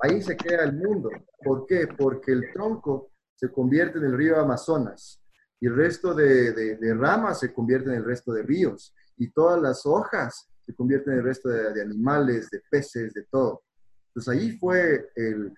ahí 0.00 0.22
se 0.22 0.38
crea 0.38 0.64
el 0.64 0.72
mundo. 0.72 1.10
¿Por 1.42 1.66
qué? 1.66 1.86
Porque 1.86 2.32
el 2.32 2.50
tronco 2.54 3.10
se 3.34 3.52
convierte 3.52 3.98
en 3.98 4.06
el 4.06 4.16
río 4.16 4.40
Amazonas 4.40 5.20
y 5.60 5.66
el 5.66 5.76
resto 5.76 6.14
de, 6.14 6.78
ramas 6.98 7.40
se 7.40 7.52
convierte 7.52 7.90
en 7.90 7.96
el 7.96 8.04
resto 8.04 8.32
de 8.32 8.42
ríos 8.42 8.94
y 9.18 9.30
todas 9.30 9.60
las 9.60 9.84
hojas 9.84 10.48
se 10.64 10.74
convierten 10.74 11.14
en 11.14 11.18
el 11.20 11.24
resto 11.24 11.48
de, 11.48 11.80
animales, 11.80 12.50
de 12.50 12.60
peces, 12.70 13.12
de 13.14 13.24
todo. 13.30 13.62
Entonces 14.08 14.34
ahí 14.34 14.52
fue 14.58 15.10
el, 15.16 15.52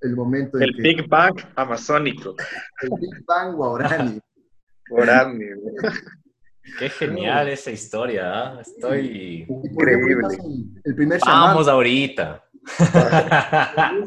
el 0.00 0.16
momento. 0.16 0.58
El 0.58 0.72
Big 0.74 1.08
Bang 1.08 1.38
amazónico. 1.56 2.34
El 2.82 2.90
Big 3.00 3.24
Bang 3.26 3.54
Guarani. 3.56 4.20
Guarani. 4.88 5.46
Qué 6.78 6.90
genial 6.90 7.48
esa 7.48 7.70
historia, 7.70 8.30
¿ah? 8.30 8.60
estoy 8.60 9.46
increíble. 9.48 10.36
El 10.84 10.94
primer 10.94 11.20
Vamos 11.24 11.66
ahorita. 11.66 12.44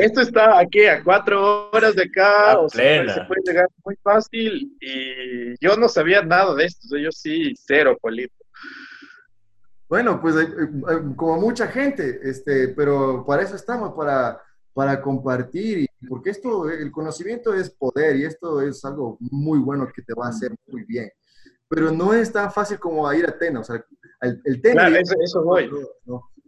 esto 0.00 0.20
está 0.20 0.58
aquí 0.58 0.84
a 0.84 1.02
cuatro 1.02 1.70
horas 1.70 1.94
de 1.94 2.02
acá, 2.02 2.58
o 2.58 2.68
sea, 2.68 3.14
se 3.14 3.20
puede 3.22 3.40
llegar 3.46 3.66
muy 3.84 3.96
fácil 4.02 4.76
y 4.80 5.54
yo 5.64 5.74
no 5.76 5.88
sabía 5.88 6.22
nada 6.22 6.54
de 6.54 6.66
esto, 6.66 6.98
yo 6.98 7.10
sí, 7.10 7.54
cero, 7.56 7.96
Polito. 8.00 8.34
Bueno, 9.88 10.20
pues 10.20 10.36
eh, 10.36 10.48
eh, 10.50 11.00
como 11.16 11.40
mucha 11.40 11.66
gente, 11.68 12.20
este, 12.22 12.68
pero 12.68 13.24
para 13.26 13.42
eso 13.42 13.56
estamos, 13.56 13.94
para, 13.94 14.40
para 14.74 15.00
compartir, 15.00 15.86
porque 16.08 16.30
esto, 16.30 16.68
el 16.68 16.90
conocimiento 16.92 17.54
es 17.54 17.70
poder 17.70 18.16
y 18.16 18.24
esto 18.24 18.60
es 18.60 18.84
algo 18.84 19.16
muy 19.20 19.58
bueno 19.58 19.88
que 19.94 20.02
te 20.02 20.14
va 20.14 20.26
a 20.26 20.30
hacer 20.30 20.54
muy 20.66 20.84
bien. 20.84 21.10
Pero 21.68 21.90
no 21.90 22.12
es 22.12 22.30
tan 22.32 22.52
fácil 22.52 22.78
como 22.78 23.10
ir 23.12 23.26
a 23.26 23.36
Tena, 23.36 23.60
o 23.60 23.64
sea, 23.64 23.82
el, 24.20 24.40
el 24.44 24.60
Tena... 24.60 24.88
Claro, 24.88 24.96
eso, 25.22 25.42
voy. 25.42 25.70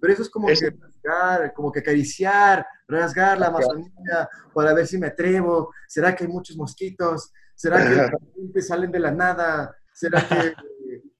Pero 0.01 0.12
eso 0.12 0.22
es 0.22 0.30
como 0.30 0.49
que 0.49 0.70
rasgar, 0.70 1.53
como 1.55 1.70
que 1.70 1.80
acariciar, 1.80 2.66
rasgar 2.88 3.38
la 3.38 3.49
Amazonía 3.49 4.28
para 4.55 4.72
ver 4.72 4.86
si 4.86 4.97
me 4.97 5.09
atrevo. 5.09 5.72
¿Será 5.86 6.14
que 6.16 6.24
hay 6.24 6.30
muchos 6.30 6.57
mosquitos? 6.57 7.32
¿Será 7.55 8.11
que 8.53 8.62
salen 8.62 8.91
de 8.91 8.99
la 8.99 9.11
nada? 9.11 9.76
¿Será 9.93 10.26
que, 10.26 10.55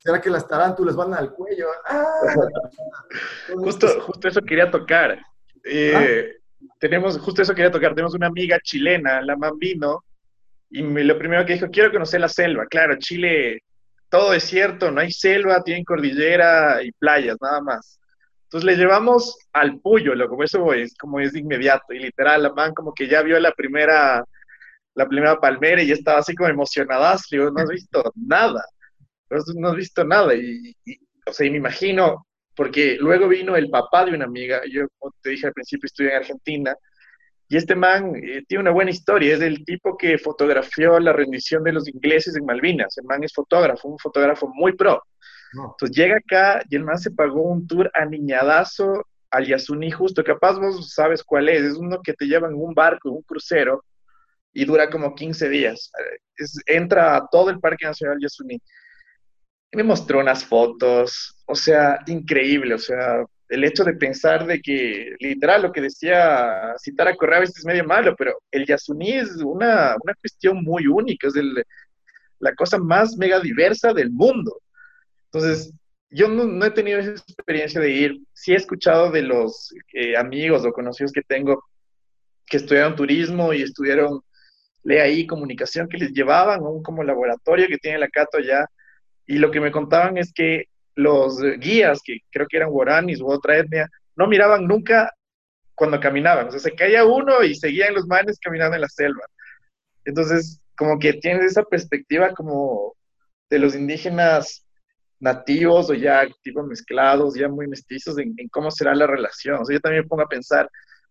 ¿será 0.01 0.21
que 0.21 0.31
las 0.31 0.49
tarántulas 0.49 0.97
van 0.97 1.15
al 1.15 1.33
cuello? 1.33 1.69
¡Ah! 1.87 2.05
justo, 3.55 4.01
justo 4.01 4.29
eso 4.29 4.41
quería 4.43 4.71
tocar. 4.71 5.19
Eh, 5.65 6.33
ah. 6.33 6.67
Tenemos, 6.79 7.19
justo 7.19 7.43
eso 7.43 7.55
quería 7.55 7.71
tocar. 7.71 7.95
Tenemos 7.95 8.15
una 8.15 8.27
amiga 8.27 8.59
chilena, 8.63 9.21
la 9.23 9.37
Mambino, 9.37 10.05
y 10.71 10.83
lo 10.83 11.19
primero 11.19 11.45
que 11.45 11.55
dijo, 11.55 11.69
quiero 11.71 11.93
conocer 11.93 12.21
la 12.21 12.29
selva. 12.29 12.67
Claro, 12.67 12.97
Chile, 12.99 13.63
todo 14.09 14.33
es 14.33 14.45
cierto, 14.45 14.91
no 14.91 15.01
hay 15.01 15.13
selva, 15.13 15.63
tienen 15.63 15.85
cordillera 15.85 16.83
y 16.83 16.93
playas, 16.93 17.37
nada 17.41 17.61
más. 17.61 17.99
Entonces 18.45 18.65
le 18.67 18.77
llevamos 18.77 19.39
al 19.53 19.79
Puyo, 19.81 20.15
lo 20.15 20.29
como 20.29 20.43
eso 20.43 20.73
es 20.73 20.97
como 20.97 21.21
es 21.21 21.33
de 21.33 21.41
inmediato 21.41 21.93
y 21.93 22.01
literal, 22.01 22.43
la 22.43 22.53
man 22.53 22.75
como 22.75 22.93
que 22.93 23.07
ya 23.07 23.23
vio 23.23 23.39
la 23.39 23.53
primera 23.53 24.25
la 24.95 25.09
primera 25.09 25.39
palmera 25.39 25.83
y 25.83 25.93
estaba 25.93 26.19
así 26.19 26.35
como 26.35 26.49
emocionada, 26.49 27.17
le 27.31 27.39
digo, 27.39 27.51
no 27.53 27.63
has 27.63 27.69
visto 27.69 28.13
nada, 28.17 28.65
no 29.57 29.69
has 29.69 29.77
visto 29.77 30.05
nada 30.05 30.35
y, 30.35 30.75
o 31.27 31.33
sea, 31.33 31.47
y 31.47 31.51
me 31.51 31.59
imagino 31.59 32.27
porque 32.55 32.97
luego 32.99 33.29
vino 33.29 33.57
el 33.57 33.71
papá 33.71 34.05
de 34.05 34.15
una 34.15 34.25
amiga, 34.25 34.63
yo 34.71 34.87
como 34.99 35.15
te 35.23 35.31
dije 35.31 35.47
al 35.47 35.53
principio 35.53 35.87
estudié 35.87 36.11
en 36.11 36.17
Argentina 36.17 36.77
y 37.49 37.57
este 37.57 37.75
man 37.75 38.15
eh, 38.17 38.43
tiene 38.47 38.63
una 38.63 38.71
buena 38.71 38.91
historia, 38.91 39.35
es 39.35 39.41
el 39.41 39.65
tipo 39.65 39.97
que 39.97 40.19
fotografió 40.19 40.99
la 41.01 41.13
rendición 41.13 41.65
de 41.65 41.73
los 41.73 41.89
ingleses 41.89 42.37
en 42.37 42.45
Malvinas, 42.45 42.97
el 42.99 43.05
man 43.05 43.25
es 43.25 43.33
fotógrafo, 43.33 43.89
un 43.89 43.99
fotógrafo 43.99 44.49
muy 44.49 44.75
pro. 44.77 45.03
Entonces 45.53 45.97
llega 45.97 46.17
acá 46.17 46.63
y 46.71 46.77
el 46.77 46.85
man 46.85 46.99
se 46.99 47.11
pagó 47.11 47.43
un 47.43 47.67
tour 47.67 47.91
a 47.93 48.05
Niñadazo 48.05 49.05
al 49.31 49.47
Yasuní 49.47 49.91
justo, 49.91 50.23
capaz 50.23 50.59
vos 50.59 50.93
sabes 50.93 51.25
cuál 51.25 51.49
es, 51.49 51.63
es 51.63 51.77
uno 51.77 52.01
que 52.03 52.15
te 52.15 52.27
lleva 52.27 52.47
en 52.47 52.55
un 52.55 52.73
barco, 52.73 53.11
un 53.11 53.23
crucero, 53.23 53.85
y 54.53 54.65
dura 54.65 54.91
como 54.91 55.15
15 55.15 55.49
días. 55.49 55.93
entra 56.67 57.17
a 57.17 57.27
todo 57.29 57.51
el 57.51 57.61
Parque 57.61 57.87
Nacional 57.87 58.19
Yasuní. 58.21 58.61
Me 59.73 59.83
mostró 59.83 60.21
unas 60.21 60.45
fotos, 60.45 61.37
o 61.47 61.55
sea, 61.55 62.01
increíble, 62.07 62.75
o 62.75 62.79
sea, 62.79 63.25
el 63.49 63.65
hecho 63.65 63.85
de 63.85 63.95
pensar 63.95 64.47
de 64.47 64.61
que, 64.61 65.15
literal, 65.19 65.63
lo 65.63 65.73
que 65.73 65.81
decía 65.81 66.75
citar 66.79 67.09
a 67.09 67.17
Correa 67.17 67.43
es 67.43 67.65
medio 67.65 67.85
malo, 67.85 68.15
pero 68.17 68.41
el 68.51 68.67
Yasuní 68.67 69.13
es 69.13 69.37
una, 69.37 69.97
una 70.03 70.15
cuestión 70.15 70.63
muy 70.63 70.87
única, 70.87 71.29
es 71.29 71.37
el, 71.37 71.65
la 72.41 72.55
cosa 72.55 72.79
más 72.79 73.17
mega 73.17 73.39
diversa 73.41 73.93
del 73.93 74.11
mundo. 74.11 74.61
Entonces, 75.27 75.73
yo 76.11 76.29
no, 76.29 76.65
he 76.65 76.71
tenido 76.71 76.99
esa 76.99 77.13
experiencia 77.13 77.81
de 77.81 77.91
ir. 77.91 78.21
Sí 78.33 78.53
he 78.53 78.57
escuchado 78.57 79.11
de 79.11 79.23
los 79.23 79.73
eh, 79.93 80.17
amigos 80.17 80.65
o 80.65 80.73
conocidos 80.73 81.13
que 81.13 81.23
tengo 81.23 81.63
que 82.47 82.57
estudiaron 82.57 82.97
turismo 82.97 83.53
y 83.53 83.63
estudiaron 83.63 84.21
lea 84.83 85.05
ahí 85.05 85.27
comunicación 85.27 85.89
que 85.89 85.99
les 85.99 86.13
llevaban 86.13 86.63
un 86.63 86.83
como 86.83 87.05
laboratorio 87.05 87.69
que 87.69 87.79
tiene 87.79 87.99
la 87.99 88.09
Cato 88.09 88.39
allá. 88.39 88.67
Y 89.31 89.39
lo 89.39 89.53
que 89.53 89.61
me 89.61 89.71
contaban 89.71 90.19
es 90.19 90.33
que 90.33 90.65
los 90.97 91.41
guías, 91.61 92.01
que 92.05 92.19
creo 92.33 92.49
que 92.49 92.57
eran 92.57 92.71
guaranis 92.71 93.21
u 93.21 93.31
otra 93.31 93.59
etnia, 93.59 93.89
no 94.17 94.27
miraban 94.27 94.67
nunca 94.67 95.15
cuando 95.77 96.01
caminaban. 96.01 96.49
O 96.49 96.51
sea, 96.51 96.59
se 96.59 96.75
caía 96.75 97.05
uno 97.05 97.45
y 97.45 97.55
seguían 97.55 97.95
los 97.95 98.09
manes 98.09 98.41
caminando 98.41 98.75
en 98.75 98.81
la 98.81 98.89
selva. 98.89 99.25
Entonces, 100.05 100.61
como 100.77 100.99
que 100.99 101.13
tienes 101.13 101.45
esa 101.45 101.63
perspectiva 101.63 102.35
como 102.35 102.97
de 103.49 103.61
los 103.61 103.77
indígenas 103.77 104.67
nativos 105.21 105.91
o 105.91 105.95
ya 105.95 106.27
tipo 106.43 106.65
mezclados, 106.65 107.37
ya 107.37 107.47
muy 107.49 107.69
mestizos, 107.69 108.19
en, 108.19 108.35
cómo 108.51 108.73
será 108.73 108.97
la 108.97 109.07
relación. 109.07 109.61
O 109.61 109.65
sea, 109.65 109.75
yo 109.77 109.81
también 109.81 110.03
me 110.03 110.09
pongo 110.09 110.25
a 110.25 110.29
pensar, 110.29 110.69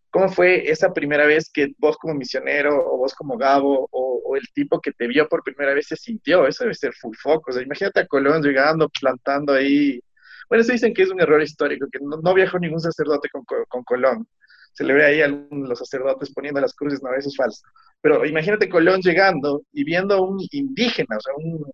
¿cómo 0.10 0.30
fue 0.30 0.70
esa 0.70 0.94
primera 0.94 1.26
vez 1.26 1.50
que 1.52 1.74
vos 1.78 1.98
como 1.98 2.14
misionero 2.14 2.76
o 2.76 2.98
vos 2.98 3.14
como 3.14 3.38
Gabo 3.38 3.88
o, 3.92 4.36
el 4.36 4.48
tipo 4.54 4.80
que 4.80 4.92
te 4.92 5.08
vio 5.08 5.28
por 5.28 5.44
primera 5.44 5.74
vez 5.74 5.88
se 5.88 5.96
sintió? 5.96 6.48
Eso 6.48 6.64
debe 6.64 6.76
ser 6.76 6.94
full 6.94 7.16
foco. 7.22 7.50
O 7.50 7.54
sea, 7.54 7.64
imagínate 7.64 8.02
a 8.02 8.08
Colón 8.08 8.42
llegando, 8.44 8.90
plantando 8.90 9.54
ahí. 9.54 10.00
Bueno, 10.48 10.62
eso 10.62 10.72
dicen 10.72 10.94
que 10.94 11.04
es 11.04 11.10
un 11.10 11.22
error 11.22 11.42
histórico, 11.42 11.88
que 11.92 12.00
no, 12.02 12.34
viajó 12.34 12.60
ningún 12.60 12.80
sacerdote 12.80 13.30
con, 13.30 13.44
con 13.68 13.84
Colón. 13.84 14.28
Se 14.74 14.84
le 14.84 14.94
ve 14.94 15.06
ahí 15.06 15.22
a 15.22 15.28
los 15.28 15.80
sacerdotes 15.80 16.32
poniendo 16.34 16.62
las 16.62 16.76
cruces, 16.76 17.02
no, 17.04 17.14
eso 17.14 17.30
es 17.30 17.36
falso. 17.36 17.62
Pero 18.02 18.26
imagínate 18.26 18.70
Colón 18.70 19.02
llegando 19.02 19.64
y 19.74 19.84
viendo 19.84 20.16
a 20.16 20.22
un 20.22 20.40
indígena, 20.52 21.18
o 21.18 21.22
sea, 21.22 21.34
un, 21.36 21.72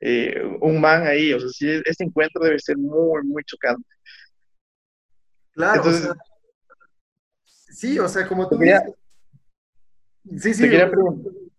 eh, 0.00 0.42
un 0.60 0.80
man 0.80 1.06
ahí. 1.06 1.32
O 1.32 1.40
sea, 1.40 1.48
sí, 1.50 1.80
ese 1.84 2.04
encuentro 2.04 2.42
debe 2.42 2.58
ser 2.58 2.76
muy, 2.78 3.22
muy 3.24 3.42
chocante. 3.44 3.88
Claro. 5.52 5.82
Sí, 7.70 7.98
o 7.98 8.08
sea, 8.08 8.26
como 8.26 8.48
tú 8.48 8.58
te 8.58 8.80
Sí, 10.38 10.54
sí. 10.54 10.62
Te 10.62 10.70
quería, 10.70 10.90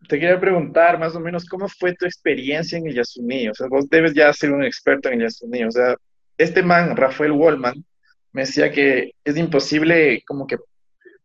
te 0.08 0.20
quería, 0.20 0.40
preguntar 0.40 1.00
más 1.00 1.16
o 1.16 1.20
menos 1.20 1.46
cómo 1.46 1.68
fue 1.68 1.96
tu 1.96 2.06
experiencia 2.06 2.78
en 2.78 2.88
el 2.88 2.94
Yasuní. 2.94 3.50
O 3.50 3.54
sea, 3.54 3.68
vos 3.68 3.90
debes 3.90 4.14
ya 4.14 4.32
ser 4.34 4.52
un 4.52 4.64
experto 4.64 5.10
en 5.10 5.16
el 5.16 5.28
Yasuní. 5.28 5.64
O 5.64 5.72
sea, 5.72 5.96
este 6.38 6.62
man, 6.62 6.96
Rafael 6.96 7.32
Wallman, 7.32 7.84
me 8.32 8.42
decía 8.42 8.72
que 8.72 9.12
es 9.24 9.38
imposible 9.38 10.24
como 10.26 10.48
que 10.48 10.58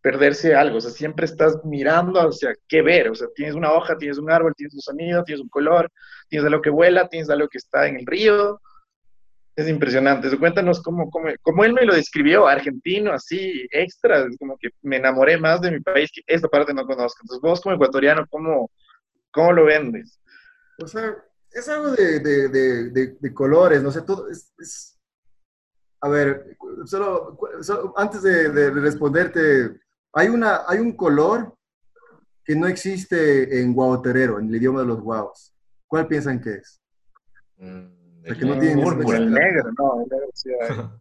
perderse 0.07 0.55
algo, 0.55 0.78
o 0.78 0.80
sea, 0.80 0.93
siempre 0.93 1.24
estás 1.24 1.64
mirando 1.64 2.20
hacia 2.20 2.55
qué 2.68 2.80
ver, 2.80 3.09
o 3.09 3.14
sea, 3.16 3.26
tienes 3.34 3.57
una 3.57 3.72
hoja, 3.72 3.99
tienes 3.99 4.18
un 4.18 4.30
árbol, 4.30 4.55
tienes 4.57 4.72
un 4.74 4.80
sonido, 4.80 5.24
tienes 5.24 5.43
un 5.43 5.49
color, 5.49 5.91
tienes 6.28 6.47
algo 6.47 6.62
que 6.62 6.70
vuela, 6.70 7.09
tienes 7.09 7.28
algo 7.28 7.49
que 7.49 7.59
está 7.59 7.89
en 7.89 7.97
el 7.97 8.07
río, 8.07 8.61
es 9.57 9.68
impresionante. 9.68 10.38
Cuéntanos 10.38 10.82
cómo, 10.82 11.11
cómo, 11.11 11.64
él 11.64 11.72
me 11.72 11.86
lo 11.86 11.94
describió, 11.94 12.46
argentino, 12.46 13.12
así, 13.12 13.66
extra, 13.70 14.26
como 14.38 14.57
que 14.59 14.68
me 14.82 14.98
enamoré 14.98 15.38
más 15.38 15.62
de 15.62 15.70
mi 15.70 15.80
país 15.80 16.11
que 16.12 16.20
esta 16.26 16.46
parte 16.46 16.74
no 16.74 16.86
conozco. 16.86 17.20
Entonces, 17.22 17.42
vos 17.42 17.61
como 17.62 17.74
ecuatoriano, 17.74 18.26
¿cómo, 18.28 18.70
cómo 19.32 19.52
lo 19.52 19.64
vendes? 19.64 20.20
O 20.82 20.86
sea, 20.86 21.16
es 21.50 21.68
algo 21.70 21.92
de, 21.92 22.20
de, 22.20 22.48
de, 22.50 23.16
de 23.18 23.34
colores, 23.34 23.82
no 23.82 23.90
sé, 23.90 24.02
todo, 24.02 24.28
es, 24.28 24.98
a 26.02 26.09
ver, 26.11 26.57
solo, 26.84 27.38
solo 27.62 27.94
antes 27.96 28.22
de, 28.22 28.50
de 28.50 28.70
responderte, 28.70 29.80
hay, 30.12 30.28
una, 30.28 30.62
hay 30.68 30.80
un 30.80 30.94
color 30.94 31.57
que 32.44 32.54
no 32.54 32.66
existe 32.68 33.61
en 33.61 33.72
guauterero, 33.72 34.38
en 34.38 34.48
el 34.48 34.57
idioma 34.57 34.80
de 34.80 34.86
los 34.86 35.00
guaos. 35.00 35.54
¿Cuál 35.86 36.07
piensan 36.07 36.40
que 36.40 36.54
es? 36.57 36.80
Mm, 37.57 37.95
Sea, 38.26 38.34
que 38.34 38.44
no 38.44 38.58
tiene 38.58 38.82
púrpura. 38.82 39.18
El 39.18 39.30
negro, 39.30 39.70
no, 39.78 40.02
el 40.02 40.08
negro 40.08 40.30
sí 40.34 40.50
hay. 40.60 40.76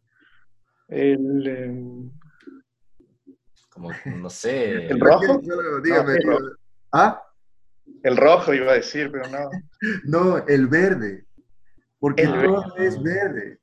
El, 0.87 1.47
em, 1.47 2.11
Como, 3.69 3.89
no 4.17 4.29
sé. 4.29 4.85
¿El 4.85 4.99
rojo? 4.99 5.41
Dígame. 5.83 6.13
No, 6.13 6.19
sí, 6.19 6.27
rojo. 6.27 6.45
¿Ah? 6.91 7.21
el 8.03 8.17
rojo 8.17 8.53
iba 8.53 8.71
a 8.71 8.75
decir, 8.75 9.11
pero 9.11 9.27
no. 9.29 9.49
No, 10.05 10.37
el 10.45 10.67
verde. 10.67 11.25
Porque 11.99 12.23
El 12.23 12.33
todo 12.33 12.77
es 12.77 13.01
verde. 13.01 13.59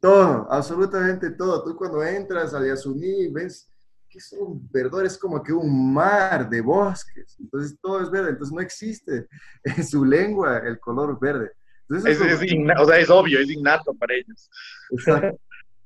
Todo, 0.00 0.50
absolutamente 0.50 1.30
todo. 1.30 1.62
Tú 1.62 1.76
cuando 1.76 2.02
entras 2.02 2.54
al 2.54 2.66
Yasuní 2.66 3.28
ves 3.28 3.68
que 4.08 4.18
es 4.18 4.32
un 4.32 4.68
verdor, 4.70 5.06
es 5.06 5.16
como 5.16 5.42
que 5.42 5.52
un 5.52 5.92
mar 5.92 6.48
de 6.48 6.60
bosques. 6.60 7.36
Entonces 7.38 7.78
todo 7.80 8.02
es 8.02 8.10
verde. 8.10 8.30
Entonces 8.30 8.54
no 8.54 8.60
existe 8.60 9.28
en 9.62 9.84
su 9.84 10.04
lengua 10.04 10.58
el 10.58 10.78
color 10.78 11.18
verde. 11.18 11.52
Entonces, 11.96 12.20
Es, 12.20 12.20
eso- 12.32 12.44
es 12.44 12.52
inna- 12.52 12.80
o 12.80 12.86
sea, 12.86 12.98
es 12.98 13.10
obvio, 13.10 13.38
es 13.40 13.50
innato 13.50 13.94
para 13.94 14.14
ellos. 14.14 14.50
Exacto, 14.90 15.40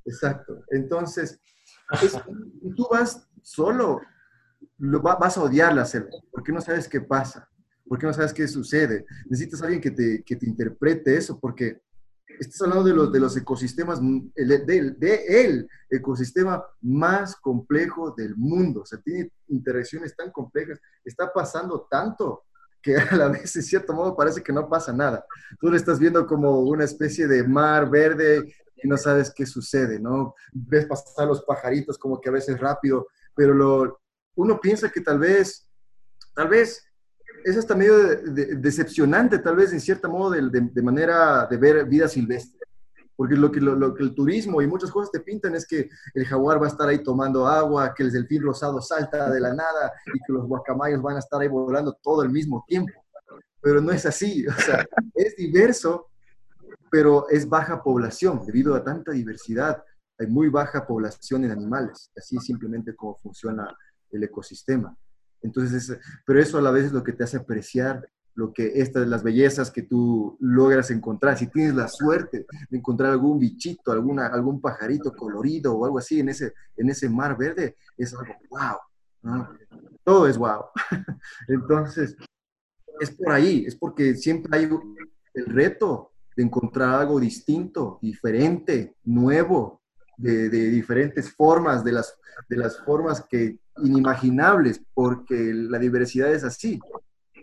exacto. 0.04 0.64
Entonces, 0.70 1.40
es- 2.02 2.16
y 2.62 2.74
tú 2.74 2.86
vas 2.90 3.28
solo, 3.42 4.00
lo 4.78 5.02
va- 5.02 5.16
vas 5.16 5.36
a 5.36 5.42
odiar 5.42 5.74
la 5.74 5.84
selva, 5.84 6.10
porque 6.30 6.52
no 6.52 6.60
sabes 6.60 6.88
qué 6.88 7.00
pasa, 7.00 7.48
porque 7.88 8.06
no 8.06 8.12
sabes 8.12 8.32
qué 8.32 8.46
sucede. 8.48 9.04
Necesitas 9.26 9.62
a 9.62 9.64
alguien 9.64 9.80
que 9.80 9.90
te, 9.90 10.22
que 10.24 10.36
te 10.36 10.46
interprete 10.46 11.16
eso, 11.16 11.38
porque 11.40 11.80
estás 12.38 12.60
hablando 12.62 12.84
de 12.84 12.92
los, 12.94 13.12
de 13.12 13.20
los 13.20 13.36
ecosistemas, 13.36 14.00
mm, 14.00 14.30
el- 14.34 14.66
de, 14.66 14.90
de 14.92 15.44
el 15.44 15.68
ecosistema 15.90 16.62
más 16.82 17.36
complejo 17.36 18.10
del 18.16 18.36
mundo. 18.36 18.82
O 18.82 18.86
sea, 18.86 19.00
tiene 19.00 19.30
interacciones 19.48 20.14
tan 20.14 20.30
complejas, 20.30 20.80
está 21.04 21.32
pasando 21.32 21.86
tanto 21.90 22.44
que 22.86 22.96
a 22.96 23.16
la 23.16 23.28
vez, 23.28 23.56
en 23.56 23.62
cierto 23.62 23.92
modo, 23.92 24.16
parece 24.16 24.42
que 24.42 24.52
no 24.52 24.68
pasa 24.68 24.92
nada. 24.92 25.26
Tú 25.60 25.68
lo 25.70 25.76
estás 25.76 25.98
viendo 25.98 26.24
como 26.26 26.60
una 26.60 26.84
especie 26.84 27.26
de 27.26 27.42
mar 27.42 27.90
verde 27.90 28.54
y 28.76 28.86
no 28.88 28.96
sabes 28.96 29.32
qué 29.34 29.44
sucede, 29.44 29.98
¿no? 29.98 30.34
Ves 30.52 30.86
pasar 30.86 31.26
los 31.26 31.42
pajaritos 31.42 31.98
como 31.98 32.20
que 32.20 32.28
a 32.28 32.32
veces 32.32 32.60
rápido, 32.60 33.08
pero 33.34 33.52
lo, 33.54 34.00
uno 34.36 34.60
piensa 34.60 34.88
que 34.90 35.00
tal 35.00 35.18
vez, 35.18 35.68
tal 36.34 36.48
vez 36.48 36.82
es 37.44 37.56
hasta 37.56 37.74
medio 37.74 37.96
de- 37.98 38.16
de- 38.30 38.54
decepcionante, 38.56 39.38
tal 39.38 39.56
vez 39.56 39.72
en 39.72 39.80
cierto 39.80 40.08
modo, 40.08 40.30
de- 40.30 40.60
de 40.72 40.82
manera 40.82 41.46
de 41.50 41.56
ver 41.56 41.84
vida 41.86 42.06
silvestre. 42.08 42.60
Porque 43.16 43.34
lo 43.34 43.50
que, 43.50 43.60
lo, 43.60 43.74
lo 43.74 43.94
que 43.94 44.02
el 44.02 44.14
turismo 44.14 44.60
y 44.60 44.66
muchas 44.66 44.90
cosas 44.90 45.10
te 45.10 45.20
pintan 45.20 45.54
es 45.54 45.66
que 45.66 45.88
el 46.14 46.26
jaguar 46.26 46.60
va 46.60 46.66
a 46.66 46.68
estar 46.68 46.86
ahí 46.88 47.02
tomando 47.02 47.46
agua, 47.46 47.94
que 47.94 48.02
el 48.02 48.12
delfín 48.12 48.42
rosado 48.42 48.80
salta 48.82 49.30
de 49.30 49.40
la 49.40 49.54
nada 49.54 49.92
y 50.14 50.18
que 50.20 50.32
los 50.32 50.46
guacamayos 50.46 51.00
van 51.02 51.16
a 51.16 51.20
estar 51.20 51.40
ahí 51.40 51.48
volando 51.48 51.94
todo 52.02 52.22
el 52.22 52.28
mismo 52.30 52.64
tiempo. 52.68 52.92
Pero 53.62 53.80
no 53.80 53.90
es 53.90 54.04
así, 54.06 54.46
o 54.48 54.52
sea, 54.52 54.86
es 55.14 55.34
diverso, 55.36 56.08
pero 56.90 57.28
es 57.30 57.48
baja 57.48 57.82
población 57.82 58.42
debido 58.46 58.74
a 58.74 58.84
tanta 58.84 59.12
diversidad. 59.12 59.82
Hay 60.18 60.26
muy 60.26 60.48
baja 60.48 60.86
población 60.86 61.44
en 61.44 61.50
animales, 61.52 62.10
así 62.16 62.38
simplemente 62.38 62.94
como 62.94 63.16
funciona 63.16 63.74
el 64.10 64.22
ecosistema. 64.24 64.96
Entonces, 65.42 65.90
es- 65.90 65.98
pero 66.26 66.40
eso 66.40 66.58
a 66.58 66.62
la 66.62 66.70
vez 66.70 66.86
es 66.86 66.92
lo 66.92 67.02
que 67.02 67.12
te 67.12 67.24
hace 67.24 67.36
apreciar 67.38 68.06
lo 68.36 68.52
que 68.52 68.70
estas, 68.74 69.08
las 69.08 69.22
bellezas 69.22 69.70
que 69.70 69.82
tú 69.82 70.36
logras 70.40 70.90
encontrar. 70.90 71.36
Si 71.38 71.48
tienes 71.48 71.74
la 71.74 71.88
suerte 71.88 72.46
de 72.68 72.78
encontrar 72.78 73.10
algún 73.12 73.38
bichito, 73.38 73.90
alguna, 73.90 74.26
algún 74.26 74.60
pajarito 74.60 75.12
colorido 75.12 75.74
o 75.74 75.84
algo 75.84 75.98
así 75.98 76.20
en 76.20 76.28
ese, 76.28 76.52
en 76.76 76.90
ese 76.90 77.08
mar 77.08 77.36
verde, 77.36 77.76
es 77.96 78.14
algo 78.14 78.34
wow. 78.50 78.76
¿no? 79.22 79.48
Todo 80.04 80.28
es 80.28 80.36
wow. 80.36 80.66
Entonces, 81.48 82.14
es 83.00 83.10
por 83.10 83.32
ahí, 83.32 83.64
es 83.66 83.74
porque 83.74 84.14
siempre 84.14 84.56
hay 84.56 84.68
el 85.34 85.46
reto 85.46 86.12
de 86.36 86.42
encontrar 86.42 87.00
algo 87.00 87.18
distinto, 87.18 87.98
diferente, 88.02 88.96
nuevo, 89.04 89.80
de, 90.18 90.50
de 90.50 90.70
diferentes 90.70 91.32
formas, 91.32 91.82
de 91.82 91.92
las, 91.92 92.18
de 92.48 92.56
las 92.56 92.78
formas 92.84 93.24
que 93.28 93.58
inimaginables, 93.82 94.82
porque 94.92 95.52
la 95.54 95.78
diversidad 95.78 96.32
es 96.32 96.44
así, 96.44 96.78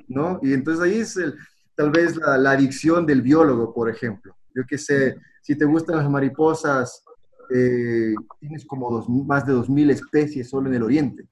¿no? 0.08 0.40
Y 0.42 0.54
entonces 0.54 0.84
ahí 0.84 1.00
es 1.00 1.18
tal 1.76 1.92
vez 1.92 2.16
la, 2.16 2.52
adicción 2.52 3.06
del 3.06 3.22
biólogo, 3.22 3.74
por 3.74 3.90
ejemplo. 3.90 4.36
Yo 4.56 4.64
que 4.68 4.78
sé, 4.78 5.16
si 5.42 5.56
te 5.56 5.66
gustan 5.66 5.98
las 5.98 6.10
mariposas, 6.10 7.04
eh, 7.50 8.14
tienes 8.40 8.66
como 8.66 8.92
dos, 8.92 9.10
más 9.10 9.46
de 9.46 9.54
2.000 9.54 9.92
especies 9.92 10.50
solo 10.50 10.70
en 10.70 10.76
el 10.76 10.84
oriente. 10.84 11.28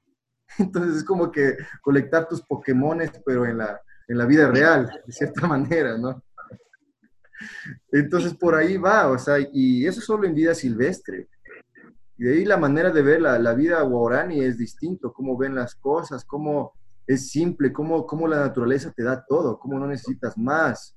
Entonces 0.57 0.97
es 0.97 1.03
como 1.03 1.31
que 1.31 1.55
colectar 1.81 2.27
tus 2.27 2.41
Pokémones, 2.41 3.11
pero 3.25 3.45
en 3.45 3.59
la, 3.59 3.79
en 4.07 4.17
la 4.17 4.25
vida 4.25 4.49
real, 4.49 4.89
de 5.05 5.13
cierta 5.13 5.47
manera, 5.47 5.97
¿no? 5.97 6.21
Entonces 7.91 8.35
por 8.35 8.53
ahí 8.53 8.77
va, 8.77 9.07
o 9.07 9.17
sea, 9.17 9.37
y 9.51 9.85
eso 9.87 9.99
solo 9.99 10.25
en 10.25 10.35
vida 10.35 10.53
silvestre. 10.53 11.27
Y 12.17 12.25
de 12.25 12.33
ahí 12.33 12.45
la 12.45 12.57
manera 12.57 12.91
de 12.91 13.01
ver 13.01 13.21
la, 13.21 13.39
la 13.39 13.55
vida 13.55 13.81
guarani 13.81 14.41
es 14.41 14.57
distinto, 14.57 15.11
cómo 15.11 15.35
ven 15.35 15.55
las 15.55 15.73
cosas, 15.73 16.23
cómo 16.23 16.73
es 17.07 17.29
simple, 17.29 17.71
cómo, 17.73 18.05
cómo 18.05 18.27
la 18.27 18.39
naturaleza 18.41 18.91
te 18.91 19.03
da 19.03 19.23
todo, 19.27 19.57
cómo 19.59 19.77
no 19.79 19.87
necesitas 19.87 20.37
más, 20.37 20.95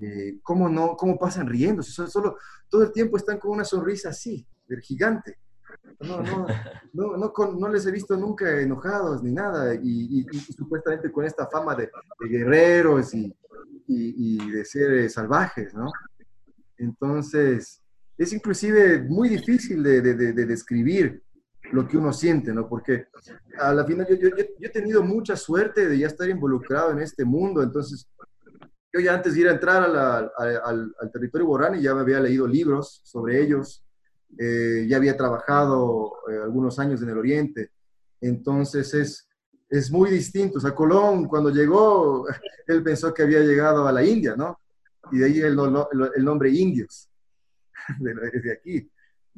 eh, 0.00 0.38
cómo, 0.42 0.68
no, 0.68 0.96
cómo 0.96 1.18
pasan 1.18 1.46
riendo, 1.46 1.82
solo, 1.82 2.08
solo 2.08 2.36
todo 2.68 2.82
el 2.84 2.92
tiempo 2.92 3.16
están 3.16 3.38
con 3.38 3.52
una 3.52 3.64
sonrisa 3.64 4.08
así, 4.10 4.46
del 4.66 4.80
gigante. 4.80 5.38
No, 6.00 6.20
no, 6.22 6.46
no, 6.92 7.16
no, 7.16 7.32
con- 7.32 7.58
no 7.60 7.68
les 7.68 7.86
he 7.86 7.90
visto 7.92 8.16
nunca 8.16 8.60
enojados 8.60 9.22
ni 9.22 9.32
nada, 9.32 9.74
y, 9.74 10.20
y- 10.20 10.26
y 10.32 10.38
supuestamente 10.52 11.12
con 11.12 11.24
esta 11.24 11.46
fama 11.46 11.74
de, 11.74 11.90
de 12.20 12.28
guerreros 12.28 13.14
y, 13.14 13.32
y- 13.86 14.50
de 14.50 14.64
ser 14.64 15.08
salvajes, 15.10 15.74
¿no? 15.74 15.90
Entonces, 16.78 17.82
es 18.16 18.32
inclusive 18.32 19.02
muy 19.02 19.28
difícil 19.28 19.82
de- 19.82 20.00
de- 20.00 20.32
de 20.32 20.46
describir 20.46 21.22
lo 21.72 21.86
que 21.86 21.96
uno 21.96 22.12
siente, 22.12 22.52
¿no? 22.52 22.68
Porque 22.68 23.06
a 23.58 23.72
la 23.72 23.84
final 23.84 24.06
yo, 24.08 24.16
yo- 24.16 24.28
yo- 24.36 24.44
yo 24.58 24.66
he 24.66 24.70
tenido 24.70 25.02
mucha 25.02 25.36
suerte 25.36 25.88
de 25.88 25.98
ya 25.98 26.06
estar 26.08 26.28
involucrado 26.28 26.90
en 26.92 27.00
este 27.00 27.24
mundo, 27.24 27.62
entonces 27.62 28.08
yo 28.92 29.00
ya 29.00 29.14
antes 29.14 29.34
de 29.34 29.40
ir 29.40 29.48
a 29.48 29.52
entrar 29.52 29.82
a 29.84 29.88
la- 29.88 30.18
a- 30.36 30.68
al, 30.68 30.92
al 31.00 31.12
territorio 31.12 31.46
borrani 31.46 31.80
ya 31.80 31.94
me 31.94 32.00
había 32.00 32.18
leído 32.20 32.46
libros 32.46 33.00
sobre 33.04 33.40
ellos, 33.40 33.84
eh, 34.38 34.86
ya 34.88 34.96
había 34.96 35.16
trabajado 35.16 36.12
eh, 36.30 36.36
algunos 36.42 36.78
años 36.78 37.02
en 37.02 37.10
el 37.10 37.18
Oriente, 37.18 37.70
entonces 38.20 38.92
es, 38.94 39.28
es 39.68 39.90
muy 39.90 40.10
distinto. 40.10 40.58
O 40.58 40.60
sea, 40.60 40.74
Colón 40.74 41.26
cuando 41.26 41.50
llegó, 41.50 42.26
él 42.66 42.82
pensó 42.82 43.14
que 43.14 43.22
había 43.22 43.40
llegado 43.40 43.86
a 43.86 43.92
la 43.92 44.04
India, 44.04 44.34
¿no? 44.36 44.58
Y 45.12 45.18
de 45.18 45.26
ahí 45.26 45.40
el- 45.40 45.58
el 46.16 46.24
nombre 46.24 46.50
indios, 46.50 47.08
de, 48.00 48.14
de 48.40 48.52
aquí, 48.52 48.90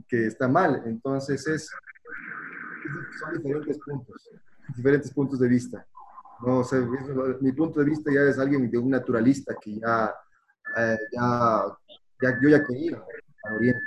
que 0.09 0.27
está 0.27 0.49
mal. 0.49 0.83
Entonces 0.87 1.47
es, 1.47 1.71
son 3.21 3.33
diferentes 3.35 3.79
puntos, 3.79 4.31
diferentes 4.77 5.11
puntos 5.13 5.39
de 5.41 5.49
vista. 5.49 5.87
No, 6.45 6.59
o 6.59 6.65
sea, 6.65 6.81
mi 7.41 7.53
punto 7.53 7.81
de 7.81 7.87
vista 7.87 8.11
ya 8.13 8.23
es 8.23 8.39
alguien 8.39 8.69
de 8.71 8.79
un 8.79 8.91
naturalista 8.91 9.55
que 9.61 9.79
ya, 9.79 10.13
eh, 10.77 10.99
ya, 11.13 11.63
ya- 12.21 12.39
yo 12.43 12.49
ya 12.49 12.65
quería 12.65 13.03
al 13.45 13.55
Oriente. 13.57 13.81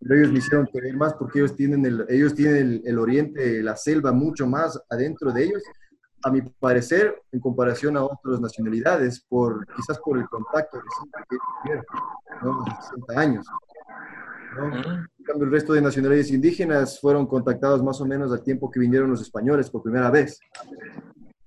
Pero 0.00 0.14
ellos 0.16 0.32
me 0.32 0.38
hicieron 0.38 0.66
querer 0.66 0.94
más 0.96 1.14
porque 1.14 1.38
ellos 1.38 1.54
tienen, 1.56 1.86
el, 1.86 2.04
ellos 2.08 2.34
tienen 2.34 2.56
el, 2.56 2.82
el 2.84 2.98
Oriente, 2.98 3.62
la 3.62 3.76
selva 3.76 4.12
mucho 4.12 4.46
más 4.46 4.78
adentro 4.90 5.32
de 5.32 5.44
ellos, 5.44 5.62
a 6.24 6.30
mi 6.30 6.42
parecer, 6.42 7.22
en 7.32 7.40
comparación 7.40 7.96
a 7.96 8.04
otras 8.04 8.40
nacionalidades, 8.40 9.20
por, 9.28 9.64
quizás 9.76 9.98
por 10.00 10.18
el 10.18 10.26
contacto 10.28 10.80
reciente 10.80 11.18
que 11.30 11.36
tuvieron, 11.62 11.84
¿no? 12.42 12.64
Hace 12.66 12.88
60 12.88 13.20
años. 13.20 13.46
¿No? 14.56 14.74
En 15.18 15.24
cambio, 15.24 15.46
el 15.46 15.52
resto 15.52 15.72
de 15.72 15.82
nacionalidades 15.82 16.30
indígenas 16.30 17.00
fueron 17.00 17.26
contactados 17.26 17.82
más 17.82 18.00
o 18.00 18.06
menos 18.06 18.32
al 18.32 18.42
tiempo 18.42 18.70
que 18.70 18.80
vinieron 18.80 19.10
los 19.10 19.22
españoles 19.22 19.70
por 19.70 19.82
primera 19.82 20.10
vez. 20.10 20.38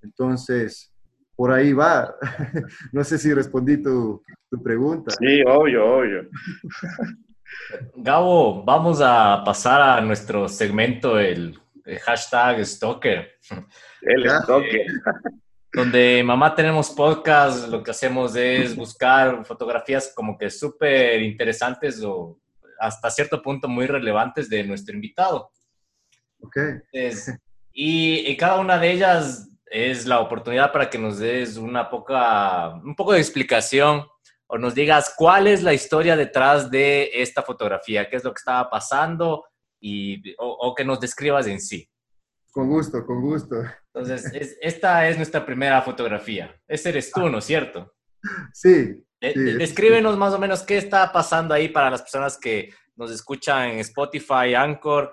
Entonces, 0.01 0.93
por 1.35 1.51
ahí 1.51 1.73
va. 1.73 2.15
No 2.91 3.03
sé 3.03 3.17
si 3.17 3.33
respondí 3.33 3.81
tu, 3.81 4.23
tu 4.49 4.61
pregunta. 4.61 5.13
Sí, 5.19 5.41
obvio, 5.45 5.97
obvio. 5.97 6.29
Gabo, 7.95 8.63
vamos 8.63 8.99
a 9.01 9.41
pasar 9.45 9.81
a 9.81 10.01
nuestro 10.01 10.47
segmento, 10.47 11.19
el, 11.19 11.57
el 11.85 11.99
hashtag 11.99 12.65
Stalker. 12.65 13.31
El 14.01 14.23
toque. 14.45 14.85
Donde 15.71 16.23
Mamá 16.23 16.55
Tenemos 16.55 16.89
Podcast, 16.89 17.67
lo 17.69 17.83
que 17.83 17.91
hacemos 17.91 18.35
es 18.35 18.75
buscar 18.75 19.45
fotografías 19.45 20.11
como 20.15 20.37
que 20.37 20.49
súper 20.49 21.21
interesantes 21.21 22.03
o 22.03 22.39
hasta 22.79 23.09
cierto 23.11 23.41
punto 23.41 23.67
muy 23.67 23.85
relevantes 23.85 24.49
de 24.49 24.63
nuestro 24.63 24.95
invitado. 24.95 25.51
Ok. 26.41 26.57
Y, 27.79 28.31
y 28.31 28.35
cada 28.37 28.59
una 28.59 28.79
de 28.79 28.91
ellas 28.91 29.47
es 29.67 30.07
la 30.07 30.19
oportunidad 30.19 30.71
para 30.71 30.89
que 30.89 30.97
nos 30.97 31.19
des 31.19 31.57
una 31.57 31.91
poca, 31.91 32.73
un 32.83 32.95
poco 32.95 33.13
de 33.13 33.19
explicación 33.19 34.03
o 34.47 34.57
nos 34.57 34.73
digas 34.73 35.13
cuál 35.15 35.47
es 35.47 35.61
la 35.61 35.73
historia 35.73 36.15
detrás 36.15 36.71
de 36.71 37.09
esta 37.13 37.43
fotografía, 37.43 38.09
qué 38.09 38.15
es 38.15 38.23
lo 38.23 38.33
que 38.33 38.39
estaba 38.39 38.69
pasando 38.69 39.45
y, 39.79 40.33
o, 40.39 40.73
que 40.75 40.85
nos 40.85 40.99
describas 40.99 41.47
en 41.47 41.59
sí. 41.59 41.87
Con 42.51 42.69
gusto, 42.69 43.05
con 43.05 43.21
gusto. 43.21 43.55
Entonces, 43.93 44.57
esta 44.61 45.07
es 45.07 45.17
nuestra 45.17 45.45
primera 45.45 45.81
fotografía. 45.81 46.55
Ese 46.67 46.89
eres 46.89 47.11
tú, 47.11 47.29
¿no 47.29 47.37
es 47.39 47.45
cierto? 47.45 47.93
Sí. 48.53 49.03
Descríbenos 49.19 50.17
más 50.17 50.33
o 50.33 50.39
menos 50.39 50.63
qué 50.63 50.77
está 50.77 51.11
pasando 51.11 51.53
ahí 51.53 51.69
para 51.69 51.89
las 51.89 52.01
personas 52.01 52.37
que 52.37 52.71
nos 52.95 53.11
escuchan 53.11 53.69
en 53.69 53.79
Spotify, 53.79 54.53
Anchor, 54.55 55.11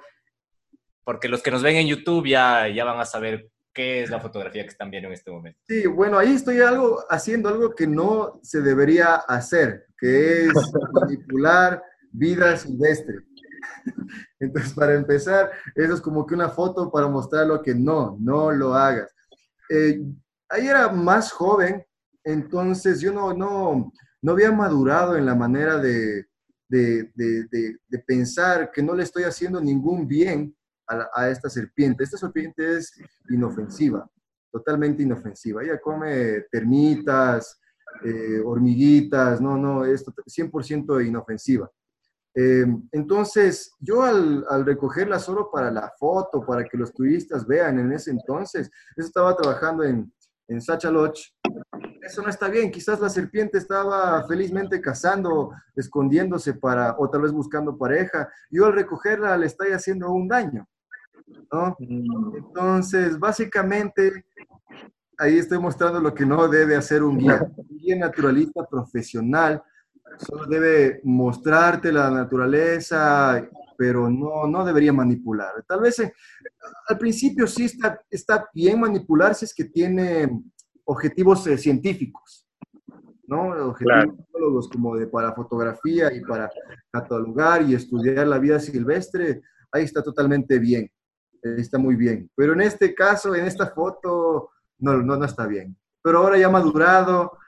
porque 1.04 1.28
los 1.28 1.42
que 1.42 1.50
nos 1.50 1.62
ven 1.62 1.76
en 1.76 1.86
YouTube 1.86 2.26
ya, 2.26 2.68
ya 2.68 2.84
van 2.84 2.98
a 3.00 3.04
saber 3.04 3.50
qué 3.74 4.02
es 4.02 4.10
la 4.10 4.20
fotografía 4.20 4.62
que 4.62 4.70
están 4.70 4.90
viendo 4.90 5.08
en 5.08 5.14
este 5.14 5.30
momento. 5.30 5.60
Sí, 5.66 5.86
bueno, 5.86 6.18
ahí 6.18 6.34
estoy 6.34 6.60
algo, 6.60 7.04
haciendo 7.10 7.48
algo 7.48 7.74
que 7.74 7.86
no 7.86 8.40
se 8.42 8.62
debería 8.62 9.16
hacer, 9.16 9.86
que 9.98 10.46
es 10.46 10.52
manipular 10.92 11.82
vida 12.10 12.56
silvestre. 12.56 13.16
Entonces, 14.38 14.72
para 14.72 14.94
empezar, 14.94 15.50
eso 15.74 15.94
es 15.94 16.00
como 16.00 16.24
que 16.26 16.34
una 16.34 16.48
foto 16.48 16.90
para 16.90 17.08
mostrar 17.08 17.46
lo 17.46 17.60
que 17.60 17.74
no, 17.74 18.16
no 18.20 18.52
lo 18.52 18.74
hagas. 18.74 19.12
Eh, 19.68 20.00
ahí 20.48 20.68
era 20.68 20.88
más 20.90 21.32
joven, 21.32 21.84
entonces 22.24 23.00
yo 23.00 23.12
no, 23.12 23.34
no, 23.34 23.92
no 24.22 24.32
había 24.32 24.50
madurado 24.50 25.16
en 25.16 25.26
la 25.26 25.34
manera 25.34 25.78
de, 25.78 26.26
de, 26.68 27.10
de, 27.14 27.76
de 27.86 27.98
pensar 28.06 28.70
que 28.72 28.82
no 28.82 28.94
le 28.94 29.02
estoy 29.02 29.24
haciendo 29.24 29.60
ningún 29.60 30.08
bien 30.08 30.54
a, 30.86 31.28
esta 31.28 31.48
serpiente. 31.48 32.04
Esta 32.04 32.16
serpiente 32.16 32.76
es 32.76 32.92
inofensiva, 33.30 34.08
totalmente 34.52 35.02
inofensiva. 35.02 35.62
Ella 35.62 35.80
come 35.80 36.42
termitas, 36.50 37.60
eh, 38.04 38.40
hormiguitas, 38.44 39.40
no, 39.40 39.56
no, 39.56 39.84
es 39.84 40.04
100% 40.04 41.06
inofensiva. 41.06 41.70
Eh, 42.36 42.66
entonces, 42.90 43.72
yo 43.78 44.02
al, 44.02 44.44
al, 44.50 44.66
recogerla 44.66 45.20
solo 45.20 45.50
para 45.52 45.70
la 45.70 45.92
foto, 45.98 46.44
para 46.44 46.64
que 46.64 46.76
los 46.76 46.92
turistas 46.92 47.46
vean 47.46 47.78
en 47.78 47.92
ese 47.92 48.10
entonces, 48.10 48.70
yo 48.96 49.04
estaba 49.04 49.36
trabajando 49.36 49.84
en, 49.84 50.12
en 50.48 50.60
Sacha 50.60 50.90
Lodge. 50.90 51.32
Eso 52.04 52.20
no 52.22 52.28
está 52.28 52.48
bien, 52.48 52.70
quizás 52.70 53.00
la 53.00 53.08
serpiente 53.08 53.56
estaba 53.56 54.26
felizmente 54.28 54.80
cazando, 54.80 55.52
escondiéndose 55.74 56.52
para, 56.54 56.96
o 56.98 57.08
tal 57.08 57.22
vez 57.22 57.32
buscando 57.32 57.78
pareja. 57.78 58.28
Yo 58.50 58.66
al 58.66 58.74
recogerla 58.74 59.36
le 59.38 59.46
estoy 59.46 59.72
haciendo 59.72 60.10
un 60.10 60.28
daño. 60.28 60.68
Mm. 61.78 62.36
Entonces, 62.36 63.18
básicamente, 63.18 64.26
ahí 65.16 65.38
estoy 65.38 65.58
mostrando 65.58 65.98
lo 65.98 66.12
que 66.12 66.26
no 66.26 66.46
debe 66.46 66.76
hacer 66.76 67.02
un 67.02 67.18
guía. 67.18 67.46
Un 67.56 67.78
guía 67.78 67.96
naturalista 67.96 68.66
profesional 68.66 69.62
solo 70.18 70.46
debe 70.46 71.00
mostrarte 71.04 71.90
la 71.90 72.10
naturaleza, 72.10 73.48
pero 73.76 74.10
no, 74.10 74.46
no 74.46 74.64
debería 74.64 74.92
manipular. 74.92 75.64
Tal 75.66 75.80
vez 75.80 75.98
eh, 76.00 76.12
al 76.88 76.98
principio 76.98 77.46
sí 77.46 77.64
está, 77.64 78.00
está 78.10 78.48
bien 78.52 78.78
manipular 78.78 79.34
si 79.34 79.46
es 79.46 79.54
que 79.54 79.64
tiene 79.64 80.28
objetivos 80.84 81.46
eh, 81.46 81.58
científicos, 81.58 82.46
¿no? 83.26 83.48
Objetivos 83.68 84.68
como 84.68 84.96
de, 84.96 85.06
para 85.06 85.34
fotografía 85.34 86.12
y 86.12 86.20
para 86.20 86.50
catalogar 86.90 87.62
y 87.62 87.74
estudiar 87.74 88.26
la 88.26 88.38
vida 88.38 88.60
silvestre, 88.60 89.42
ahí 89.72 89.84
está 89.84 90.02
totalmente 90.02 90.58
bien 90.58 90.90
está 91.44 91.78
muy 91.78 91.96
bien. 91.96 92.30
Pero 92.34 92.52
en 92.52 92.62
este 92.62 92.94
caso, 92.94 93.34
en 93.34 93.46
esta 93.46 93.68
foto, 93.68 94.50
no, 94.78 94.96
no, 94.98 95.16
no 95.16 95.24
está 95.24 95.46
bien. 95.46 95.76
Pero 96.02 96.18
ahora 96.18 96.38
ya 96.38 96.48
madurado, 96.48 97.38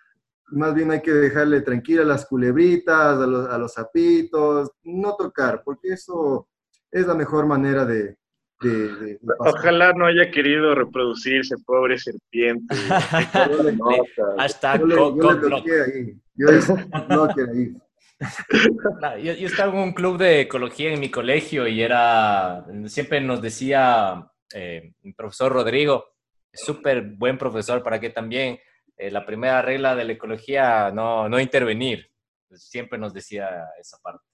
más 0.48 0.74
bien 0.74 0.90
hay 0.90 1.02
que 1.02 1.12
dejarle 1.12 1.60
tranquila 1.62 2.02
a 2.02 2.06
las 2.06 2.26
culebritas, 2.26 3.18
a 3.18 3.26
los, 3.26 3.48
a 3.48 3.58
los 3.58 3.72
sapitos, 3.72 4.70
no 4.84 5.16
tocar, 5.16 5.62
porque 5.64 5.92
eso 5.92 6.48
es 6.90 7.06
la 7.06 7.14
mejor 7.14 7.46
manera 7.46 7.84
de, 7.84 8.16
de, 8.60 9.18
Ojalá 9.38 9.92
no 9.92 10.06
haya 10.06 10.30
querido 10.30 10.74
reproducirse, 10.74 11.56
pobre 11.64 11.98
serpiente. 11.98 12.74
Hasta 14.38 14.78
yo, 14.78 15.14
ahí. 15.54 16.16
Yo 16.34 16.48
ahí 19.02 19.22
yo, 19.22 19.46
estaba 19.46 19.72
en 19.72 19.78
un 19.78 19.92
club 19.92 20.16
de 20.16 20.42
ecología 20.42 20.92
en 20.92 21.00
mi 21.00 21.10
colegio 21.10 21.66
y 21.66 21.82
era, 21.82 22.64
siempre 22.86 23.20
nos 23.20 23.42
decía 23.42 24.30
eh, 24.54 24.92
el 25.02 25.14
profesor 25.14 25.52
Rodrigo, 25.52 26.06
súper 26.52 27.02
buen 27.02 27.36
profesor, 27.36 27.82
para 27.82 28.00
que 28.00 28.10
también 28.10 28.58
eh, 28.96 29.10
la 29.10 29.26
primera 29.26 29.60
regla 29.60 29.94
de 29.94 30.04
la 30.04 30.12
ecología, 30.12 30.90
no, 30.90 31.28
no 31.28 31.38
intervenir. 31.38 32.10
Siempre 32.54 32.98
nos 32.98 33.12
decía 33.12 33.66
esa 33.78 33.98
parte. 33.98 34.24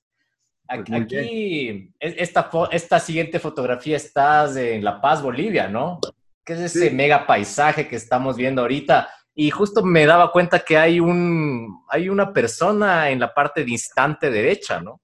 Pues 0.74 1.02
aquí, 1.02 1.92
esta, 1.98 2.50
esta 2.70 3.00
siguiente 3.00 3.38
fotografía 3.38 3.96
estás 3.96 4.56
en 4.56 4.82
La 4.82 5.00
Paz, 5.00 5.22
Bolivia, 5.22 5.68
¿no? 5.68 6.00
¿Qué 6.44 6.54
es 6.54 6.60
ese 6.60 6.90
mega 6.90 7.26
paisaje 7.26 7.86
que 7.86 7.96
estamos 7.96 8.36
viendo 8.36 8.62
ahorita? 8.62 9.08
y 9.34 9.50
justo 9.50 9.82
me 9.82 10.06
daba 10.06 10.30
cuenta 10.30 10.58
que 10.60 10.76
hay, 10.76 11.00
un, 11.00 11.82
hay 11.88 12.08
una 12.08 12.32
persona 12.32 13.10
en 13.10 13.18
la 13.18 13.32
parte 13.32 13.64
distante 13.64 14.30
derecha, 14.30 14.80
¿no? 14.80 15.00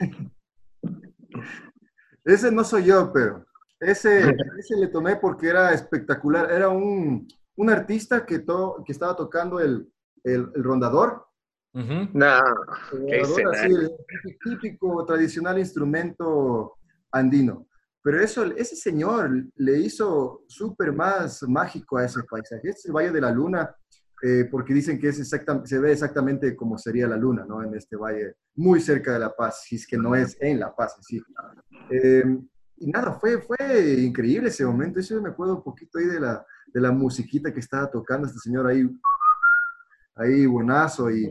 Ese 2.24 2.52
no 2.52 2.62
soy 2.62 2.84
yo, 2.84 3.10
pero 3.12 3.44
ese, 3.80 4.20
ese 4.58 4.76
le 4.76 4.86
tomé 4.86 5.16
porque 5.16 5.48
era 5.48 5.72
espectacular. 5.72 6.52
Era 6.52 6.68
un, 6.68 7.26
un 7.56 7.70
artista 7.70 8.24
que, 8.24 8.38
to, 8.38 8.84
que 8.86 8.92
estaba 8.92 9.16
tocando 9.16 9.58
el, 9.58 9.92
el, 10.22 10.52
rondador. 10.54 11.26
No, 11.74 12.38
el 13.08 13.90
típico, 14.42 15.04
tradicional 15.06 15.58
instrumento 15.58 16.74
andino. 17.10 17.66
Pero 18.02 18.20
eso, 18.20 18.44
ese 18.44 18.76
señor 18.76 19.30
le 19.56 19.78
hizo 19.78 20.42
súper 20.48 20.92
más 20.92 21.42
mágico 21.44 21.98
a 21.98 22.04
ese 22.04 22.22
paisaje. 22.24 22.68
Este 22.68 22.80
es 22.80 22.84
el 22.86 22.92
Valle 22.92 23.12
de 23.12 23.20
la 23.20 23.30
Luna, 23.30 23.74
eh, 24.24 24.46
porque 24.48 24.72
dicen 24.72 25.00
que 25.00 25.08
es 25.08 25.28
se 25.28 25.78
ve 25.80 25.92
exactamente 25.92 26.54
como 26.54 26.78
sería 26.78 27.08
la 27.08 27.16
luna, 27.16 27.44
¿no? 27.44 27.60
En 27.60 27.74
este 27.74 27.96
valle, 27.96 28.36
muy 28.54 28.80
cerca 28.80 29.14
de 29.14 29.18
La 29.18 29.34
Paz, 29.34 29.64
si 29.64 29.74
es 29.74 29.84
que 29.84 29.96
no 29.96 30.14
es 30.14 30.36
en 30.40 30.60
La 30.60 30.72
Paz, 30.72 30.96
sí. 31.00 31.20
Eh, 31.90 32.22
y 32.76 32.86
nada, 32.86 33.14
fue, 33.14 33.42
fue 33.42 34.00
increíble 34.00 34.48
ese 34.48 34.64
momento. 34.64 35.00
Yo 35.00 35.20
me 35.20 35.30
acuerdo 35.30 35.56
un 35.56 35.64
poquito 35.64 35.98
ahí 35.98 36.06
de 36.06 36.20
la, 36.20 36.46
de 36.72 36.80
la 36.80 36.92
musiquita 36.92 37.52
que 37.52 37.58
estaba 37.58 37.90
tocando 37.90 38.28
este 38.28 38.38
señor 38.38 38.68
ahí, 38.68 38.88
ahí 40.14 40.46
buenazo. 40.46 41.10
Y 41.10 41.30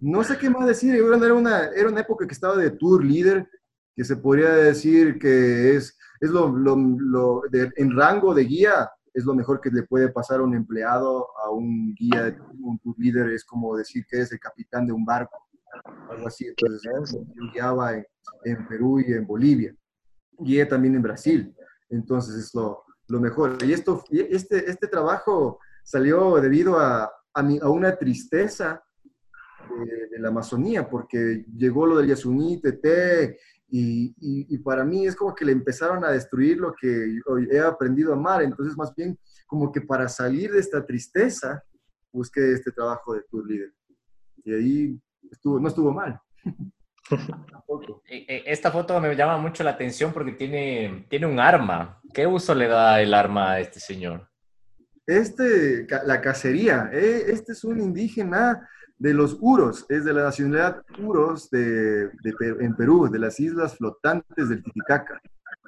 no 0.00 0.22
sé 0.24 0.38
qué 0.38 0.50
más 0.50 0.66
decir. 0.66 0.94
Era 0.94 1.34
una, 1.34 1.66
era 1.66 1.88
una 1.88 2.00
época 2.00 2.26
que 2.26 2.34
estaba 2.34 2.56
de 2.56 2.70
tour 2.70 3.04
líder, 3.04 3.48
que 3.94 4.04
se 4.04 4.16
podría 4.16 4.50
decir 4.50 5.18
que 5.18 5.76
es 5.76 5.96
es 6.24 6.30
lo, 6.30 6.48
lo, 6.48 7.42
en 7.52 7.96
rango 7.96 8.34
de 8.34 8.44
guía, 8.44 8.90
es 9.12 9.24
lo 9.24 9.34
mejor 9.34 9.60
que 9.60 9.70
le 9.70 9.82
puede 9.82 10.08
pasar 10.08 10.40
a 10.40 10.42
un 10.42 10.54
empleado, 10.54 11.28
a 11.38 11.50
un 11.50 11.94
guía, 11.94 12.36
un 12.60 12.80
líder, 12.96 13.30
es 13.30 13.44
como 13.44 13.76
decir 13.76 14.04
que 14.08 14.20
es 14.20 14.32
el 14.32 14.40
capitán 14.40 14.86
de 14.86 14.92
un 14.92 15.04
barco, 15.04 15.36
algo 16.10 16.26
así. 16.26 16.46
Entonces, 16.46 17.12
yo 17.12 17.52
guiaba 17.52 17.94
en, 17.94 18.66
Perú 18.68 19.00
y 19.00 19.12
en 19.12 19.26
Bolivia, 19.26 19.74
guié 20.38 20.66
también 20.66 20.94
en 20.94 21.02
Brasil, 21.02 21.54
entonces 21.90 22.36
es 22.36 22.54
lo, 22.54 22.84
lo 23.08 23.20
mejor. 23.20 23.58
Y 23.62 23.72
esto, 23.72 24.02
este, 24.10 24.70
este 24.70 24.88
trabajo 24.88 25.58
salió 25.82 26.36
debido 26.36 26.80
a, 26.80 27.10
a, 27.34 27.42
mi, 27.42 27.58
a 27.60 27.68
una 27.68 27.96
tristeza 27.96 28.82
de, 30.10 30.18
la 30.18 30.28
Amazonía, 30.28 30.88
porque 30.88 31.44
llegó 31.56 31.86
lo 31.86 31.98
del 31.98 32.08
Yasuní, 32.08 32.60
Tete, 32.60 33.38
y, 33.68 34.58
para 34.58 34.84
mí 34.84 35.06
es 35.06 35.16
como 35.16 35.34
que 35.34 35.44
le 35.44 35.52
empezaron 35.52 36.04
a 36.04 36.10
destruir 36.10 36.58
lo 36.58 36.72
que 36.72 37.18
he 37.50 37.58
aprendido 37.58 38.12
a 38.12 38.16
amar. 38.16 38.42
Entonces, 38.42 38.76
más 38.76 38.94
bien, 38.94 39.18
como 39.46 39.72
que 39.72 39.80
para 39.80 40.08
salir 40.08 40.52
de 40.52 40.60
esta 40.60 40.86
tristeza, 40.86 41.62
busqué 42.12 42.52
este 42.52 42.70
trabajo 42.70 43.14
de 43.14 43.22
tour 43.28 43.44
líder. 43.46 43.72
Y 44.44 44.54
ahí 44.54 45.00
estuvo, 45.30 45.58
no 45.58 45.68
estuvo 45.68 45.92
mal. 45.92 46.20
E, 48.06 48.24
e, 48.28 48.42
esta 48.46 48.70
foto 48.70 48.98
me 48.98 49.14
llama 49.14 49.36
mucho 49.36 49.62
la 49.62 49.72
atención 49.72 50.10
porque 50.12 50.32
tiene, 50.32 51.06
tiene 51.10 51.26
un 51.26 51.38
arma. 51.38 52.00
¿Qué 52.14 52.26
uso 52.26 52.54
le 52.54 52.66
da 52.66 53.02
el 53.02 53.12
arma 53.12 53.52
a 53.52 53.60
este 53.60 53.78
señor? 53.78 54.26
Este, 55.06 55.86
la 56.06 56.20
cacería. 56.20 56.90
Eh, 56.92 57.24
este 57.28 57.52
es 57.52 57.64
un 57.64 57.80
indígena 57.80 58.68
de 58.98 59.12
los 59.12 59.36
Uros, 59.40 59.84
es 59.88 60.04
de 60.04 60.12
la 60.12 60.24
nacionalidad 60.24 60.82
Uros 60.98 61.50
de, 61.50 62.10
en 62.60 62.74
Perú, 62.74 63.08
de 63.10 63.18
las 63.18 63.38
islas 63.40 63.76
flotantes 63.76 64.48
del 64.48 64.62
Titicaca. 64.62 65.20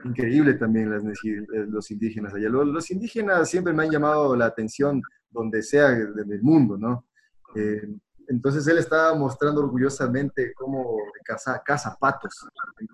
Increíble 0.05 0.55
también 0.55 0.91
las, 0.91 1.03
eh, 1.05 1.67
los 1.69 1.91
indígenas 1.91 2.35
allá. 2.35 2.49
Los, 2.49 2.91
indígenas 2.91 3.49
siempre 3.51 3.73
me 3.73 3.85
han 3.85 3.91
llamado 3.91 4.37
la 4.37 4.47
atención 4.47 5.03
donde 5.31 5.63
sea 5.63 5.91
del 5.91 6.43
mundo, 6.43 6.79
¿no? 6.79 7.07
Eh, 7.55 7.83
entonces 8.29 8.67
él 8.67 8.79
estaba 8.79 9.15
mostrando 9.15 9.61
orgullosamente 9.61 10.53
cómo 10.55 10.97
caza, 11.25 11.63
caza 11.65 11.97
patos. 11.99 12.47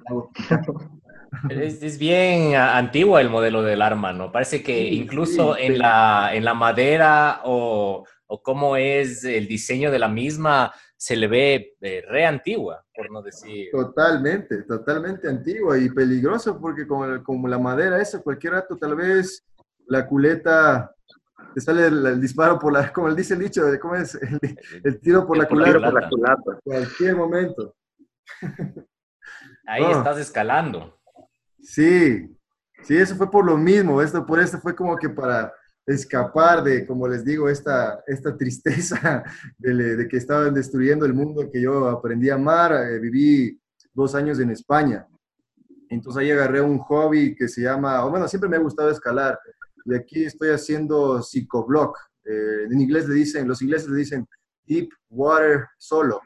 Es, 1.48 1.98
bien 1.98 2.54
antiguo 2.56 3.18
el 3.18 3.30
modelo 3.30 3.62
del 3.62 3.80
arma, 3.80 4.12
¿no? 4.12 4.30
Parece 4.30 4.62
que 4.62 4.88
incluso 4.88 5.56
En, 5.56 5.78
la, 5.78 6.30
en 6.34 6.44
la 6.44 6.52
madera 6.52 7.40
o, 7.44 8.04
o 8.26 8.42
cómo 8.42 8.76
es 8.76 9.24
el 9.24 9.48
diseño 9.48 9.90
de 9.90 9.98
la 9.98 10.08
misma, 10.08 10.72
se 11.02 11.16
le 11.16 11.26
ve 11.26 11.74
eh, 11.80 12.04
re 12.08 12.24
antigua, 12.24 12.84
por 12.94 13.10
no 13.10 13.22
decir. 13.22 13.70
Totalmente, 13.72 14.62
totalmente 14.62 15.28
antigua 15.28 15.76
y 15.76 15.90
peligroso 15.90 16.60
porque 16.60 16.86
como, 16.86 17.22
como 17.24 17.48
la 17.48 17.58
madera 17.58 18.00
esa, 18.00 18.22
cualquier 18.22 18.52
rato 18.52 18.78
tal 18.78 18.94
vez 18.94 19.44
la 19.88 20.06
culeta 20.06 20.94
te 21.54 21.60
sale 21.60 21.86
el, 21.86 22.20
disparo 22.20 22.58
por 22.58 22.72
la, 22.72 22.92
como 22.92 23.12
dice 23.14 23.34
el 23.34 23.40
dicho, 23.40 23.62
¿cómo 23.80 23.96
es? 23.96 24.18
El, 24.84 25.00
tiro 25.00 25.26
por 25.26 25.38
la 25.38 25.46
culata. 25.46 25.72
Por 25.72 26.02
la 26.02 26.08
culata. 26.08 26.58
Cualquier 26.64 27.16
momento. 27.16 27.74
Ahí 29.66 29.84
estás 29.90 30.18
escalando. 30.18 30.98
Sí, 31.60 32.36
sí, 32.82 32.96
eso 32.96 33.14
fue 33.16 33.30
por 33.30 33.44
lo 33.44 33.56
mismo, 33.56 34.02
esto 34.02 34.26
por 34.26 34.40
esto 34.40 34.58
fue 34.58 34.74
como 34.74 34.96
que 34.96 35.08
para 35.08 35.52
escapar 35.86 36.62
de, 36.62 36.86
como 36.86 37.08
les 37.08 37.24
digo, 37.24 37.48
esta, 37.48 38.02
esta 38.06 38.36
tristeza 38.36 39.22
de, 39.58 40.06
que 40.08 40.16
estaban 40.16 40.54
destruyendo 40.54 41.06
el 41.06 41.14
mundo 41.14 41.50
que 41.50 41.60
yo 41.60 41.88
aprendí 41.88 42.30
a 42.30 42.34
amar. 42.34 42.72
Eh, 42.72 42.98
viví 42.98 43.60
dos 43.92 44.14
años 44.14 44.38
en 44.40 44.50
España. 44.50 45.06
Entonces 45.88 46.22
ahí 46.22 46.30
agarré 46.30 46.60
un 46.60 46.78
hobby 46.78 47.34
que 47.34 47.48
se 47.48 47.62
llama, 47.62 48.04
o 48.04 48.10
bueno, 48.10 48.26
siempre 48.26 48.48
me 48.48 48.56
ha 48.56 48.60
gustado 48.60 48.90
escalar. 48.90 49.38
Y 49.84 49.94
aquí 49.94 50.24
estoy 50.24 50.50
haciendo 50.50 51.22
psicoblock. 51.22 51.98
Eh, 52.24 52.64
en 52.70 52.80
inglés 52.80 53.08
le 53.08 53.14
dicen, 53.14 53.48
los 53.48 53.62
ingleses 53.62 53.88
le 53.88 53.98
dicen 53.98 54.26
deep 54.66 54.88
water 55.10 55.66
solo. 55.78 56.20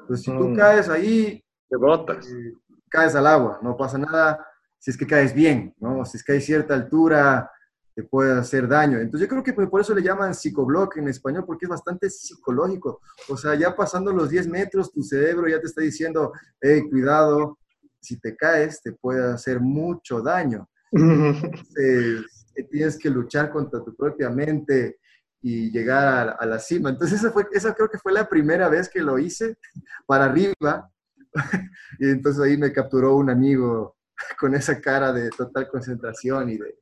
Entonces 0.00 0.24
si 0.24 0.30
tú 0.30 0.48
mm. 0.48 0.56
caes 0.56 0.88
ahí, 0.88 1.42
te 1.68 1.76
botas. 1.76 2.26
Eh, 2.26 2.52
caes 2.88 3.14
al 3.14 3.26
agua, 3.26 3.58
no 3.62 3.76
pasa 3.76 3.98
nada 3.98 4.46
si 4.78 4.90
es 4.90 4.98
que 4.98 5.06
caes 5.06 5.34
bien, 5.34 5.74
¿no? 5.78 6.04
Si 6.04 6.18
es 6.18 6.22
que 6.22 6.32
hay 6.32 6.42
cierta 6.42 6.74
altura, 6.74 7.50
te 7.94 8.02
puede 8.02 8.38
hacer 8.38 8.68
daño. 8.68 8.98
Entonces 8.98 9.26
yo 9.26 9.30
creo 9.30 9.42
que 9.42 9.66
por 9.66 9.80
eso 9.80 9.94
le 9.94 10.02
llaman 10.02 10.34
psicoblock 10.34 10.98
en 10.98 11.08
español, 11.08 11.44
porque 11.46 11.64
es 11.64 11.70
bastante 11.70 12.10
psicológico. 12.10 13.00
O 13.28 13.36
sea, 13.36 13.54
ya 13.54 13.74
pasando 13.74 14.12
los 14.12 14.28
10 14.28 14.48
metros, 14.48 14.92
tu 14.92 15.02
cerebro 15.02 15.48
ya 15.48 15.58
te 15.58 15.68
está 15.68 15.80
diciendo, 15.80 16.32
hey, 16.60 16.82
cuidado, 16.90 17.58
si 17.98 18.18
te 18.18 18.36
caes, 18.36 18.82
te 18.82 18.92
puede 18.92 19.32
hacer 19.32 19.58
mucho 19.58 20.20
daño. 20.20 20.68
Entonces, 20.92 22.43
tienes 22.62 22.96
que 22.98 23.10
luchar 23.10 23.50
contra 23.50 23.82
tu 23.82 23.94
propia 23.96 24.30
mente 24.30 24.98
y 25.42 25.70
llegar 25.70 26.36
a, 26.38 26.46
la 26.46 26.58
cima. 26.58 26.88
Entonces, 26.88 27.20
esa, 27.20 27.30
fue, 27.30 27.46
esa 27.52 27.74
creo 27.74 27.90
que 27.90 27.98
fue 27.98 28.12
la 28.12 28.26
primera 28.26 28.68
vez 28.70 28.88
que 28.88 29.02
lo 29.02 29.18
hice 29.18 29.58
para 30.06 30.24
arriba. 30.24 30.90
y 31.98 32.08
entonces 32.08 32.42
ahí 32.42 32.56
me 32.56 32.72
capturó 32.72 33.16
un 33.16 33.28
amigo 33.28 33.96
con 34.38 34.54
esa 34.54 34.80
cara 34.80 35.12
de 35.12 35.30
total 35.30 35.68
concentración 35.68 36.50
y 36.50 36.56
de, 36.56 36.78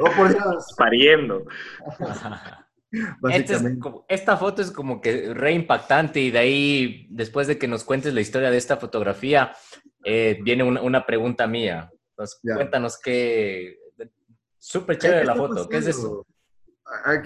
oh 0.00 0.10
por 0.16 0.28
Dios. 0.28 0.66
Pariendo. 0.76 1.44
esta 4.08 4.36
foto 4.36 4.62
es 4.62 4.70
como 4.70 5.00
que 5.00 5.34
re 5.34 5.52
impactante 5.52 6.20
y 6.20 6.30
de 6.30 6.38
ahí, 6.38 7.06
después 7.10 7.46
de 7.46 7.58
que 7.58 7.66
nos 7.66 7.82
cuentes 7.84 8.14
la 8.14 8.20
historia 8.20 8.50
de 8.50 8.58
esta 8.58 8.76
fotografía, 8.76 9.52
eh, 10.04 10.38
viene 10.42 10.62
una, 10.62 11.06
pregunta 11.06 11.46
mía. 11.46 11.90
Cuéntanos 12.42 13.00
qué... 13.02 13.78
Súper 14.66 14.96
chévere 14.96 15.26
la 15.26 15.34
foto. 15.34 15.68
¿Qué 15.68 15.76
es 15.76 15.88
eso? 15.88 16.26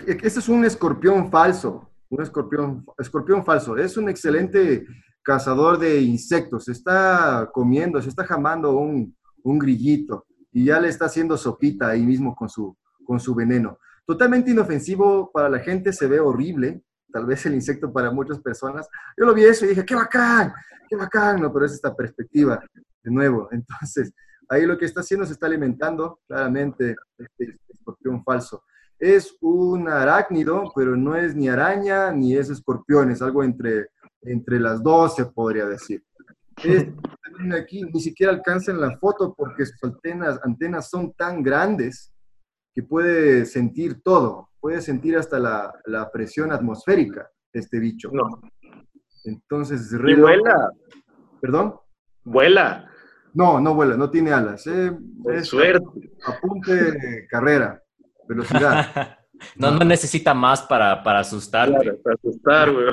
Este 0.08 0.26
es 0.26 0.48
un 0.48 0.64
escorpión 0.64 1.30
falso. 1.30 1.88
Un 2.08 2.22
escorpión, 2.22 2.84
escorpión 2.98 3.44
falso. 3.44 3.76
Es 3.76 3.96
un 3.96 4.08
excelente 4.08 4.84
cazador 5.22 5.78
de 5.78 6.00
insectos. 6.00 6.64
Se 6.64 6.72
está 6.72 7.48
comiendo, 7.52 8.02
se 8.02 8.08
está 8.08 8.24
jamando 8.24 8.76
un, 8.76 9.16
un 9.44 9.58
grillito 9.58 10.26
y 10.50 10.64
ya 10.64 10.80
le 10.80 10.88
está 10.88 11.04
haciendo 11.04 11.36
sopita 11.36 11.90
ahí 11.90 12.04
mismo 12.04 12.34
con 12.34 12.48
su, 12.48 12.76
con 13.04 13.20
su 13.20 13.36
veneno. 13.36 13.78
Totalmente 14.04 14.50
inofensivo 14.50 15.30
para 15.30 15.48
la 15.48 15.60
gente, 15.60 15.92
se 15.92 16.08
ve 16.08 16.18
horrible, 16.18 16.82
tal 17.12 17.24
vez 17.24 17.46
el 17.46 17.54
insecto 17.54 17.92
para 17.92 18.10
muchas 18.10 18.40
personas. 18.40 18.88
Yo 19.16 19.24
lo 19.24 19.32
vi 19.32 19.44
eso 19.44 19.64
y 19.64 19.68
dije, 19.68 19.84
qué 19.84 19.94
bacán, 19.94 20.52
qué 20.88 20.96
bacán, 20.96 21.40
no, 21.40 21.52
pero 21.52 21.66
es 21.66 21.72
esta 21.72 21.94
perspectiva 21.94 22.60
de 23.04 23.10
nuevo. 23.12 23.48
Entonces, 23.52 24.12
ahí 24.48 24.66
lo 24.66 24.78
que 24.78 24.84
está 24.86 25.00
haciendo 25.00 25.26
se 25.26 25.32
está 25.32 25.46
alimentando 25.46 26.20
claramente 26.26 26.96
este 27.18 27.56
escorpión 27.68 28.22
falso. 28.24 28.64
Es 28.98 29.36
un 29.40 29.88
arácnido, 29.88 30.72
pero 30.74 30.96
no 30.96 31.14
es 31.14 31.34
ni 31.36 31.48
araña 31.48 32.10
ni 32.10 32.36
es 32.36 32.50
escorpión, 32.50 33.10
es 33.10 33.22
algo 33.22 33.44
entre, 33.44 33.88
entre 34.22 34.58
las 34.58 34.82
dos, 34.82 35.14
se 35.14 35.26
podría 35.26 35.66
decir. 35.66 36.02
Este 36.56 36.92
aquí 37.56 37.82
ni 37.82 38.00
siquiera 38.00 38.32
alcanza 38.32 38.72
en 38.72 38.80
la 38.80 38.96
foto 38.98 39.34
porque 39.36 39.66
sus 39.66 39.82
antenas, 39.84 40.40
antenas 40.42 40.90
son 40.90 41.12
tan 41.12 41.42
grandes 41.42 42.12
que 42.74 42.82
puede 42.82 43.46
sentir 43.46 44.02
todo, 44.02 44.50
puede 44.60 44.80
sentir 44.80 45.16
hasta 45.16 45.38
la, 45.38 45.72
la 45.86 46.10
presión 46.10 46.52
atmosférica 46.52 47.28
de 47.52 47.60
este 47.60 47.78
bicho. 47.78 48.10
No. 48.12 48.40
Entonces, 49.24 49.92
¿Y 49.92 50.14
vuela? 50.14 50.70
¿Perdón? 51.40 51.74
¿Vuela? 52.24 52.90
No, 53.34 53.60
no 53.60 53.74
vuela, 53.74 53.96
no 53.96 54.10
tiene 54.10 54.32
alas. 54.32 54.66
Eh, 54.66 54.92
es 55.32 55.48
suerte. 55.48 55.86
Apunte 56.24 57.26
carrera, 57.28 57.82
velocidad. 58.28 59.14
No, 59.54 59.70
no 59.70 59.84
necesita 59.84 60.34
más 60.34 60.62
para, 60.62 61.02
para 61.02 61.20
asustar. 61.20 61.70
para 61.72 62.14
asustar, 62.14 62.72
güey. 62.72 62.86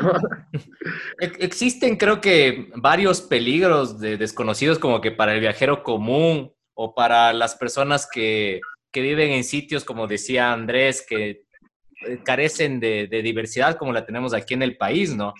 Existen, 1.40 1.98
creo 1.98 2.22
que, 2.22 2.72
varios 2.76 3.22
peligros 3.22 4.00
de 4.00 4.18
desconocidos 4.18 4.80
como 4.80 5.02
que 5.02 5.12
para 5.12 5.34
el 5.34 5.40
viajero 5.40 5.84
común 5.84 6.54
o 6.74 6.94
para 6.94 7.34
las 7.34 7.56
personas 7.56 8.08
que, 8.12 8.62
que 8.92 9.02
viven 9.02 9.32
en 9.32 9.44
sitios, 9.44 9.84
como 9.84 10.08
decía 10.08 10.52
Andrés, 10.52 11.06
que 11.08 11.46
eh, 12.06 12.20
carecen 12.24 12.80
de, 12.80 13.08
de, 13.08 13.22
diversidad 13.22 13.78
como 13.78 13.94
la 13.94 14.06
tenemos 14.06 14.34
aquí 14.34 14.54
en 14.54 14.62
el 14.62 14.78
país, 14.78 15.16
¿no? 15.16 15.34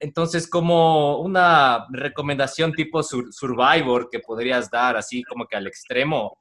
Entonces, 0.00 0.48
como 0.48 1.18
una 1.20 1.86
recomendación 1.90 2.72
tipo 2.72 3.02
Survivor 3.02 4.08
que 4.10 4.20
podrías 4.20 4.70
dar 4.70 4.96
así 4.96 5.24
como 5.24 5.46
que 5.46 5.56
al 5.56 5.66
extremo, 5.66 6.38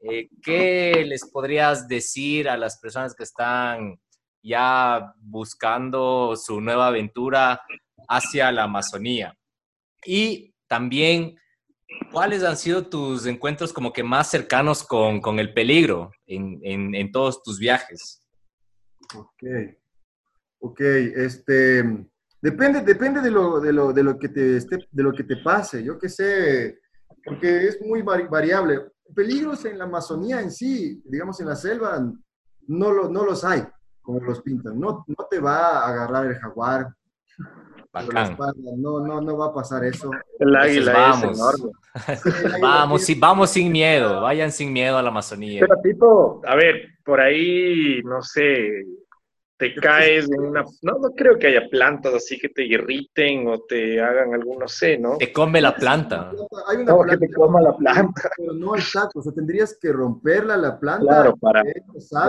eh, 0.00 0.28
¿qué 0.42 1.04
les 1.06 1.28
podrías 1.30 1.86
decir 1.86 2.48
a 2.48 2.56
las 2.56 2.78
personas 2.78 3.14
que 3.14 3.24
están 3.24 4.00
ya 4.42 5.12
buscando 5.18 6.34
su 6.36 6.60
nueva 6.60 6.88
aventura 6.88 7.60
hacia 8.08 8.50
la 8.52 8.64
Amazonía? 8.64 9.36
Y 10.06 10.54
también, 10.66 11.36
¿cuáles 12.10 12.42
han 12.42 12.56
sido 12.56 12.86
tus 12.86 13.26
encuentros 13.26 13.72
como 13.72 13.92
que 13.92 14.02
más 14.02 14.30
cercanos 14.30 14.82
con, 14.82 15.20
con 15.20 15.38
el 15.38 15.52
peligro 15.52 16.10
en, 16.26 16.58
en, 16.62 16.94
en, 16.94 17.12
todos 17.12 17.42
tus 17.42 17.58
viajes? 17.58 18.26
Ok, 19.14 19.42
ok, 20.60 20.80
este, 20.80 21.84
depende, 22.44 22.82
depende 22.82 23.22
de, 23.22 23.30
lo, 23.30 23.58
de, 23.58 23.72
lo, 23.72 23.92
de, 23.92 24.02
lo 24.02 24.18
que 24.18 24.28
te, 24.28 24.60
de 24.60 25.02
lo 25.02 25.12
que 25.12 25.24
te 25.24 25.38
pase, 25.38 25.82
yo 25.82 25.98
qué 25.98 26.10
sé, 26.10 26.78
porque 27.24 27.68
es 27.68 27.80
muy 27.80 28.02
variable 28.02 28.80
peligros 29.14 29.64
en 29.64 29.78
la 29.78 29.84
Amazonía 29.84 30.40
en 30.40 30.50
sí, 30.50 31.02
digamos 31.06 31.40
en 31.40 31.48
la 31.48 31.56
selva, 31.56 31.98
no, 32.66 32.92
lo, 32.92 33.08
no 33.08 33.24
los 33.24 33.44
hay, 33.44 33.62
como 34.02 34.20
los 34.20 34.42
pintan. 34.42 34.78
No, 34.78 35.04
no 35.06 35.26
te 35.30 35.40
va 35.40 35.78
a 35.78 35.88
agarrar 35.88 36.26
el 36.26 36.36
jaguar. 36.36 36.88
No, 38.76 39.06
no, 39.06 39.20
no 39.20 39.36
va 39.36 39.46
a 39.46 39.54
pasar 39.54 39.84
eso. 39.84 40.10
El 40.40 40.56
águila 40.56 40.92
vamos. 40.92 41.68
vamos, 42.60 43.02
sí, 43.02 43.14
vamos 43.14 43.50
sin 43.50 43.70
miedo, 43.70 44.20
vayan 44.20 44.50
sin 44.50 44.72
miedo 44.72 44.98
a 44.98 45.02
la 45.02 45.10
Amazonía. 45.10 45.60
Pero 45.60 45.80
tipo, 45.80 46.42
a 46.44 46.56
ver, 46.56 46.88
por 47.04 47.20
ahí, 47.20 48.02
no 48.02 48.20
sé, 48.20 48.84
te 49.64 49.80
caes 49.80 50.30
en 50.30 50.40
una... 50.40 50.62
No, 50.82 50.98
no 50.98 51.10
creo 51.16 51.38
que 51.38 51.46
haya 51.46 51.68
plantas 51.70 52.14
así 52.14 52.38
que 52.38 52.48
te 52.48 52.64
irriten 52.64 53.48
o 53.48 53.60
te 53.60 54.00
hagan 54.00 54.34
algún, 54.34 54.58
no 54.58 54.68
sé, 54.68 54.98
¿no? 54.98 55.16
Te 55.16 55.32
come 55.32 55.60
la 55.60 55.74
planta. 55.74 56.30
Hay 56.68 56.78
una 56.78 56.94
planta, 56.94 57.18
que 57.18 57.26
te 57.26 57.32
coma 57.32 57.60
la 57.60 57.76
planta. 57.76 58.30
Pero 58.36 58.52
no 58.52 58.74
el 58.74 58.82
saco, 58.82 59.20
o 59.20 59.22
sea, 59.22 59.32
tendrías 59.32 59.78
que 59.80 59.92
romperla 59.92 60.56
la 60.56 60.78
planta. 60.78 61.06
Claro, 61.06 61.36
para 61.36 61.62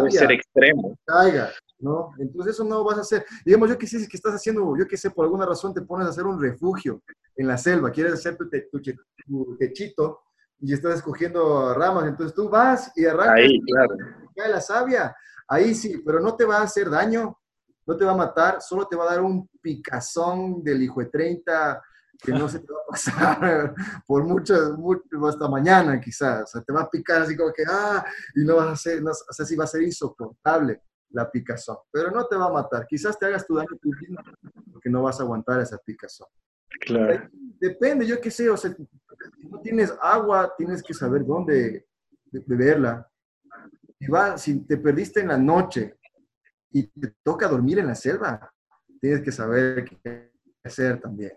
ser 0.09 0.31
extremo. 0.31 0.97
Caiga, 1.05 1.51
¿no? 1.79 2.11
Entonces 2.19 2.53
eso 2.53 2.63
no 2.63 2.83
vas 2.83 2.97
a 2.97 3.01
hacer. 3.01 3.25
Digamos, 3.45 3.69
yo 3.69 3.77
que 3.77 3.87
sé 3.87 4.07
que 4.07 4.17
estás 4.17 4.33
haciendo, 4.33 4.77
yo 4.77 4.87
que 4.87 4.97
sé, 4.97 5.11
por 5.11 5.25
alguna 5.25 5.45
razón 5.45 5.73
te 5.73 5.81
pones 5.81 6.07
a 6.07 6.11
hacer 6.11 6.25
un 6.25 6.41
refugio 6.41 7.01
en 7.35 7.47
la 7.47 7.57
selva, 7.57 7.91
quieres 7.91 8.13
hacer 8.13 8.37
tu, 8.37 8.49
tu 8.49 9.57
techito 9.57 10.21
y 10.61 10.73
estás 10.73 10.95
escogiendo 10.95 11.73
ramas, 11.73 12.07
entonces 12.07 12.33
tú 12.33 12.49
vas 12.49 12.93
y 12.95 13.05
arrancas. 13.05 13.35
Ahí, 13.35 13.61
claro. 13.61 13.95
Cae 14.35 14.49
la 14.49 14.61
savia 14.61 15.13
Ahí 15.47 15.75
sí, 15.75 16.01
pero 16.05 16.19
no 16.19 16.35
te 16.35 16.45
va 16.45 16.57
a 16.57 16.63
hacer 16.63 16.89
daño, 16.89 17.37
no 17.85 17.97
te 17.97 18.05
va 18.05 18.13
a 18.13 18.17
matar, 18.17 18.61
solo 18.61 18.87
te 18.87 18.95
va 18.95 19.05
a 19.05 19.13
dar 19.13 19.21
un 19.21 19.47
picazón 19.61 20.63
del 20.63 20.81
hijo 20.81 21.01
de 21.01 21.07
30 21.07 21.81
que 22.21 22.31
no 22.31 22.47
se 22.47 22.59
te 22.59 22.71
va 22.71 22.79
a 22.79 22.91
pasar 22.91 23.75
por 24.07 24.23
mucho, 24.23 24.55
hasta 25.27 25.49
mañana 25.49 25.99
quizás. 25.99 26.43
O 26.43 26.47
sea, 26.47 26.61
te 26.61 26.73
va 26.73 26.81
a 26.81 26.89
picar 26.89 27.21
así 27.21 27.35
como 27.35 27.51
que, 27.53 27.63
ah, 27.69 28.03
y 28.35 28.43
no 28.43 28.55
vas 28.55 28.67
a 28.67 28.71
hacer, 28.71 29.01
no, 29.01 29.11
o 29.11 29.33
sea, 29.33 29.45
sí 29.45 29.55
va 29.55 29.65
a 29.65 29.67
ser 29.67 29.83
insoportable 29.83 30.81
la 31.09 31.29
picazón, 31.29 31.77
pero 31.91 32.11
no 32.11 32.25
te 32.25 32.35
va 32.35 32.47
a 32.47 32.53
matar. 32.53 32.85
Quizás 32.87 33.17
te 33.17 33.25
hagas 33.25 33.45
tu 33.45 33.55
daño 33.55 33.77
tú 33.81 33.89
mismo 33.99 34.19
porque 34.71 34.89
no 34.89 35.03
vas 35.03 35.19
a 35.19 35.23
aguantar 35.23 35.61
esa 35.61 35.77
picazón. 35.77 36.27
Claro. 36.81 37.29
Depende, 37.59 38.05
yo 38.05 38.19
qué 38.19 38.29
sé, 38.29 38.49
o 38.49 38.57
sea, 38.57 38.71
si 38.73 39.47
no 39.47 39.59
tienes 39.61 39.93
agua, 40.01 40.53
tienes 40.57 40.83
que 40.83 40.93
saber 40.93 41.25
dónde 41.25 41.87
beberla. 42.31 43.09
Si, 44.05 44.11
va, 44.11 44.37
si 44.37 44.59
te 44.65 44.77
perdiste 44.77 45.21
en 45.21 45.29
la 45.29 45.37
noche 45.37 45.97
y 46.71 46.83
te 46.83 47.15
toca 47.23 47.47
dormir 47.47 47.79
en 47.79 47.87
la 47.87 47.95
selva, 47.95 48.51
tienes 49.01 49.21
que 49.21 49.31
saber 49.31 49.85
qué 49.85 50.31
hacer 50.63 50.99
también. 50.99 51.31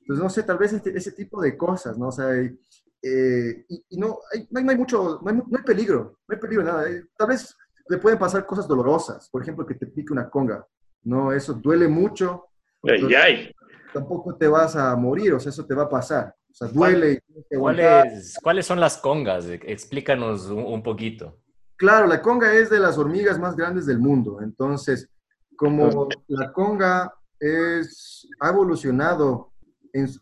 Entonces, 0.00 0.22
no 0.22 0.28
sé, 0.28 0.42
tal 0.42 0.58
vez 0.58 0.72
este, 0.72 0.96
ese 0.96 1.12
tipo 1.12 1.40
de 1.40 1.56
cosas, 1.56 1.96
¿no? 1.96 2.08
O 2.08 2.12
sea, 2.12 2.34
eh, 2.34 3.64
y, 3.68 3.96
no, 3.96 4.18
hay, 4.32 4.46
no, 4.50 4.70
hay, 4.70 4.76
mucho, 4.76 5.20
no 5.22 5.30
hay, 5.30 5.62
peligro, 5.64 6.18
no 6.28 6.34
hay 6.34 6.40
peligro 6.40 6.64
nada. 6.64 6.90
Eh, 6.90 7.04
tal 7.16 7.28
vez 7.28 7.56
le 7.88 7.98
pueden 7.98 8.18
pasar 8.18 8.44
cosas 8.44 8.68
dolorosas, 8.68 9.28
por 9.30 9.42
ejemplo, 9.42 9.66
que 9.66 9.74
te 9.74 9.86
pique 9.86 10.12
una 10.12 10.28
conga, 10.28 10.66
¿no? 11.02 11.32
Eso 11.32 11.54
duele 11.54 11.88
mucho. 11.88 12.48
Ay, 12.82 13.14
ay. 13.14 13.52
Tampoco 13.92 14.36
te 14.36 14.48
vas 14.48 14.74
a 14.76 14.94
morir, 14.96 15.32
o 15.32 15.40
sea, 15.40 15.50
eso 15.50 15.64
te 15.64 15.74
va 15.74 15.84
a 15.84 15.88
pasar. 15.88 16.34
O 16.50 16.54
sea, 16.54 16.68
duele. 16.68 17.22
¿Cuáles, 17.50 18.38
¿Cuáles 18.42 18.66
son 18.66 18.80
las 18.80 18.98
congas? 18.98 19.46
Explícanos 19.46 20.46
un, 20.46 20.82
poquito. 20.82 21.40
Claro, 21.76 22.06
la 22.06 22.22
conga 22.22 22.52
es 22.54 22.70
de 22.70 22.78
las 22.78 22.98
hormigas 22.98 23.38
más 23.38 23.56
grandes 23.56 23.86
del 23.86 23.98
mundo. 23.98 24.40
Entonces, 24.40 25.08
como 25.56 26.08
la 26.28 26.52
conga 26.52 27.12
es, 27.38 28.28
ha 28.40 28.50
evolucionado, 28.50 29.52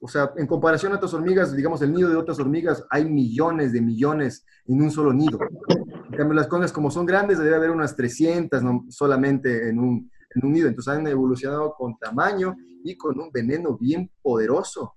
o 0.00 0.08
sea, 0.08 0.32
en 0.36 0.46
comparación 0.46 0.92
a 0.92 0.96
otras 0.96 1.14
hormigas, 1.14 1.54
digamos, 1.54 1.82
el 1.82 1.92
nido 1.92 2.08
de 2.08 2.16
otras 2.16 2.38
hormigas, 2.38 2.84
hay 2.90 3.04
millones 3.04 3.72
de 3.72 3.80
millones 3.80 4.44
en 4.66 4.82
un 4.82 4.90
solo 4.90 5.12
nido. 5.12 5.38
En 5.68 6.16
cambio, 6.16 6.34
las 6.34 6.48
congas, 6.48 6.72
como 6.72 6.90
son 6.90 7.06
grandes, 7.06 7.38
debe 7.38 7.56
haber 7.56 7.70
unas 7.70 7.96
300 7.96 8.62
solamente 8.88 9.68
en 9.68 9.78
un, 9.78 10.10
en 10.34 10.46
un 10.46 10.52
nido. 10.52 10.68
Entonces, 10.68 10.92
han 10.92 11.06
evolucionado 11.06 11.74
con 11.74 11.98
tamaño 11.98 12.54
y 12.84 12.96
con 12.96 13.18
un 13.20 13.30
veneno 13.30 13.76
bien 13.78 14.10
poderoso 14.22 14.94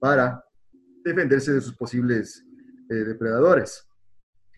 para 0.00 0.44
defenderse 1.04 1.52
de 1.52 1.60
sus 1.60 1.76
posibles 1.76 2.44
eh, 2.88 2.94
depredadores. 2.94 3.86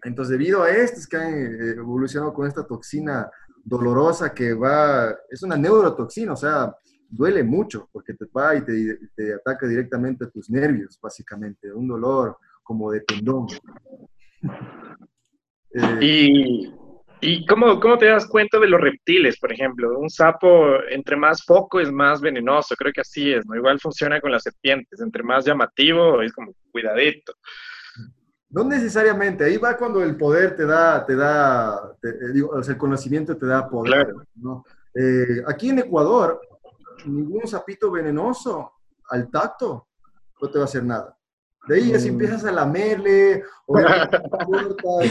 Entonces, 0.04 0.38
debido 0.38 0.62
a 0.62 0.70
estos 0.70 1.06
que 1.06 1.16
han 1.16 1.32
eh, 1.32 1.70
evolucionado 1.76 2.32
con 2.32 2.46
esta 2.46 2.66
toxina 2.66 3.30
dolorosa 3.64 4.34
que 4.34 4.52
va, 4.52 5.16
es 5.30 5.42
una 5.42 5.56
neurotoxina, 5.56 6.34
o 6.34 6.36
sea, 6.36 6.74
duele 7.08 7.42
mucho 7.42 7.88
porque 7.90 8.14
te 8.14 8.26
va 8.26 8.54
y 8.54 8.62
te, 8.62 9.34
ataca 9.34 9.66
directamente 9.66 10.24
a 10.24 10.30
tus 10.30 10.50
nervios, 10.50 10.98
básicamente, 11.00 11.72
un 11.72 11.88
dolor 11.88 12.38
como 12.62 12.90
de 12.90 13.00
tendón. 13.00 13.46
Y 16.00 16.72
¿Y 17.26 17.46
cómo, 17.46 17.80
cómo, 17.80 17.96
te 17.96 18.04
das 18.04 18.26
cuenta 18.26 18.58
de 18.58 18.68
los 18.68 18.78
reptiles, 18.78 19.38
por 19.38 19.50
ejemplo? 19.50 19.98
Un 19.98 20.10
sapo, 20.10 20.76
entre 20.90 21.16
más 21.16 21.42
foco 21.42 21.80
es 21.80 21.90
más 21.90 22.20
venenoso, 22.20 22.76
creo 22.76 22.92
que 22.92 23.00
así 23.00 23.32
es, 23.32 23.46
¿no? 23.46 23.56
Igual 23.56 23.80
funciona 23.80 24.20
con 24.20 24.30
las 24.30 24.42
serpientes, 24.42 25.00
entre 25.00 25.22
más 25.22 25.46
llamativo 25.46 26.20
es 26.20 26.34
como 26.34 26.52
cuidadito. 26.70 27.32
No 28.54 28.62
necesariamente, 28.62 29.42
ahí 29.44 29.56
va 29.56 29.76
cuando 29.76 30.00
el 30.00 30.16
poder 30.16 30.54
te 30.54 30.64
da, 30.64 31.04
te 31.04 31.16
da, 31.16 31.96
eh, 32.00 32.32
digo, 32.32 32.50
o 32.50 32.62
sea, 32.62 32.74
el 32.74 32.78
conocimiento 32.78 33.36
te 33.36 33.46
da 33.46 33.68
poder. 33.68 34.14
¿no? 34.36 34.64
Eh, 34.94 35.42
aquí 35.48 35.70
en 35.70 35.80
Ecuador, 35.80 36.40
ningún 37.04 37.48
sapito 37.48 37.90
venenoso 37.90 38.70
al 39.08 39.28
tacto 39.28 39.88
no 40.40 40.48
te 40.48 40.58
va 40.58 40.64
a 40.64 40.68
hacer 40.68 40.84
nada. 40.84 41.18
De 41.66 41.76
ahí 41.76 41.98
si 41.98 42.08
mm. 42.08 42.12
empiezas 42.12 42.44
a 42.44 42.52
lamerle, 42.52 43.42
o 43.66 43.76
hay, 45.00 45.10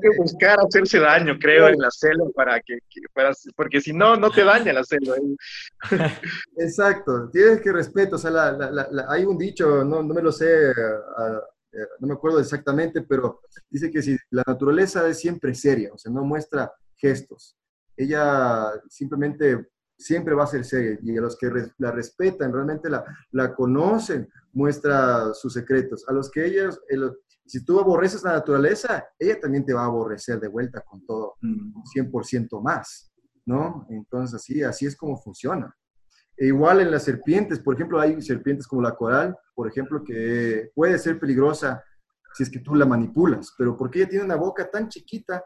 que, 0.00 0.10
buscar 0.18 0.58
hacerse 0.58 0.98
daño, 0.98 1.38
creo, 1.38 1.68
en 1.68 1.78
la 1.78 1.90
selva 1.92 2.24
para 2.34 2.58
que, 2.60 2.78
porque 3.54 3.80
si 3.80 3.92
no, 3.92 4.16
no 4.16 4.32
te 4.32 4.42
daña 4.42 4.72
la 4.72 4.82
selva. 4.82 5.14
Exacto, 6.56 7.30
tienes 7.30 7.60
que 7.60 7.70
respeto, 7.70 8.16
o 8.16 8.18
sea, 8.18 8.58
hay 9.08 9.24
un 9.24 9.38
dicho, 9.38 9.84
no, 9.84 10.02
no 10.02 10.14
me 10.14 10.22
lo 10.22 10.32
sé, 10.32 10.72
no 12.00 12.08
me 12.08 12.14
acuerdo 12.14 12.40
exactamente, 12.40 13.02
pero 13.02 13.40
dice 13.70 13.90
que 13.90 14.02
si 14.02 14.16
la 14.30 14.42
naturaleza 14.46 15.06
es 15.08 15.18
siempre 15.18 15.54
seria, 15.54 15.92
o 15.92 15.98
sea, 15.98 16.12
no 16.12 16.24
muestra 16.24 16.72
gestos. 16.96 17.56
Ella 17.96 18.72
simplemente 18.88 19.68
siempre 19.96 20.34
va 20.34 20.44
a 20.44 20.48
ser 20.48 20.64
seria 20.64 20.98
y 21.02 21.16
a 21.16 21.20
los 21.20 21.36
que 21.36 21.50
la 21.78 21.90
respetan, 21.90 22.52
realmente 22.52 22.90
la, 22.90 23.04
la 23.32 23.54
conocen, 23.54 24.28
muestra 24.52 25.32
sus 25.34 25.52
secretos. 25.52 26.04
A 26.08 26.12
los 26.12 26.30
que 26.30 26.44
ellos, 26.46 26.80
si 27.46 27.64
tú 27.64 27.78
aborreces 27.78 28.22
la 28.22 28.32
naturaleza, 28.32 29.04
ella 29.18 29.40
también 29.40 29.64
te 29.64 29.74
va 29.74 29.82
a 29.82 29.86
aborrecer 29.86 30.40
de 30.40 30.48
vuelta 30.48 30.80
con 30.80 31.04
todo, 31.06 31.34
100% 31.42 32.48
mm. 32.50 32.62
más, 32.62 33.12
¿no? 33.46 33.86
Entonces, 33.90 34.34
así, 34.34 34.62
así 34.62 34.86
es 34.86 34.96
como 34.96 35.16
funciona. 35.16 35.74
E 36.36 36.46
igual 36.46 36.80
en 36.80 36.90
las 36.90 37.04
serpientes, 37.04 37.60
por 37.60 37.74
ejemplo, 37.74 38.00
hay 38.00 38.20
serpientes 38.20 38.66
como 38.66 38.82
la 38.82 38.94
coral, 38.94 39.36
por 39.54 39.68
ejemplo, 39.68 40.02
que 40.02 40.70
puede 40.74 40.98
ser 40.98 41.18
peligrosa 41.18 41.82
si 42.34 42.42
es 42.42 42.50
que 42.50 42.58
tú 42.58 42.74
la 42.74 42.84
manipulas, 42.84 43.54
pero 43.56 43.76
porque 43.76 44.00
ella 44.00 44.08
tiene 44.08 44.24
una 44.24 44.34
boca 44.34 44.68
tan 44.68 44.88
chiquita 44.88 45.44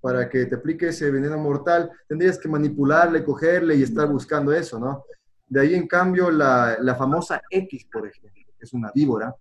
para 0.00 0.28
que 0.28 0.46
te 0.46 0.54
aplique 0.54 0.88
ese 0.88 1.10
veneno 1.10 1.36
mortal, 1.38 1.90
tendrías 2.06 2.38
que 2.38 2.48
manipularle, 2.48 3.24
cogerle 3.24 3.74
y 3.74 3.82
estar 3.82 4.08
buscando 4.08 4.52
eso, 4.52 4.78
¿no? 4.78 5.04
De 5.46 5.60
ahí, 5.60 5.74
en 5.74 5.88
cambio, 5.88 6.30
la, 6.30 6.76
la 6.80 6.94
famosa 6.94 7.42
X, 7.50 7.86
por 7.92 8.06
ejemplo, 8.06 8.30
que 8.34 8.64
es 8.64 8.72
una 8.72 8.92
víbora, 8.94 9.34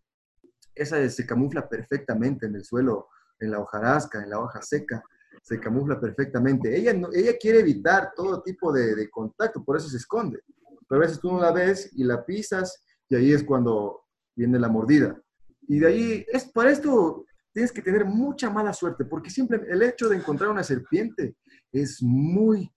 esa 0.73 1.07
se 1.09 1.25
camufla 1.25 1.67
perfectamente 1.67 2.47
en 2.47 2.55
el 2.55 2.63
suelo, 2.63 3.09
en 3.39 3.51
la 3.51 3.59
hojarasca, 3.59 4.23
en 4.23 4.29
la 4.29 4.39
hoja 4.39 4.61
seca, 4.61 5.03
se 5.41 5.59
camufla 5.59 5.99
perfectamente. 5.99 6.75
Ella, 6.75 6.91
ella 7.13 7.37
quiere 7.39 7.59
evitar 7.59 8.11
todo 8.15 8.41
tipo 8.41 8.71
de, 8.71 8.95
de, 8.95 9.09
contacto, 9.09 9.63
por 9.63 9.77
eso 9.77 9.89
se 9.89 9.97
esconde. 9.97 10.39
Pero 10.87 11.01
a 11.01 11.05
veces 11.05 11.19
tú 11.19 11.31
no 11.31 11.41
la 11.41 11.51
ves 11.51 11.91
y 11.93 12.03
la 12.03 12.25
pisas 12.25 12.83
y 13.09 13.15
ahí 13.15 13.33
es 13.33 13.43
cuando 13.43 14.03
viene 14.35 14.59
la 14.59 14.69
mordida. 14.69 15.19
Y 15.67 15.79
de 15.79 15.87
ahí, 15.87 16.25
es, 16.31 16.45
para 16.45 16.71
esto 16.71 17.25
tienes 17.53 17.71
que 17.71 17.81
tener 17.81 18.05
mucha 18.05 18.49
mala 18.49 18.71
suerte, 18.71 19.03
porque 19.05 19.29
siempre 19.29 19.61
el 19.69 19.81
hecho 19.81 20.07
de 20.07 20.17
encontrar 20.17 20.49
una 20.49 20.63
serpiente 20.63 21.35
es 21.71 22.01
muy, 22.01 22.71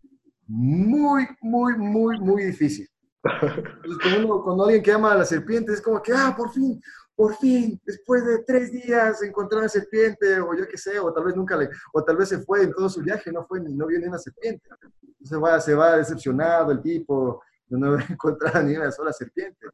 muy, 0.46 1.26
muy, 1.40 1.76
muy, 1.76 2.18
muy 2.18 2.44
difícil. 2.44 2.88
cuando, 4.02 4.42
cuando, 4.42 4.64
alguien 4.64 4.82
que 4.82 4.92
ama 4.92 5.12
a 5.12 5.18
la 5.18 5.24
serpiente 5.24 5.72
es 5.72 5.82
como 5.82 6.00
que, 6.00 6.12
ah, 6.14 6.34
por 6.36 6.50
fin, 6.50 6.80
por 7.20 7.36
fin, 7.36 7.78
después 7.84 8.24
de 8.24 8.38
tres 8.44 8.72
días 8.72 9.22
encontré 9.22 9.58
una 9.58 9.68
serpiente, 9.68 10.40
o 10.40 10.56
yo 10.56 10.66
qué 10.66 10.78
sé, 10.78 10.98
o 10.98 11.12
tal 11.12 11.24
vez 11.24 11.36
nunca 11.36 11.54
le, 11.54 11.68
o 11.92 12.02
tal 12.02 12.16
vez 12.16 12.30
se 12.30 12.38
fue 12.38 12.62
en 12.62 12.72
todo 12.72 12.88
su 12.88 13.02
viaje, 13.02 13.30
no 13.30 13.44
fue 13.44 13.60
ni, 13.60 13.74
no 13.74 13.88
vio 13.88 13.98
ni 14.00 14.06
una 14.06 14.16
serpiente. 14.16 14.66
Se 15.22 15.36
va, 15.36 15.98
decepcionado 15.98 16.72
el 16.72 16.80
tipo, 16.80 17.42
no 17.68 17.88
haber 17.88 18.06
encontrado 18.10 18.62
ni 18.62 18.74
una 18.74 18.90
sola 18.90 19.12
serpiente. 19.12 19.66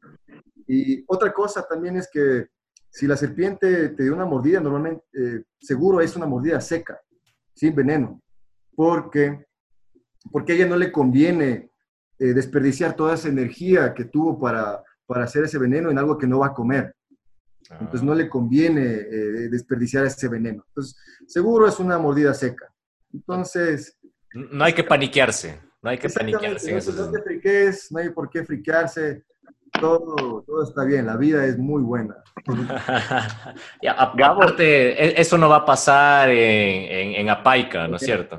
Y 0.66 1.04
otra 1.06 1.32
cosa 1.32 1.62
también 1.62 1.96
es 1.96 2.08
que 2.12 2.48
si 2.90 3.06
la 3.06 3.16
serpiente 3.16 3.90
te 3.90 4.02
dio 4.02 4.12
una 4.12 4.26
mordida, 4.26 4.58
normalmente 4.58 5.04
eh, 5.12 5.44
seguro 5.60 6.00
es 6.00 6.16
una 6.16 6.26
mordida 6.26 6.60
seca, 6.60 7.00
sin 7.54 7.76
veneno, 7.76 8.20
porque, 8.74 9.46
porque 10.32 10.50
a 10.50 10.56
ella 10.56 10.66
no 10.66 10.76
le 10.76 10.90
conviene 10.90 11.70
eh, 12.18 12.34
desperdiciar 12.34 12.96
toda 12.96 13.14
esa 13.14 13.28
energía 13.28 13.94
que 13.94 14.06
tuvo 14.06 14.36
para, 14.36 14.82
para 15.06 15.22
hacer 15.22 15.44
ese 15.44 15.58
veneno 15.58 15.92
en 15.92 15.98
algo 15.98 16.18
que 16.18 16.26
no 16.26 16.40
va 16.40 16.48
a 16.48 16.52
comer. 16.52 16.96
Entonces 17.70 18.02
no 18.02 18.14
le 18.14 18.28
conviene 18.28 18.82
eh, 18.82 19.48
desperdiciar 19.50 20.04
ese 20.06 20.28
veneno. 20.28 20.64
Entonces, 20.68 20.96
seguro 21.26 21.66
es 21.66 21.78
una 21.78 21.98
mordida 21.98 22.34
seca. 22.34 22.72
Entonces... 23.12 23.98
No 24.32 24.64
hay 24.64 24.74
que 24.74 24.84
paniquearse, 24.84 25.60
no 25.82 25.90
hay 25.90 25.98
que 25.98 26.08
paniquearse. 26.08 26.72
No, 26.72 27.10
te 27.10 27.22
friques, 27.22 27.90
no 27.90 27.98
hay 27.98 28.10
por 28.10 28.28
qué 28.28 28.44
friquearse 28.44 29.24
todo, 29.80 30.44
todo 30.46 30.62
está 30.62 30.84
bien, 30.84 31.06
la 31.06 31.16
vida 31.16 31.44
es 31.44 31.58
muy 31.58 31.82
buena. 31.82 32.16
ya, 33.82 33.92
aparte, 33.92 34.92
e, 34.92 35.20
eso 35.20 35.38
no 35.38 35.48
va 35.48 35.56
a 35.56 35.64
pasar 35.64 36.30
en, 36.30 37.14
en, 37.14 37.30
Apaica, 37.30 37.88
¿no 37.88 37.96
es 37.96 38.02
cierto? 38.02 38.36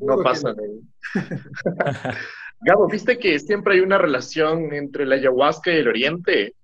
No 0.00 0.22
pasa. 0.22 0.54
Gabo, 2.60 2.88
¿viste 2.88 3.18
que 3.18 3.38
siempre 3.38 3.74
hay 3.74 3.80
una 3.80 3.98
relación 3.98 4.72
entre 4.72 5.04
la 5.06 5.16
ayahuasca 5.16 5.70
y 5.70 5.76
el 5.76 5.88
oriente? 5.88 6.54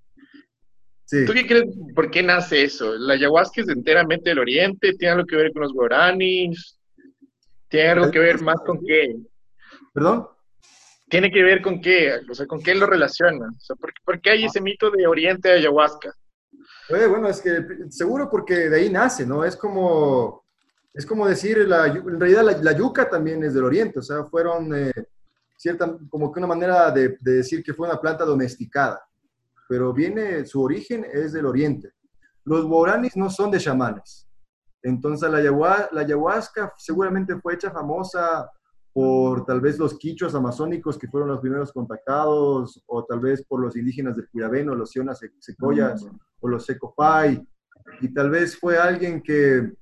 Sí. 1.11 1.25
¿Tú 1.27 1.33
qué 1.33 1.45
crees? 1.45 1.65
¿Por 1.95 2.09
qué 2.11 2.23
nace 2.23 2.63
eso? 2.63 2.97
¿La 2.97 3.15
ayahuasca 3.15 3.63
es 3.63 3.69
enteramente 3.69 4.31
del 4.31 4.39
oriente? 4.39 4.93
¿Tiene 4.93 5.15
algo 5.15 5.27
que 5.27 5.35
ver 5.35 5.53
con 5.53 5.63
los 5.63 5.73
guaranis? 5.73 6.79
¿Tiene 7.69 7.89
algo 7.89 8.11
que 8.13 8.21
ver 8.21 8.41
más 8.43 8.61
con 8.65 8.79
qué? 8.87 9.17
¿Perdón? 9.93 10.29
tiene 11.11 11.31
que 11.31 11.43
ver 11.43 11.61
con 11.61 11.81
qué, 11.81 12.21
o 12.31 12.35
sea, 12.35 12.47
con 12.47 12.63
qué 12.63 12.75
lo 12.75 12.87
relaciona. 12.87 13.49
O 13.49 13.61
sea, 13.61 13.77
¿por, 13.77 14.21
qué 14.21 14.31
hay 14.31 14.45
ese 14.45 14.61
mito 14.61 14.91
de 14.91 15.07
Oriente 15.07 15.49
de 15.49 15.55
ayahuasca? 15.57 16.15
bueno, 16.89 17.29
es 17.29 17.41
que 17.41 17.65
seguro 17.91 18.29
porque 18.31 18.69
de 18.69 18.77
ahí 18.77 18.91
nace, 18.91 19.27
¿no? 19.27 19.45
Es 19.45 19.57
como, 19.57 20.45
es 20.95 21.05
como 21.05 21.27
decir, 21.27 21.59
la, 21.69 21.87
en 21.87 22.19
realidad 22.19 22.63
la, 22.63 22.73
yuca 22.73 23.09
también 23.09 23.43
es 23.43 23.55
del 23.55 23.65
Oriente, 23.65 23.99
o 23.99 24.03
sea, 24.03 24.25
fueron 24.25 24.75
eh, 24.75 24.93
cierta, 25.57 25.99
como 26.09 26.33
que 26.33 26.39
una 26.39 26.47
manera 26.47 26.91
de, 26.91 27.17
decir 27.21 27.63
que 27.63 27.75
fue 27.75 27.89
una 27.89 28.01
planta 28.01 28.25
domesticada, 28.25 29.01
pero 29.71 29.93
viene, 29.93 30.45
su 30.47 30.61
origen 30.61 31.07
es 31.12 31.33
del 31.33 31.47
Oriente. 31.47 31.93
Los 32.45 32.66
guaranis 32.66 33.16
no 33.16 33.31
son 33.31 33.53
de 33.53 33.61
chamanes, 33.61 34.29
entonces 34.83 35.31
la 35.31 35.39
la 35.93 36.01
ayahuasca 36.01 36.73
seguramente 36.77 37.37
fue 37.37 37.55
hecha 37.55 37.71
famosa 37.71 38.51
por 38.93 39.47
tal 39.47 39.61
vez 39.61 39.79
los 39.79 39.97
quichuas 39.97 40.35
amazónicos 40.35 40.99
que 40.99 41.07
fueron 41.07 41.29
los 41.29 41.39
primeros 41.39 41.73
contactados, 41.73 42.83
o 42.89 43.05
tal 43.05 43.21
vez 43.21 43.45
por 43.47 43.61
los 43.61 43.77
indígenas 43.77 44.16
del 44.16 44.29
Cuyabeno, 44.29 44.75
los 44.75 44.91
Sionas 44.91 45.21
Secoyas, 45.39 46.05
o 46.41 46.49
los 46.49 46.66
Secopay, 46.66 47.41
y 48.01 48.12
tal 48.12 48.29
vez 48.29 48.59
fue 48.59 48.77
alguien 48.77 49.23
que, 49.23 49.73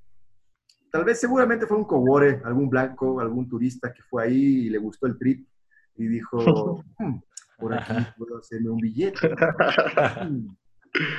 tal 0.91 1.03
vez 1.03 1.19
seguramente 1.19 1.65
fue 1.65 1.77
un 1.77 1.85
cohore, 1.85 2.43
algún 2.45 2.69
blanco, 2.69 3.19
algún 3.19 3.49
turista 3.49 3.91
que 3.91 4.03
fue 4.03 4.25
ahí 4.25 4.67
y 4.67 4.69
le 4.69 4.77
gustó 4.77 5.07
el 5.07 5.17
trip 5.17 5.47
y 5.95 6.05
dijo, 6.05 6.37
"Hmm, 6.99 7.17
por 7.59 7.73
aquí 7.73 7.93
puedo 8.17 8.37
hacerme 8.37 8.69
un 8.69 8.77
billete. 8.77 9.29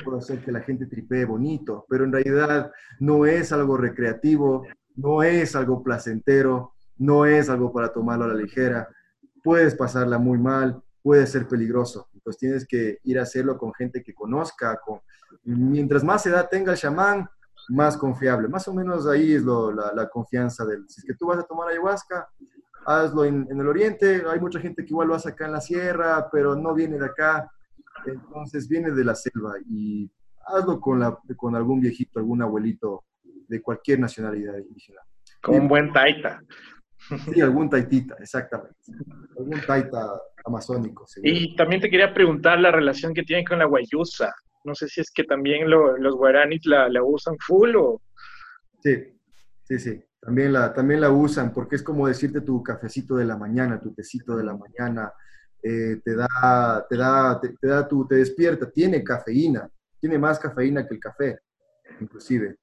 Puedo 0.03 0.17
hacer 0.17 0.43
que 0.43 0.51
la 0.51 0.59
gente 0.59 0.85
tripee 0.85 1.23
bonito, 1.23 1.85
pero 1.89 2.03
en 2.03 2.11
realidad 2.11 2.71
no 2.99 3.25
es 3.25 3.53
algo 3.53 3.77
recreativo, 3.77 4.65
no 4.97 5.23
es 5.23 5.55
algo 5.55 5.81
placentero, 5.81 6.73
no 6.97 7.25
es 7.25 7.49
algo 7.49 7.71
para 7.71 7.91
tomarlo 7.93 8.25
a 8.25 8.27
la 8.27 8.33
ligera. 8.33 8.89
Puedes 9.41 9.73
pasarla 9.75 10.17
muy 10.17 10.37
mal, 10.37 10.81
puede 11.01 11.25
ser 11.25 11.47
peligroso. 11.47 12.09
Entonces 12.13 12.39
tienes 12.39 12.67
que 12.67 12.99
ir 13.03 13.17
a 13.17 13.23
hacerlo 13.23 13.57
con 13.57 13.73
gente 13.73 14.03
que 14.03 14.13
conozca. 14.13 14.77
Con... 14.85 14.99
Mientras 15.45 16.03
más 16.03 16.25
edad 16.25 16.49
tenga 16.51 16.73
el 16.73 16.77
chamán, 16.77 17.29
más 17.69 17.95
confiable. 17.95 18.49
Más 18.49 18.67
o 18.67 18.73
menos 18.73 19.07
ahí 19.07 19.35
es 19.35 19.43
lo- 19.43 19.71
la, 19.71 19.93
la 19.93 20.09
confianza 20.09 20.65
del... 20.65 20.83
Si 20.89 20.99
es 20.99 21.05
que 21.05 21.13
tú 21.13 21.27
vas 21.27 21.39
a 21.39 21.43
tomar 21.43 21.69
ayahuasca, 21.69 22.27
hazlo 22.85 23.25
en, 23.25 23.47
en 23.49 23.59
el 23.59 23.67
oriente. 23.67 24.23
Hay 24.29 24.39
mucha 24.39 24.59
gente 24.59 24.83
que 24.83 24.89
igual 24.89 25.07
lo 25.09 25.15
hace 25.15 25.29
acá 25.29 25.45
en 25.45 25.51
la 25.53 25.61
sierra, 25.61 26.27
pero 26.31 26.55
no 26.55 26.73
viene 26.73 26.97
de 26.97 27.05
acá. 27.05 27.49
Entonces 28.05 28.67
viene 28.67 28.91
de 28.91 29.03
la 29.03 29.15
selva 29.15 29.53
y 29.69 30.09
hazlo 30.47 30.79
con, 30.79 30.99
la, 30.99 31.17
con 31.37 31.55
algún 31.55 31.79
viejito, 31.81 32.19
algún 32.19 32.41
abuelito 32.41 33.03
de 33.47 33.61
cualquier 33.61 33.99
nacionalidad 33.99 34.57
indígena. 34.57 35.01
Con 35.41 35.55
un 35.61 35.67
buen 35.67 35.91
taita. 35.91 36.41
Sí, 37.33 37.41
algún 37.41 37.69
taitita, 37.69 38.15
exactamente. 38.19 38.75
Algún 39.37 39.59
taita 39.65 40.07
amazónico, 40.45 41.05
seguro. 41.07 41.33
Y 41.33 41.55
también 41.55 41.81
te 41.81 41.89
quería 41.89 42.13
preguntar 42.13 42.59
la 42.59 42.71
relación 42.71 43.13
que 43.13 43.23
tienen 43.23 43.43
con 43.45 43.59
la 43.59 43.65
guayusa. 43.65 44.33
No 44.63 44.75
sé 44.75 44.87
si 44.87 45.01
es 45.01 45.11
que 45.11 45.23
también 45.23 45.69
lo- 45.69 45.97
los 45.97 46.15
guaranis 46.15 46.65
la, 46.65 46.87
la 46.89 47.03
usan 47.03 47.35
full 47.39 47.75
o... 47.75 48.01
Sí, 48.83 48.95
sí, 49.63 49.79
sí. 49.79 50.03
También 50.21 50.53
la, 50.53 50.71
también 50.71 51.01
la 51.01 51.09
usan 51.09 51.51
porque 51.51 51.75
es 51.75 51.83
como 51.83 52.07
decirte 52.07 52.41
tu 52.41 52.61
cafecito 52.61 53.15
de 53.15 53.25
la 53.25 53.37
mañana, 53.37 53.81
tu 53.81 53.91
tecito 53.91 54.37
de 54.37 54.43
la 54.43 54.55
mañana, 54.55 55.11
eh, 55.63 55.99
te 56.03 56.15
da, 56.15 56.85
te 56.87 56.95
da, 56.95 57.41
te, 57.41 57.67
da 57.67 57.87
tu, 57.87 58.07
te 58.07 58.15
despierta, 58.15 58.69
tiene 58.69 59.03
cafeína, 59.03 59.67
tiene 59.99 60.19
más 60.19 60.37
cafeína 60.37 60.87
que 60.87 60.93
el 60.93 60.99
café, 60.99 61.39
inclusive. 61.99 62.57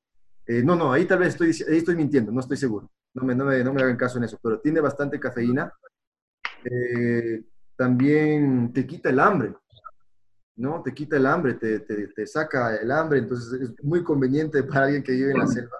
Eh, 0.46 0.62
no, 0.62 0.76
no, 0.76 0.92
ahí 0.92 1.04
tal 1.04 1.18
vez 1.18 1.30
estoy, 1.30 1.48
ahí 1.68 1.78
estoy 1.78 1.96
mintiendo, 1.96 2.30
no 2.30 2.40
estoy 2.40 2.56
seguro. 2.56 2.90
No 3.14 3.24
me, 3.24 3.34
no 3.34 3.44
me, 3.44 3.64
no 3.64 3.72
me 3.72 3.82
hagan 3.82 3.96
caso 3.96 4.18
en 4.18 4.24
eso, 4.24 4.38
pero 4.40 4.60
tiene 4.60 4.80
bastante 4.80 5.18
cafeína. 5.18 5.72
Eh, 6.64 7.42
también 7.76 8.72
te 8.72 8.86
quita 8.86 9.10
el 9.10 9.18
hambre, 9.18 9.54
¿no? 10.56 10.80
Te 10.82 10.94
quita 10.94 11.16
el 11.16 11.26
hambre, 11.26 11.54
te, 11.54 11.80
te, 11.80 12.06
te 12.08 12.26
saca 12.26 12.76
el 12.76 12.90
hambre, 12.92 13.18
entonces 13.18 13.60
es 13.60 13.84
muy 13.84 14.04
conveniente 14.04 14.62
para 14.62 14.84
alguien 14.84 15.02
que 15.02 15.12
vive 15.12 15.32
en 15.32 15.38
la 15.38 15.46
selva. 15.48 15.76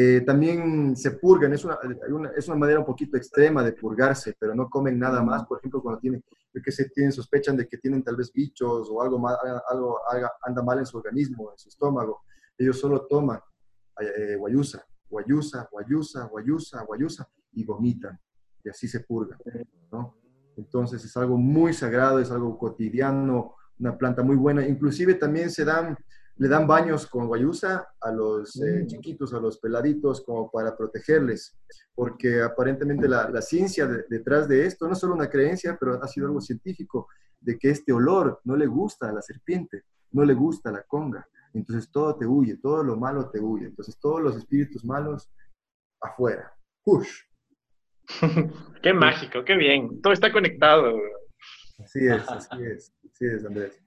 Eh, 0.00 0.20
también 0.20 0.94
se 0.96 1.10
purgan, 1.12 1.52
es 1.52 1.64
una, 1.64 1.76
una- 2.08 2.30
es 2.36 2.46
una 2.46 2.56
manera 2.56 2.78
un 2.78 2.86
poquito 2.86 3.16
extrema 3.16 3.64
de 3.64 3.72
purgarse, 3.72 4.36
pero 4.38 4.54
no 4.54 4.68
comen 4.68 4.96
nada 4.96 5.20
más. 5.22 5.44
Por 5.44 5.58
ejemplo, 5.58 5.82
cuando 5.82 6.00
tienen, 6.00 6.22
que 6.62 6.70
se 6.70 6.88
tienen, 6.90 7.10
sospechan 7.10 7.56
de 7.56 7.66
que 7.66 7.78
tienen 7.78 8.04
tal 8.04 8.14
vez 8.14 8.32
bichos 8.32 8.88
o 8.92 9.02
algo, 9.02 9.18
mal, 9.18 9.36
algo 9.68 9.98
anda 10.42 10.62
mal 10.62 10.78
en 10.78 10.86
su 10.86 10.98
organismo, 10.98 11.50
en 11.50 11.58
su 11.58 11.68
estómago, 11.68 12.20
ellos 12.56 12.78
solo 12.78 13.06
toman 13.06 13.40
eh, 14.00 14.36
guayusa, 14.36 14.86
guayusa, 15.10 15.68
guayusa, 15.72 16.24
guayusa, 16.26 16.82
guayusa 16.84 17.28
y 17.52 17.64
vomitan. 17.64 18.16
Y 18.62 18.68
así 18.68 18.86
se 18.86 19.00
purgan, 19.00 19.38
¿no? 19.90 20.14
Entonces 20.56 21.04
es 21.04 21.16
algo 21.16 21.36
muy 21.36 21.72
sagrado, 21.72 22.20
es 22.20 22.30
algo 22.30 22.56
cotidiano, 22.56 23.54
una 23.80 23.98
planta 23.98 24.22
muy 24.22 24.36
buena. 24.36 24.64
Inclusive 24.64 25.14
también 25.14 25.50
se 25.50 25.64
dan, 25.64 25.96
le 26.38 26.48
dan 26.48 26.66
baños 26.66 27.06
con 27.06 27.26
guayusa 27.26 27.88
a 28.00 28.12
los 28.12 28.56
eh, 28.62 28.86
chiquitos, 28.86 29.34
a 29.34 29.40
los 29.40 29.58
peladitos, 29.58 30.22
como 30.24 30.50
para 30.50 30.76
protegerles, 30.76 31.58
porque 31.94 32.40
aparentemente 32.42 33.08
la, 33.08 33.28
la 33.28 33.42
ciencia 33.42 33.86
de- 33.86 34.04
detrás 34.08 34.48
de 34.48 34.64
esto, 34.66 34.86
no 34.86 34.92
es 34.92 34.98
solo 35.00 35.14
una 35.14 35.28
creencia, 35.28 35.76
pero 35.78 36.02
ha 36.02 36.06
sido 36.08 36.26
algo 36.28 36.40
científico, 36.40 37.08
de 37.40 37.58
que 37.58 37.70
este 37.70 37.92
olor 37.92 38.40
no 38.44 38.56
le 38.56 38.66
gusta 38.66 39.08
a 39.08 39.12
la 39.12 39.22
serpiente, 39.22 39.82
no 40.12 40.24
le 40.24 40.34
gusta 40.34 40.70
a 40.70 40.72
la 40.72 40.82
conga. 40.82 41.26
Entonces 41.54 41.90
todo 41.90 42.16
te 42.16 42.26
huye, 42.26 42.56
todo 42.58 42.82
lo 42.84 42.96
malo 42.96 43.30
te 43.30 43.40
huye. 43.40 43.66
Entonces 43.66 43.98
todos 43.98 44.20
los 44.22 44.36
espíritus 44.36 44.84
malos 44.84 45.30
afuera. 46.00 46.52
Push. 46.84 47.22
Qué 48.82 48.92
mágico, 48.92 49.44
qué 49.44 49.56
bien. 49.56 50.00
Todo 50.00 50.12
está 50.12 50.32
conectado. 50.32 50.94
Así 51.78 52.06
es, 52.06 52.22
así 52.28 52.62
es, 52.64 52.92
así 53.04 53.26
es, 53.26 53.44
Andrés. 53.44 53.82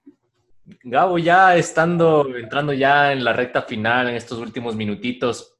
Gabo, 0.82 1.18
ya 1.18 1.56
estando, 1.56 2.36
entrando 2.36 2.72
ya 2.72 3.12
en 3.12 3.24
la 3.24 3.32
recta 3.32 3.62
final, 3.62 4.08
en 4.08 4.16
estos 4.16 4.38
últimos 4.38 4.76
minutitos, 4.76 5.56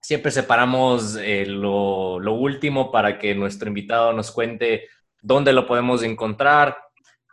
siempre 0.00 0.30
separamos 0.30 1.16
eh, 1.16 1.46
lo, 1.46 2.18
lo 2.18 2.34
último 2.34 2.90
para 2.90 3.18
que 3.18 3.34
nuestro 3.34 3.68
invitado 3.68 4.12
nos 4.12 4.30
cuente 4.30 4.88
dónde 5.20 5.52
lo 5.52 5.66
podemos 5.66 6.02
encontrar, 6.02 6.76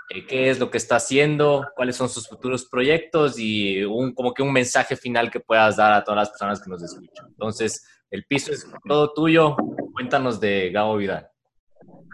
eh, 0.10 0.26
qué 0.26 0.50
es 0.50 0.60
lo 0.60 0.70
que 0.72 0.78
está 0.78 0.96
haciendo, 0.98 1.68
cuáles 1.76 1.96
son 1.96 2.10
sus 2.10 2.28
futuros 2.28 2.66
proyectos 2.66 3.38
y 3.38 3.84
un, 3.84 4.14
como 4.14 4.34
que 4.34 4.44
un 4.44 4.54
mensaje 4.54 4.96
final 4.96 5.30
que 5.30 5.40
puedas 5.40 5.78
dar 5.78 5.94
a 5.94 6.04
todas 6.04 6.18
las 6.18 6.30
personas 6.30 6.62
que 6.62 6.70
nos 6.70 6.84
escuchan. 6.84 7.28
Entonces, 7.28 7.86
el 8.10 8.24
piso 8.26 8.52
es 8.52 8.68
todo 8.88 9.14
tuyo. 9.14 9.56
Cuéntanos 9.94 10.40
de 10.40 10.72
Gabo 10.72 10.98
Vidal. 10.98 11.30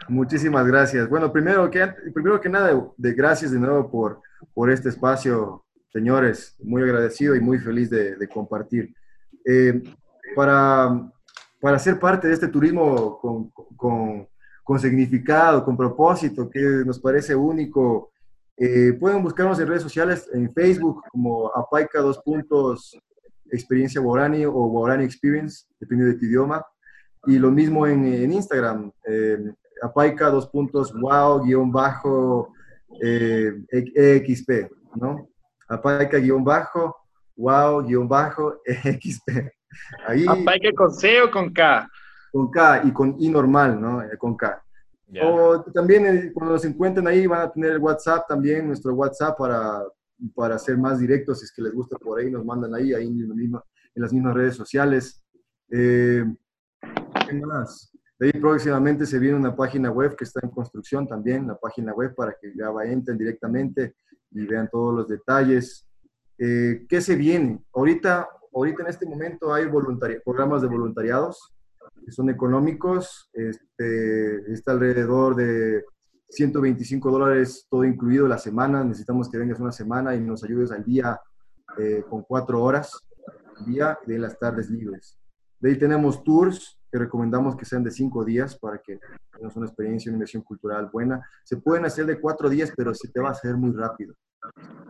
Muchísimas 0.07 0.67
gracias. 0.67 1.09
Bueno, 1.09 1.31
primero 1.31 1.69
que, 1.71 1.87
primero 2.13 2.39
que 2.39 2.49
nada, 2.49 2.77
de 2.97 3.13
gracias 3.13 3.51
de 3.51 3.59
nuevo 3.59 3.89
por, 3.89 4.21
por 4.53 4.69
este 4.69 4.89
espacio, 4.89 5.65
señores. 5.91 6.55
Muy 6.59 6.83
agradecido 6.83 7.35
y 7.35 7.39
muy 7.39 7.57
feliz 7.59 7.89
de, 7.89 8.15
de 8.15 8.27
compartir. 8.27 8.93
Eh, 9.45 9.81
para, 10.35 11.11
para 11.61 11.79
ser 11.79 11.99
parte 11.99 12.27
de 12.27 12.33
este 12.33 12.47
turismo 12.47 13.19
con, 13.19 13.49
con, 13.75 14.27
con 14.63 14.79
significado, 14.79 15.63
con 15.63 15.77
propósito, 15.77 16.49
que 16.49 16.59
nos 16.85 16.99
parece 16.99 17.35
único, 17.35 18.11
eh, 18.57 18.93
pueden 18.99 19.21
buscarnos 19.21 19.59
en 19.59 19.67
redes 19.67 19.83
sociales, 19.83 20.29
en 20.33 20.51
Facebook, 20.53 21.03
como 21.11 21.51
Apaica 21.55 21.99
dos 22.01 22.19
puntos, 22.19 22.97
experiencia 23.51 24.01
Guarani 24.01 24.45
o 24.45 24.51
Guarani 24.51 25.03
Experience, 25.03 25.65
dependiendo 25.79 26.13
de 26.13 26.19
tu 26.19 26.25
idioma. 26.25 26.65
Y 27.27 27.37
lo 27.37 27.51
mismo 27.51 27.85
en, 27.85 28.05
en 28.05 28.33
Instagram, 28.33 28.91
eh, 29.07 29.53
apaica 29.81 30.29
dos 30.29 30.47
puntos 30.47 30.93
wow 30.93 31.43
guion 31.43 31.71
bajo 31.71 32.53
eh, 33.01 33.53
XP, 34.25 34.69
¿no? 34.95 35.29
Apaica 35.67 36.17
guion 36.17 36.43
bajo 36.43 36.95
wow 37.35 37.83
guion 37.83 38.07
bajo 38.07 38.61
XP. 38.65 39.49
Ahí, 40.07 40.25
Apaica 40.27 40.71
con 40.75 40.91
C 40.91 41.21
o 41.21 41.31
con 41.31 41.51
K. 41.53 41.89
Con 42.31 42.49
K 42.49 42.81
y 42.85 42.91
con 42.91 43.15
I 43.19 43.29
normal, 43.29 43.79
¿no? 43.79 44.01
Eh, 44.01 44.17
con 44.17 44.35
K. 44.35 44.61
Yeah. 45.07 45.27
O 45.27 45.63
también 45.63 46.05
eh, 46.05 46.31
cuando 46.33 46.53
nos 46.53 46.65
encuentren 46.65 47.07
ahí 47.07 47.27
van 47.27 47.41
a 47.41 47.51
tener 47.51 47.73
el 47.73 47.79
WhatsApp 47.79 48.27
también, 48.27 48.67
nuestro 48.67 48.93
WhatsApp 48.93 49.37
para, 49.37 49.83
para 50.33 50.57
ser 50.57 50.77
más 50.77 50.99
directos, 50.99 51.39
si 51.39 51.45
es 51.45 51.53
que 51.53 51.61
les 51.61 51.73
gusta 51.73 51.97
por 51.97 52.19
ahí, 52.19 52.31
nos 52.31 52.45
mandan 52.45 52.73
ahí, 52.73 52.93
ahí 52.93 53.07
en, 53.07 53.35
mismo, 53.35 53.63
en 53.93 54.01
las 54.01 54.11
mismas 54.11 54.33
redes 54.33 54.55
sociales. 54.55 55.23
Eh, 55.69 56.25
¿Qué 57.27 57.33
más? 57.33 57.94
De 58.17 58.27
ahí 58.27 58.39
próximamente 58.39 59.05
se 59.05 59.19
viene 59.19 59.37
una 59.37 59.55
página 59.55 59.91
web 59.91 60.15
que 60.15 60.23
está 60.23 60.39
en 60.43 60.49
construcción 60.49 61.07
también, 61.07 61.47
la 61.47 61.57
página 61.57 61.93
web 61.93 62.15
para 62.15 62.35
que 62.39 62.53
ya 62.55 62.71
entren 62.85 63.17
directamente 63.17 63.95
y 64.31 64.45
vean 64.45 64.69
todos 64.71 64.95
los 64.95 65.07
detalles. 65.07 65.85
Eh, 66.37 66.85
¿Qué 66.87 67.01
se 67.01 67.15
viene? 67.15 67.63
Ahorita, 67.73 68.27
ahorita 68.53 68.83
en 68.83 68.89
este 68.89 69.05
momento 69.05 69.53
hay 69.53 69.65
programas 70.23 70.61
de 70.61 70.67
voluntariados 70.67 71.55
que 72.05 72.11
son 72.11 72.29
económicos, 72.29 73.29
este, 73.33 74.51
está 74.51 74.73
alrededor 74.73 75.35
de 75.35 75.83
125 76.29 77.11
dólares 77.11 77.67
todo 77.69 77.83
incluido 77.83 78.27
la 78.27 78.37
semana, 78.37 78.83
necesitamos 78.83 79.29
que 79.29 79.37
vengas 79.37 79.59
una 79.59 79.71
semana 79.71 80.15
y 80.15 80.21
nos 80.21 80.43
ayudes 80.43 80.71
al 80.71 80.83
día 80.83 81.19
eh, 81.77 82.03
con 82.09 82.23
cuatro 82.23 82.61
horas 82.61 82.91
al 83.57 83.65
día 83.65 83.97
de 84.05 84.19
las 84.19 84.37
tardes 84.37 84.69
libres. 84.69 85.17
De 85.59 85.69
ahí 85.69 85.77
tenemos 85.77 86.23
tours 86.23 86.74
que 86.95 86.99
recomendamos 86.99 87.57
que 87.57 87.65
sean 87.65 87.83
de 87.83 87.91
cinco 87.91 88.23
días 88.23 88.57
para 88.57 88.77
que 88.77 89.01
tengas 89.35 89.53
una 89.57 89.65
experiencia, 89.65 90.09
una 90.09 90.15
inversión 90.15 90.43
cultural 90.43 90.89
buena. 90.89 91.21
Se 91.43 91.57
pueden 91.57 91.83
hacer 91.83 92.05
de 92.05 92.21
cuatro 92.21 92.47
días, 92.47 92.71
pero 92.73 92.93
se 92.93 93.09
te 93.09 93.19
va 93.19 93.29
a 93.29 93.31
hacer 93.33 93.57
muy 93.57 93.73
rápido. 93.73 94.15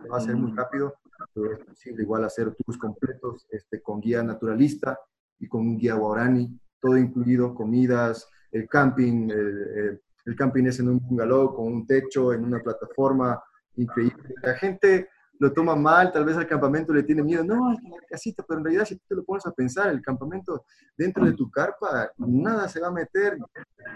Se 0.02 0.08
va 0.08 0.16
a 0.16 0.20
hacer 0.20 0.36
muy 0.36 0.52
rápido, 0.52 0.94
pero 1.34 1.52
es 1.52 1.58
posible 1.64 2.04
igual 2.04 2.22
hacer 2.22 2.54
tours 2.54 2.78
completos 2.78 3.44
este, 3.50 3.82
con 3.82 4.00
guía 4.00 4.22
naturalista 4.22 4.96
y 5.40 5.48
con 5.48 5.62
un 5.62 5.78
guía 5.78 5.94
guarani, 5.94 6.56
todo 6.78 6.96
incluido, 6.96 7.52
comidas, 7.56 8.28
el 8.52 8.68
camping, 8.68 9.28
el, 9.28 10.00
el 10.26 10.36
camping 10.36 10.66
es 10.66 10.78
en 10.78 10.90
un 10.90 11.00
bungalow 11.00 11.56
con 11.56 11.66
un 11.66 11.86
techo, 11.88 12.32
en 12.32 12.44
una 12.44 12.60
plataforma 12.60 13.42
increíble. 13.74 14.32
La 14.44 14.54
gente 14.54 15.08
lo 15.38 15.52
toma 15.52 15.76
mal, 15.76 16.12
tal 16.12 16.24
vez 16.24 16.36
al 16.36 16.46
campamento 16.46 16.92
le 16.92 17.02
tiene 17.02 17.22
miedo, 17.22 17.44
no, 17.44 17.72
es 17.72 17.82
la 17.82 17.96
casita, 18.08 18.44
pero 18.46 18.58
en 18.58 18.64
realidad 18.64 18.86
si 18.86 18.96
tú 18.96 19.04
te 19.08 19.14
lo 19.14 19.24
pones 19.24 19.46
a 19.46 19.52
pensar, 19.52 19.88
el 19.90 20.02
campamento 20.02 20.64
dentro 20.96 21.24
de 21.24 21.32
tu 21.32 21.50
carpa, 21.50 22.10
nada 22.18 22.68
se 22.68 22.80
va 22.80 22.88
a 22.88 22.92
meter, 22.92 23.38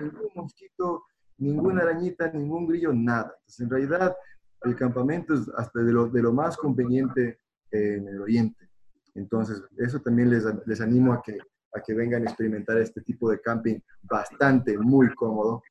ningún 0.01 0.29
mosquito, 0.35 1.05
ninguna 1.39 1.83
arañita, 1.83 2.31
ningún 2.33 2.67
grillo, 2.67 2.93
nada. 2.93 3.35
Entonces, 3.39 3.61
en 3.61 3.71
realidad, 3.71 4.17
el 4.63 4.77
campamento 4.77 5.35
es 5.35 5.51
hasta 5.57 5.81
de 5.81 5.93
lo, 5.93 6.09
de 6.09 6.23
lo 6.23 6.33
más 6.33 6.57
conveniente 6.57 7.41
en 7.71 8.09
el 8.09 8.21
oriente. 8.21 8.69
Entonces, 9.15 9.63
eso 9.79 10.01
también 10.01 10.31
les, 10.31 10.45
les 10.67 10.81
animo 10.81 11.13
a 11.13 11.23
que, 11.23 11.39
a 11.73 11.81
que 11.81 11.95
vengan 11.95 12.23
a 12.23 12.27
experimentar 12.27 12.77
este 12.79 13.01
tipo 13.01 13.31
de 13.31 13.41
camping 13.41 13.79
bastante, 14.03 14.77
muy 14.79 15.13
cómodo. 15.15 15.63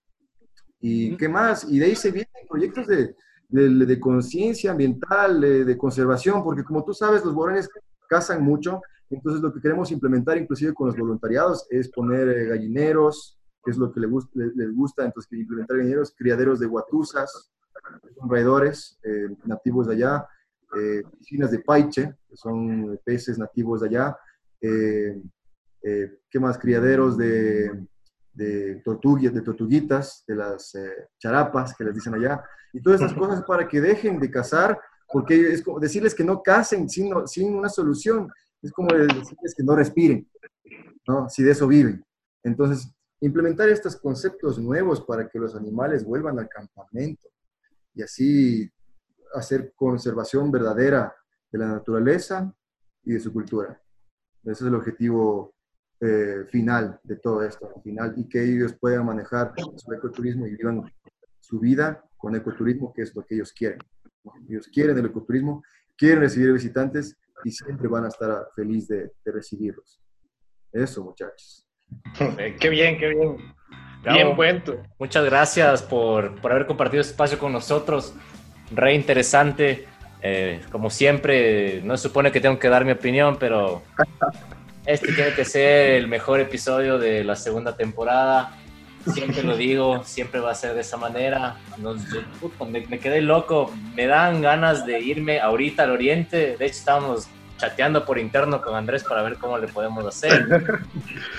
¿Y 0.79 1.15
qué 1.17 1.29
más? 1.29 1.65
Y 1.69 1.79
de 1.79 1.85
ahí 1.85 1.95
se 1.95 2.11
vienen 2.11 2.47
proyectos 2.49 2.87
de, 2.87 3.15
de, 3.49 3.85
de 3.85 3.99
conciencia 3.99 4.71
ambiental, 4.71 5.41
de, 5.41 5.77
conservación, 5.77 6.43
porque 6.43 6.63
como 6.63 6.83
tú 6.83 6.93
sabes, 6.93 7.25
los 7.25 7.33
borones 7.33 7.69
cazan 8.07 8.43
mucho, 8.43 8.81
entonces 9.09 9.41
lo 9.41 9.53
que 9.53 9.59
queremos 9.59 9.91
implementar 9.91 10.37
inclusive 10.37 10.73
con 10.73 10.87
los 10.87 10.97
voluntariados 10.97 11.67
es 11.69 11.89
poner 11.89 12.29
eh, 12.29 12.45
gallineros, 12.47 13.37
que 13.63 13.71
es 13.71 13.77
lo 13.77 13.91
que 13.91 13.99
les 13.99 14.09
gusta, 14.09 14.31
les 14.33 14.73
gusta 14.73 15.05
entonces 15.05 15.31
implementar 15.33 15.77
gallineros, 15.77 16.13
criaderos 16.15 16.59
de 16.59 16.67
guatusas, 16.67 17.51
son 18.15 18.29
raidores 18.29 18.99
eh, 19.03 19.29
nativos 19.45 19.87
de 19.87 19.95
allá, 19.95 20.27
eh, 20.79 21.03
piscinas 21.17 21.51
de 21.51 21.59
paiche, 21.59 22.15
que 22.29 22.37
son 22.37 22.99
peces 23.03 23.39
nativos 23.39 23.81
de 23.81 23.87
allá, 23.87 24.17
eh, 24.61 25.19
eh, 25.81 26.19
¿qué 26.29 26.39
más? 26.39 26.57
Criaderos 26.57 27.17
de, 27.17 27.71
de, 28.39 28.75
tortuguitas, 28.85 29.33
de 29.33 29.41
tortuguitas, 29.41 30.23
de 30.25 30.35
las 30.35 30.73
eh, 30.75 31.09
charapas 31.17 31.75
que 31.75 31.83
les 31.83 31.93
dicen 31.93 32.15
allá, 32.15 32.41
y 32.71 32.81
todas 32.81 33.01
estas 33.01 33.17
cosas 33.19 33.43
para 33.43 33.67
que 33.67 33.81
dejen 33.81 34.19
de 34.19 34.31
cazar, 34.31 34.79
porque 35.11 35.53
es 35.53 35.61
como 35.61 35.79
decirles 35.79 36.15
que 36.15 36.23
no 36.23 36.41
casen 36.41 36.89
sin, 36.89 37.11
sin 37.27 37.53
una 37.53 37.69
solución, 37.69 38.29
es 38.61 38.71
como 38.71 38.93
decirles 38.95 39.53
que 39.55 39.63
no 39.63 39.75
respiren, 39.75 40.27
¿no? 41.07 41.29
Si 41.29 41.43
de 41.43 41.51
eso 41.51 41.67
viven. 41.67 42.03
Entonces, 42.43 42.91
implementar 43.21 43.67
estos 43.69 43.97
conceptos 43.97 44.57
nuevos 44.59 45.01
para 45.01 45.27
que 45.27 45.39
los 45.39 45.55
animales 45.55 46.05
vuelvan 46.05 46.39
al 46.39 46.47
campamento 46.47 47.27
y 47.93 48.01
así 48.01 48.69
hacer 49.33 49.73
conservación 49.75 50.51
verdadera 50.51 51.13
de 51.51 51.59
la 51.59 51.67
naturaleza 51.67 52.53
y 53.03 53.13
de 53.13 53.19
su 53.19 53.33
cultura. 53.33 53.81
Ese 54.43 54.51
es 54.51 54.61
el 54.61 54.75
objetivo 54.75 55.53
eh, 56.01 56.45
final 56.49 56.99
de 57.03 57.15
todo 57.17 57.43
esto, 57.43 57.69
final, 57.83 58.13
y 58.17 58.27
que 58.27 58.43
ellos 58.43 58.73
puedan 58.79 59.05
manejar 59.05 59.53
su 59.75 59.93
ecoturismo 59.93 60.47
y 60.47 60.55
vivan 60.55 60.83
su 61.39 61.59
vida 61.59 62.03
con 62.17 62.35
ecoturismo, 62.35 62.93
que 62.93 63.01
es 63.01 63.15
lo 63.15 63.25
que 63.25 63.35
ellos 63.35 63.51
quieren. 63.53 63.79
Ellos 64.49 64.69
quieren 64.73 64.97
el 64.97 65.05
ecoturismo, 65.05 65.63
quieren 65.97 66.19
recibir 66.19 66.53
visitantes 66.53 67.17
y 67.43 67.51
siempre 67.51 67.87
van 67.87 68.05
a 68.05 68.09
estar 68.09 68.47
felices 68.55 68.87
de, 68.89 69.11
de 69.25 69.31
recibirlos. 69.31 70.01
Eso, 70.71 71.03
muchachos. 71.03 71.65
Qué 72.59 72.69
bien, 72.69 72.97
qué 72.97 73.09
bien. 73.09 73.37
Bien 74.03 74.35
cuento. 74.35 74.81
Muchas 74.97 75.25
gracias 75.25 75.81
por, 75.81 76.39
por, 76.39 76.51
haber 76.51 76.65
compartido 76.65 77.01
este 77.01 77.11
espacio 77.11 77.37
con 77.37 77.51
nosotros. 77.51 78.13
Re 78.71 78.93
interesante. 78.93 79.87
Eh, 80.21 80.61
como 80.71 80.89
siempre, 80.89 81.81
no 81.83 81.95
se 81.97 82.03
supone 82.03 82.31
que 82.31 82.41
tengo 82.41 82.59
que 82.59 82.69
dar 82.69 82.85
mi 82.85 82.91
opinión, 82.91 83.37
pero 83.39 83.81
este 84.89 85.13
tiene 85.13 85.33
que 85.33 85.45
ser 85.45 85.91
el 85.91 86.07
mejor 86.07 86.39
episodio 86.39 86.97
de 86.97 87.23
la 87.23 87.35
segunda 87.35 87.77
temporada. 87.77 88.57
Siempre 89.13 89.43
lo 89.43 89.55
digo, 89.55 90.03
siempre 90.03 90.39
va 90.39 90.51
a 90.51 90.55
ser 90.55 90.73
de 90.73 90.81
esa 90.81 90.97
manera. 90.97 91.57
Nos, 91.77 92.01
puto, 92.39 92.65
me, 92.65 92.81
me, 92.87 92.97
quedé 92.97 93.21
loco, 93.21 93.71
me 93.95 94.07
dan 94.07 94.41
ganas 94.41 94.87
de 94.87 94.99
irme 94.99 95.39
ahorita 95.39 95.83
al 95.83 95.91
oriente. 95.91 96.57
De 96.57 96.65
hecho, 96.65 96.79
estábamos 96.79 97.27
chateando 97.57 98.03
por 98.03 98.17
interno 98.17 98.63
con 98.63 98.75
Andrés 98.75 99.03
para 99.03 99.21
ver 99.21 99.35
cómo 99.35 99.59
le 99.59 99.67
podemos 99.67 100.05
hacer. 100.05 100.47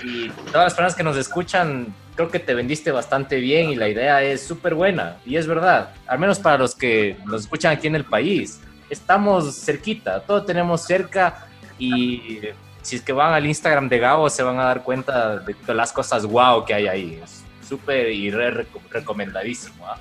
Y 0.03 0.29
todas 0.29 0.63
las 0.63 0.73
personas 0.73 0.95
que 0.95 1.03
nos 1.03 1.17
escuchan, 1.17 1.93
creo 2.15 2.31
que 2.31 2.39
te 2.39 2.55
vendiste 2.55 2.91
bastante 2.91 3.35
bien 3.35 3.69
y 3.69 3.75
la 3.75 3.89
idea 3.89 4.23
es 4.23 4.41
súper 4.41 4.75
buena. 4.75 5.17
Y 5.25 5.35
es 5.35 5.45
verdad, 5.45 5.93
al 6.07 6.19
menos 6.19 6.39
para 6.39 6.57
los 6.57 6.73
que 6.73 7.17
nos 7.25 7.41
escuchan 7.41 7.73
aquí 7.73 7.87
en 7.87 7.95
el 7.95 8.05
país, 8.05 8.61
estamos 8.89 9.53
cerquita, 9.63 10.21
todo 10.21 10.43
tenemos 10.43 10.81
cerca 10.83 11.47
y 11.77 12.39
si 12.81 12.95
es 12.95 13.01
que 13.01 13.13
van 13.13 13.33
al 13.33 13.45
Instagram 13.45 13.89
de 13.89 13.99
Gabo 13.99 14.29
se 14.29 14.43
van 14.43 14.59
a 14.59 14.63
dar 14.63 14.83
cuenta 14.83 15.37
de 15.37 15.53
todas 15.53 15.75
las 15.75 15.93
cosas 15.93 16.25
guau 16.25 16.65
que 16.65 16.73
hay 16.73 16.87
ahí. 16.87 17.19
Es 17.23 17.43
súper 17.67 18.09
y 18.09 18.31
re 18.31 18.65
recomendadísimo. 18.89 19.85
¿eh? 19.85 19.99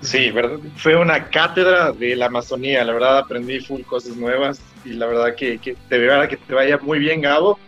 Sí, 0.00 0.30
¿verdad? 0.30 0.58
fue 0.76 0.96
una 0.96 1.28
cátedra 1.28 1.92
de 1.92 2.16
la 2.16 2.26
Amazonía, 2.26 2.84
la 2.84 2.92
verdad 2.92 3.18
aprendí 3.18 3.60
full 3.60 3.82
cosas 3.82 4.16
nuevas 4.16 4.60
y 4.84 4.90
la 4.90 5.06
verdad 5.06 5.34
que, 5.34 5.58
que 5.58 5.76
de 5.88 5.98
verdad 5.98 6.28
que 6.28 6.36
te 6.36 6.54
vaya 6.54 6.78
muy 6.78 6.98
bien, 6.98 7.20
Gabo. 7.20 7.58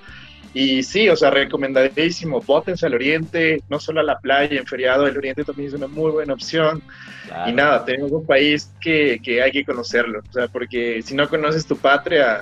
Y 0.53 0.83
sí, 0.83 1.09
o 1.09 1.15
sea, 1.15 1.31
recomendadísimo, 1.31 2.41
bótense 2.41 2.85
al 2.85 2.95
oriente, 2.95 3.63
no 3.69 3.79
solo 3.79 4.01
a 4.01 4.03
la 4.03 4.19
playa, 4.19 4.59
en 4.59 4.67
feriado, 4.67 5.07
el 5.07 5.17
oriente 5.17 5.45
también 5.45 5.69
es 5.69 5.75
una 5.75 5.87
muy 5.87 6.11
buena 6.11 6.35
opción. 6.35 6.83
Claro. 7.29 7.51
Y 7.51 7.55
nada, 7.55 7.85
tenemos 7.85 8.11
un 8.11 8.27
país 8.27 8.69
que, 8.81 9.21
que, 9.23 9.41
hay 9.41 9.53
que 9.53 9.65
conocerlo, 9.65 10.21
o 10.29 10.33
sea, 10.33 10.49
porque 10.49 11.03
si 11.03 11.15
no 11.15 11.29
conoces 11.29 11.65
tu 11.65 11.77
patria, 11.77 12.41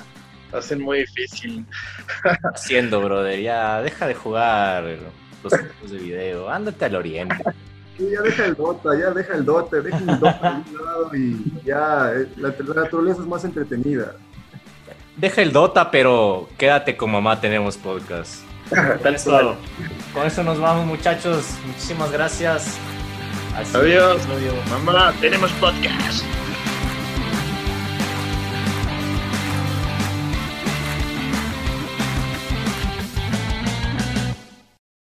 ser 0.61 0.79
muy 0.79 1.01
difícil. 1.01 1.65
Haciendo, 2.55 3.01
brother, 3.01 3.41
ya 3.41 3.83
deja 3.83 4.07
de 4.07 4.15
jugar 4.15 4.85
los 5.43 5.53
juegos 5.53 5.91
de 5.91 5.99
video, 5.99 6.49
ándate 6.49 6.85
al 6.85 6.97
oriente. 6.97 7.37
Sí, 7.97 8.09
ya 8.13 8.23
deja 8.23 8.45
el 8.47 8.55
Dota, 8.55 8.91
ya 8.99 9.11
deja 9.11 9.35
el 9.35 9.45
Dota, 9.45 9.77
deja 9.81 9.99
el 9.99 10.07
Dota 10.07 10.39
a 10.43 10.63
un 10.69 10.85
lado 10.85 11.11
y 11.15 11.53
ya, 11.65 12.13
eh, 12.15 12.29
la, 12.37 12.55
la, 12.57 12.75
naturaleza 12.83 13.21
es 13.21 13.27
más 13.27 13.45
entretenida. 13.45 14.15
Deja 15.17 15.43
el 15.43 15.53
Dota, 15.53 15.91
pero 15.91 16.49
quédate 16.57 16.97
con 16.97 17.11
mamá, 17.11 17.41
tenemos 17.41 17.77
podcast. 17.77 18.43
Tal 19.03 19.17
con 20.13 20.27
eso 20.27 20.43
nos 20.43 20.61
vamos, 20.61 20.87
muchachos. 20.87 21.47
Muchísimas 21.67 22.13
gracias. 22.13 22.79
Así 23.57 23.77
Adiós. 23.77 24.21
Mamá, 24.71 25.13
tenemos 25.21 25.51
podcast. 25.53 26.25